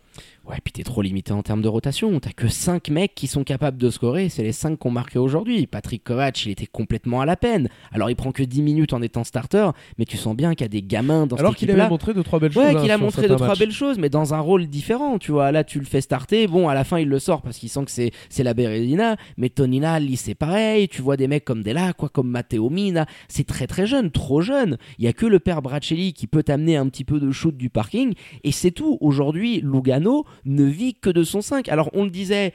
Ouais, 0.48 0.56
puis 0.64 0.72
t'es 0.72 0.82
trop 0.82 1.02
limité 1.02 1.32
en 1.32 1.42
termes 1.42 1.62
de 1.62 1.68
rotation. 1.68 2.18
T'as 2.18 2.32
que 2.32 2.48
5 2.48 2.88
mecs 2.88 3.14
qui 3.14 3.26
sont 3.26 3.44
capables 3.44 3.76
de 3.76 3.90
scorer. 3.90 4.28
C'est 4.28 4.42
les 4.42 4.52
5 4.52 4.78
qu'on 4.78 4.90
marqué 4.90 5.18
aujourd'hui. 5.18 5.66
Patrick 5.66 6.02
Kovac, 6.02 6.44
il 6.44 6.50
était 6.50 6.66
complètement 6.66 7.20
à 7.20 7.26
la 7.26 7.36
peine. 7.36 7.68
Alors, 7.92 8.10
il 8.10 8.16
prend 8.16 8.32
que 8.32 8.42
10 8.42 8.62
minutes 8.62 8.92
en 8.92 9.02
étant 9.02 9.22
starter, 9.22 9.70
mais 9.98 10.04
tu 10.04 10.16
sens 10.16 10.34
bien 10.34 10.54
qu'il 10.54 10.64
y 10.64 10.64
a 10.64 10.68
des 10.68 10.82
gamins 10.82 11.26
dans 11.26 11.36
Alors 11.36 11.54
qu'il 11.54 11.70
avait 11.70 11.88
montré 11.88 12.12
2-3 12.12 12.40
belles 12.40 12.52
choses. 12.52 12.62
Ouais, 12.62 12.74
hein, 12.74 12.80
qu'il 12.80 12.90
a 12.90 12.98
montré 12.98 13.28
deux 13.28 13.36
trois 13.36 13.54
belles 13.54 13.70
choses, 13.70 13.98
mais 13.98 14.08
dans 14.08 14.34
un 14.34 14.40
rôle 14.40 14.66
différent, 14.66 15.18
tu 15.18 15.32
vois. 15.32 15.52
Là, 15.52 15.62
tu 15.62 15.78
le 15.78 15.84
fais 15.84 16.00
starter. 16.00 16.46
Bon, 16.46 16.68
à 16.68 16.74
la 16.74 16.84
fin, 16.84 16.98
il 16.98 17.08
le 17.08 17.18
sort 17.18 17.42
parce 17.42 17.58
qu'il 17.58 17.68
sent 17.68 17.84
que 17.84 17.90
c'est 17.90 18.10
c'est 18.28 18.42
la 18.42 18.54
Berezina. 18.54 19.16
Mais 19.36 19.50
Tonina, 19.50 20.00
lui, 20.00 20.16
c'est 20.16 20.34
pareil. 20.34 20.88
Tu 20.88 21.02
vois 21.02 21.16
des 21.16 21.28
mecs 21.28 21.44
comme 21.44 21.62
Dela, 21.62 21.92
quoi, 21.92 22.08
comme 22.08 22.28
Matteo 22.28 22.70
Mina. 22.70 23.06
C'est 23.28 23.46
très 23.46 23.66
très 23.66 23.86
jeune, 23.86 24.10
trop 24.10 24.40
jeune. 24.40 24.78
Il 24.98 25.04
y 25.04 25.08
a 25.08 25.12
que 25.12 25.26
le 25.26 25.38
père 25.38 25.62
Bracelli 25.62 26.12
qui 26.12 26.26
peut 26.26 26.42
t'amener 26.42 26.76
un 26.76 26.88
petit 26.88 27.04
peu 27.04 27.20
de 27.20 27.30
shoot 27.30 27.56
du 27.56 27.70
parking, 27.70 28.14
et 28.42 28.52
c'est 28.52 28.70
tout. 28.70 28.98
Aujourd'hui, 29.00 29.60
Lugano 29.60 30.09
ne 30.44 30.64
vit 30.64 30.94
que 30.94 31.10
de 31.10 31.22
son 31.24 31.42
5. 31.42 31.68
Alors, 31.68 31.90
on 31.92 32.04
le 32.04 32.10
disait. 32.10 32.52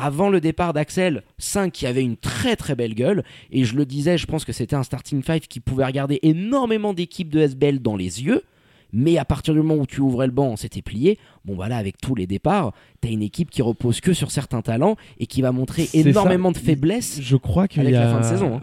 Avant 0.00 0.30
le 0.30 0.40
départ 0.40 0.74
d'Axel, 0.74 1.24
5 1.38 1.72
qui 1.72 1.84
avait 1.84 2.04
une 2.04 2.16
très 2.16 2.54
très 2.54 2.76
belle 2.76 2.94
gueule, 2.94 3.24
et 3.50 3.64
je 3.64 3.74
le 3.74 3.84
disais, 3.84 4.16
je 4.16 4.26
pense 4.26 4.44
que 4.44 4.52
c'était 4.52 4.76
un 4.76 4.84
starting 4.84 5.24
5 5.24 5.42
qui 5.48 5.58
pouvait 5.58 5.84
regarder 5.84 6.20
énormément 6.22 6.94
d'équipes 6.94 7.30
de 7.30 7.40
SBL 7.40 7.80
dans 7.80 7.96
les 7.96 8.22
yeux, 8.22 8.44
mais 8.92 9.18
à 9.18 9.24
partir 9.24 9.54
du 9.54 9.60
moment 9.60 9.82
où 9.82 9.86
tu 9.86 10.00
ouvrais 10.00 10.26
le 10.26 10.32
banc, 10.32 10.54
c'était 10.54 10.82
plié. 10.82 11.18
Bon 11.44 11.56
voilà, 11.56 11.78
avec 11.78 11.98
tous 12.00 12.14
les 12.14 12.28
départs, 12.28 12.74
t'as 13.00 13.08
une 13.08 13.22
équipe 13.22 13.50
qui 13.50 13.60
repose 13.60 14.00
que 14.00 14.12
sur 14.12 14.30
certains 14.30 14.62
talents 14.62 14.94
et 15.18 15.26
qui 15.26 15.42
va 15.42 15.50
montrer 15.50 15.88
énormément 15.92 16.52
ça. 16.54 16.60
de 16.60 16.64
faiblesses. 16.64 17.18
Je 17.20 17.34
crois 17.36 17.66
qu'il 17.66 17.82
y 17.82 17.86
a 17.88 17.90
la 17.90 18.08
fin 18.08 18.20
de 18.20 18.24
saison, 18.24 18.58
hein. 18.58 18.62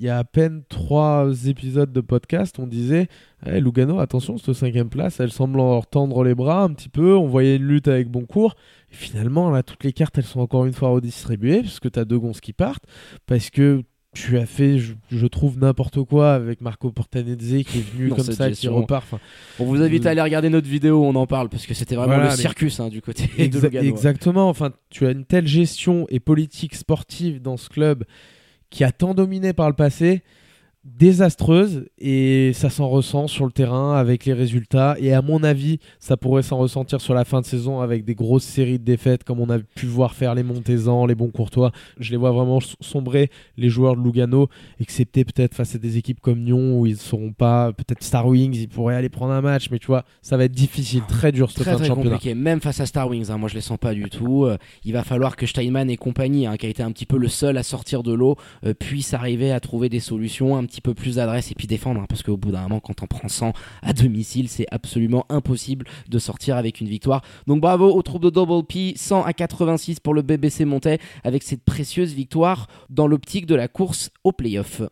Il 0.00 0.06
y 0.06 0.08
a 0.08 0.18
à 0.18 0.24
peine 0.24 0.64
trois 0.68 1.46
épisodes 1.46 1.92
de 1.92 2.00
podcast, 2.00 2.58
on 2.58 2.66
disait 2.66 3.06
Eh, 3.46 3.60
Lugano, 3.60 3.98
attention, 4.00 4.38
cette 4.38 4.54
cinquième 4.54 4.88
place, 4.88 5.20
elle 5.20 5.32
semble 5.32 5.58
leur 5.58 5.86
tendre 5.86 6.24
les 6.24 6.34
bras 6.34 6.62
un 6.62 6.72
petit 6.72 6.88
peu. 6.88 7.14
On 7.14 7.26
voyait 7.26 7.56
une 7.56 7.66
lutte 7.66 7.88
avec 7.88 8.08
Boncourt. 8.08 8.54
Et 8.90 8.94
finalement, 8.94 9.50
là, 9.50 9.62
toutes 9.62 9.84
les 9.84 9.92
cartes, 9.92 10.16
elles 10.18 10.24
sont 10.24 10.40
encore 10.40 10.64
une 10.66 10.72
fois 10.72 10.88
redistribuées, 10.90 11.62
parce 11.62 11.80
que 11.80 11.88
tu 11.88 11.98
as 11.98 12.04
deux 12.04 12.18
gonzes 12.18 12.40
qui 12.40 12.52
partent, 12.52 12.84
parce 13.26 13.50
que 13.50 13.82
tu 14.14 14.38
as 14.38 14.46
fait, 14.46 14.78
je, 14.78 14.94
je 15.10 15.26
trouve, 15.26 15.58
n'importe 15.58 16.02
quoi 16.04 16.34
avec 16.34 16.60
Marco 16.60 16.90
Portanezze 16.92 17.64
qui 17.64 17.78
est 17.78 17.92
venu 17.94 18.10
comme 18.10 18.20
ça, 18.20 18.50
qui 18.50 18.68
repart. 18.68 19.04
Enfin, 19.04 19.18
On 19.58 19.64
vous 19.64 19.82
invite 19.82 20.06
à 20.06 20.10
aller 20.10 20.22
regarder 20.22 20.48
notre 20.48 20.68
vidéo, 20.68 21.04
on 21.04 21.16
en 21.16 21.26
parle, 21.26 21.48
parce 21.48 21.66
que 21.66 21.74
c'était 21.74 21.96
vraiment 21.96 22.14
Voilà, 22.14 22.30
le 22.30 22.36
circus 22.36 22.78
hein, 22.80 22.88
du 22.88 23.02
côté 23.02 23.26
de 23.48 23.58
Lugano. 23.58 23.88
Exactement. 23.88 24.48
Enfin, 24.48 24.70
tu 24.88 25.06
as 25.06 25.10
une 25.10 25.24
telle 25.24 25.48
gestion 25.48 26.06
et 26.08 26.20
politique 26.20 26.76
sportive 26.76 27.42
dans 27.42 27.56
ce 27.56 27.68
club 27.68 28.04
qui 28.70 28.84
a 28.84 28.92
tant 28.92 29.14
dominé 29.14 29.52
par 29.52 29.68
le 29.68 29.74
passé, 29.74 30.22
désastreuse, 30.84 31.86
et 31.98 32.52
ça 32.54 32.70
s'en 32.70 32.88
ressent 32.88 33.26
sur 33.26 33.46
le 33.46 33.52
terrain 33.52 33.94
avec 33.96 34.24
les 34.26 34.32
résultats. 34.32 34.96
Et 34.98 35.12
à 35.12 35.22
mon 35.22 35.42
avis, 35.42 35.78
ça 35.98 36.16
pourrait 36.16 36.42
s'en 36.42 36.58
ressentir 36.58 37.00
sur 37.00 37.14
la 37.14 37.24
fin 37.24 37.40
de 37.40 37.46
saison 37.46 37.80
avec 37.80 38.04
des 38.04 38.14
grosses 38.14 38.44
séries 38.44 38.78
de 38.78 38.84
défaites 38.84 39.24
comme 39.24 39.40
on 39.40 39.48
a 39.50 39.58
pu 39.58 39.86
voir 39.86 40.14
faire 40.14 40.34
les 40.34 40.42
Montezans, 40.42 41.06
les 41.06 41.14
bons 41.14 41.30
Courtois. 41.30 41.72
Je 41.98 42.10
les 42.10 42.16
vois 42.16 42.32
vraiment 42.32 42.58
sombrer 42.80 43.30
les 43.56 43.68
joueurs 43.70 43.96
de 43.96 44.02
Lugano, 44.02 44.48
excepté 44.78 45.24
peut-être 45.24 45.54
face 45.54 45.74
à 45.74 45.78
des 45.78 45.96
équipes 45.96 46.20
comme 46.20 46.40
Nyon 46.40 46.78
où 46.78 46.86
ils 46.86 46.92
ne 46.92 46.98
seront 46.98 47.32
pas, 47.32 47.72
peut-être 47.72 48.02
Star 48.02 48.26
Wings, 48.26 48.54
ils 48.54 48.68
pourraient 48.68 48.96
aller 48.96 49.08
prendre 49.08 49.32
un 49.32 49.40
match, 49.40 49.68
mais 49.70 49.78
tu 49.78 49.86
vois, 49.86 50.04
ça 50.22 50.36
va 50.36 50.44
être 50.44 50.52
difficile, 50.52 51.02
très 51.08 51.32
dur 51.32 51.50
ce 51.50 51.56
Très 51.56 51.64
fin 51.64 51.72
de 51.72 51.76
très 51.78 51.88
championnat. 51.88 52.10
compliqué, 52.16 52.34
même 52.34 52.60
face 52.60 52.80
à 52.80 52.86
Star 52.86 53.08
Wings, 53.08 53.30
hein, 53.30 53.38
moi 53.38 53.48
je 53.48 53.54
les 53.54 53.60
sens 53.60 53.78
pas 53.78 53.94
du 53.94 54.10
tout. 54.10 54.44
Euh, 54.44 54.58
il 54.84 54.92
va 54.92 55.02
falloir 55.02 55.36
que 55.36 55.46
Steinman 55.46 55.88
et 55.88 55.96
compagnie, 55.96 56.46
hein, 56.46 56.56
qui 56.56 56.66
a 56.66 56.68
été 56.68 56.82
un 56.82 56.92
petit 56.92 57.06
peu 57.06 57.16
le 57.16 57.28
seul 57.28 57.56
à 57.56 57.62
sortir 57.62 58.02
de 58.02 58.12
l'eau, 58.12 58.36
euh, 58.66 58.74
puissent 58.74 59.14
arriver 59.14 59.50
à 59.50 59.60
trouver 59.60 59.88
des 59.88 60.00
solutions, 60.00 60.56
un 60.56 60.64
petit 60.64 60.73
peu 60.80 60.94
plus 60.94 61.16
d'adresse 61.16 61.50
et 61.50 61.54
puis 61.54 61.66
défendre, 61.66 62.00
hein, 62.00 62.06
parce 62.08 62.22
qu'au 62.22 62.36
bout 62.36 62.50
d'un 62.50 62.62
moment, 62.62 62.80
quand 62.80 63.02
on 63.02 63.06
prend 63.06 63.28
100 63.28 63.52
à 63.82 63.92
domicile, 63.92 64.48
c'est 64.48 64.66
absolument 64.70 65.26
impossible 65.28 65.86
de 66.08 66.18
sortir 66.18 66.56
avec 66.56 66.80
une 66.80 66.88
victoire. 66.88 67.22
Donc 67.46 67.60
bravo 67.60 67.92
aux 67.92 68.02
troupes 68.02 68.22
de 68.22 68.30
Double 68.30 68.66
P, 68.66 68.94
100 68.96 69.22
à 69.22 69.32
86 69.32 70.00
pour 70.00 70.14
le 70.14 70.22
BBC 70.22 70.64
Montais, 70.64 70.98
avec 71.22 71.42
cette 71.42 71.62
précieuse 71.62 72.12
victoire 72.12 72.68
dans 72.90 73.06
l'optique 73.06 73.46
de 73.46 73.54
la 73.54 73.68
course 73.68 74.10
au 74.24 74.32
playoff. 74.32 74.82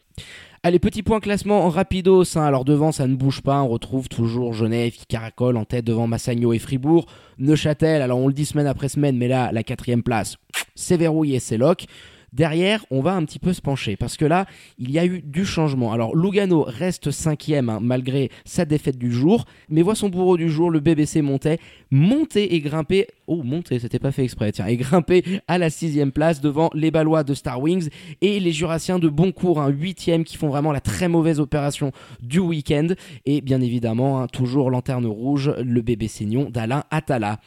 Allez, 0.65 0.79
petit 0.79 1.03
point 1.03 1.19
classement 1.19 1.65
en 1.65 1.71
rapidos. 1.71 2.39
hein. 2.39 2.45
Alors 2.45 2.65
devant, 2.65 2.93
ça 2.93 3.09
ne 3.09 3.17
bouge 3.17 3.41
pas. 3.41 3.61
On 3.63 3.69
retrouve 3.69 4.09
toujours 4.09 4.53
Genève 4.53 4.93
qui 4.93 5.07
caracole 5.07 5.57
en 5.57 5.65
tête 5.65 5.85
devant 5.85 6.07
Massagno 6.07 6.53
et 6.53 6.61
Fribourg. 6.61 7.07
Neuchâtel, 7.39 8.01
alors 8.01 8.19
on 8.19 8.29
le 8.29 8.33
dit 8.33 8.45
semaine 8.45 8.69
après 8.69 8.89
semaine, 8.89 9.17
mais 9.17 9.27
là, 9.27 9.51
la 9.51 9.65
quatrième 9.65 10.05
place, 10.05 10.37
c'est 10.77 10.97
verrouillé, 10.97 11.41
c'est 11.41 11.59
lock. 11.59 11.87
Derrière, 12.33 12.87
on 12.91 13.03
va 13.03 13.13
un 13.13 13.25
petit 13.25 13.39
peu 13.39 13.53
se 13.53 13.61
pencher 13.61 13.97
parce 13.97 14.17
que 14.17 14.25
là, 14.25 14.47
il 14.79 14.91
y 14.91 14.99
a 14.99 15.05
eu 15.05 15.21
du 15.21 15.45
changement. 15.45 15.93
Alors, 15.93 16.17
Lugano 16.17 16.63
reste 16.63 17.11
cinquième 17.11 17.69
hein, 17.69 17.79
malgré 17.81 18.31
sa 18.47 18.65
défaite 18.65 18.97
du 18.97 19.13
jour, 19.13 19.45
mais 19.69 19.83
voit 19.83 19.95
son 19.95 20.09
bourreau 20.09 20.39
du 20.39 20.49
jour, 20.49 20.71
le 20.71 20.81
BBC 20.81 21.21
montait, 21.21 21.59
monter 21.91 22.55
et 22.55 22.61
grimper. 22.61 23.07
Oh, 23.27 23.43
monter, 23.43 23.79
c'était 23.79 23.99
pas 23.99 24.13
fait 24.13 24.25
exprès, 24.25 24.51
tiens, 24.53 24.67
et 24.67 24.77
grimper 24.77 25.25
à 25.47 25.59
la 25.59 25.69
sixième 25.69 26.11
place 26.11 26.41
devant 26.41 26.71
les 26.73 26.91
Ballois 26.91 27.23
de 27.23 27.35
Star 27.35 27.61
Wings 27.61 27.89
et 28.23 28.41
les 28.41 28.53
Jurassiens 28.53 28.99
de 28.99 29.09
Boncourt, 29.09 29.61
un 29.61 29.69
huitième 29.69 30.25
qui 30.25 30.37
font 30.39 30.49
vraiment 30.49 30.73
la 30.73 30.81
très 30.81 31.09
mauvaise 31.09 31.39
opération 31.39 31.93
du 32.23 32.39
week-end. 32.39 32.89
Et 33.27 33.43
bien 33.43 33.61
évidemment, 33.61 34.23
hein, 34.23 34.27
toujours 34.27 34.71
lanterne 34.71 35.07
rouge, 35.07 35.53
le 35.63 35.83
BBC 35.83 36.25
Nyon 36.25 36.49
d'Alain 36.51 36.85
Attala. 36.91 37.41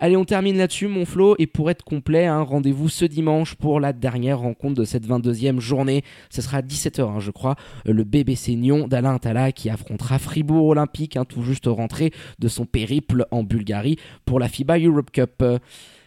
Allez, 0.00 0.16
on 0.16 0.24
termine 0.24 0.56
là-dessus, 0.56 0.86
mon 0.86 1.04
Flo. 1.04 1.34
Et 1.40 1.48
pour 1.48 1.70
être 1.70 1.84
complet, 1.84 2.26
hein, 2.26 2.42
rendez-vous 2.42 2.88
ce 2.88 3.04
dimanche 3.04 3.56
pour 3.56 3.80
la 3.80 3.92
dernière 3.92 4.38
rencontre 4.38 4.74
de 4.76 4.84
cette 4.84 5.04
22e 5.04 5.58
journée. 5.58 6.04
Ce 6.30 6.40
sera 6.40 6.58
à 6.58 6.62
17h, 6.62 7.02
hein, 7.02 7.18
je 7.18 7.32
crois. 7.32 7.56
Euh, 7.88 7.92
Le 7.92 8.04
BBC 8.04 8.54
Nyon 8.54 8.86
d'Alain 8.86 9.16
Attala 9.16 9.50
qui 9.50 9.70
affrontera 9.70 10.20
Fribourg 10.20 10.68
Olympique, 10.68 11.16
hein, 11.16 11.24
tout 11.24 11.42
juste 11.42 11.66
rentré 11.66 12.12
de 12.38 12.46
son 12.46 12.64
périple 12.64 13.26
en 13.32 13.42
Bulgarie 13.42 13.98
pour 14.24 14.38
la 14.38 14.48
FIBA 14.48 14.78
Europe 14.78 15.10
Cup. 15.10 15.42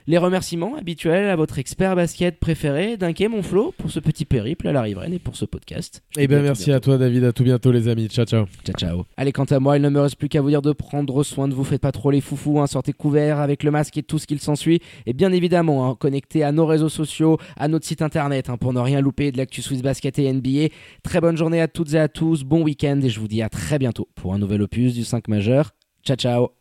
Les 0.07 0.17
remerciements 0.17 0.75
habituels 0.75 1.29
à 1.29 1.35
votre 1.35 1.59
expert 1.59 1.95
basket 1.95 2.39
préféré, 2.39 2.97
Dunké, 2.97 3.27
mon 3.27 3.43
Flo, 3.43 3.73
pour 3.77 3.91
ce 3.91 3.99
petit 3.99 4.25
périple 4.25 4.67
à 4.67 4.71
la 4.71 4.81
riveraine 4.81 5.13
et 5.13 5.19
pour 5.19 5.35
ce 5.35 5.45
podcast. 5.45 6.01
Eh 6.17 6.27
bien, 6.27 6.41
merci 6.41 6.65
bientôt. 6.65 6.77
à 6.77 6.79
toi, 6.79 6.97
David. 6.97 7.23
À 7.23 7.31
tout 7.31 7.43
bientôt, 7.43 7.71
les 7.71 7.87
amis. 7.87 8.07
Ciao, 8.07 8.25
ciao. 8.25 8.45
Ciao, 8.65 8.75
ciao. 8.75 9.05
Allez, 9.17 9.31
quant 9.31 9.45
à 9.45 9.59
moi, 9.59 9.77
il 9.77 9.81
ne 9.81 9.89
me 9.89 10.01
reste 10.01 10.15
plus 10.15 10.29
qu'à 10.29 10.41
vous 10.41 10.49
dire 10.49 10.61
de 10.61 10.71
prendre 10.71 11.23
soin 11.23 11.47
de 11.47 11.53
vous. 11.53 11.63
Faites 11.63 11.81
pas 11.81 11.91
trop 11.91 12.11
les 12.11 12.21
foufous, 12.21 12.59
hein, 12.59 12.67
sortez 12.67 12.93
couverts 12.93 13.39
avec 13.39 13.63
le 13.63 13.71
masque 13.71 13.97
et 13.97 14.03
tout 14.03 14.19
ce 14.19 14.27
qu'il 14.27 14.39
s'ensuit. 14.39 14.81
Et 15.05 15.13
bien 15.13 15.31
évidemment, 15.31 15.89
hein, 15.89 15.95
connectez 15.99 16.43
à 16.43 16.51
nos 16.51 16.65
réseaux 16.65 16.89
sociaux, 16.89 17.37
à 17.57 17.67
notre 17.67 17.85
site 17.85 18.01
internet 18.01 18.49
hein, 18.49 18.57
pour 18.57 18.73
ne 18.73 18.79
rien 18.79 19.01
louper 19.01 19.31
de 19.31 19.37
l'actu 19.37 19.61
Swiss 19.61 19.81
Basket 19.81 20.17
et 20.19 20.31
NBA. 20.31 20.73
Très 21.03 21.21
bonne 21.21 21.37
journée 21.37 21.61
à 21.61 21.67
toutes 21.67 21.93
et 21.93 21.99
à 21.99 22.07
tous, 22.07 22.43
bon 22.43 22.63
week-end 22.63 22.99
et 23.03 23.09
je 23.09 23.19
vous 23.19 23.27
dis 23.27 23.41
à 23.41 23.49
très 23.49 23.79
bientôt 23.79 24.07
pour 24.15 24.33
un 24.33 24.39
nouvel 24.39 24.61
opus 24.61 24.93
du 24.93 25.03
5 25.03 25.27
majeur. 25.27 25.71
Ciao, 26.03 26.15
ciao. 26.17 26.49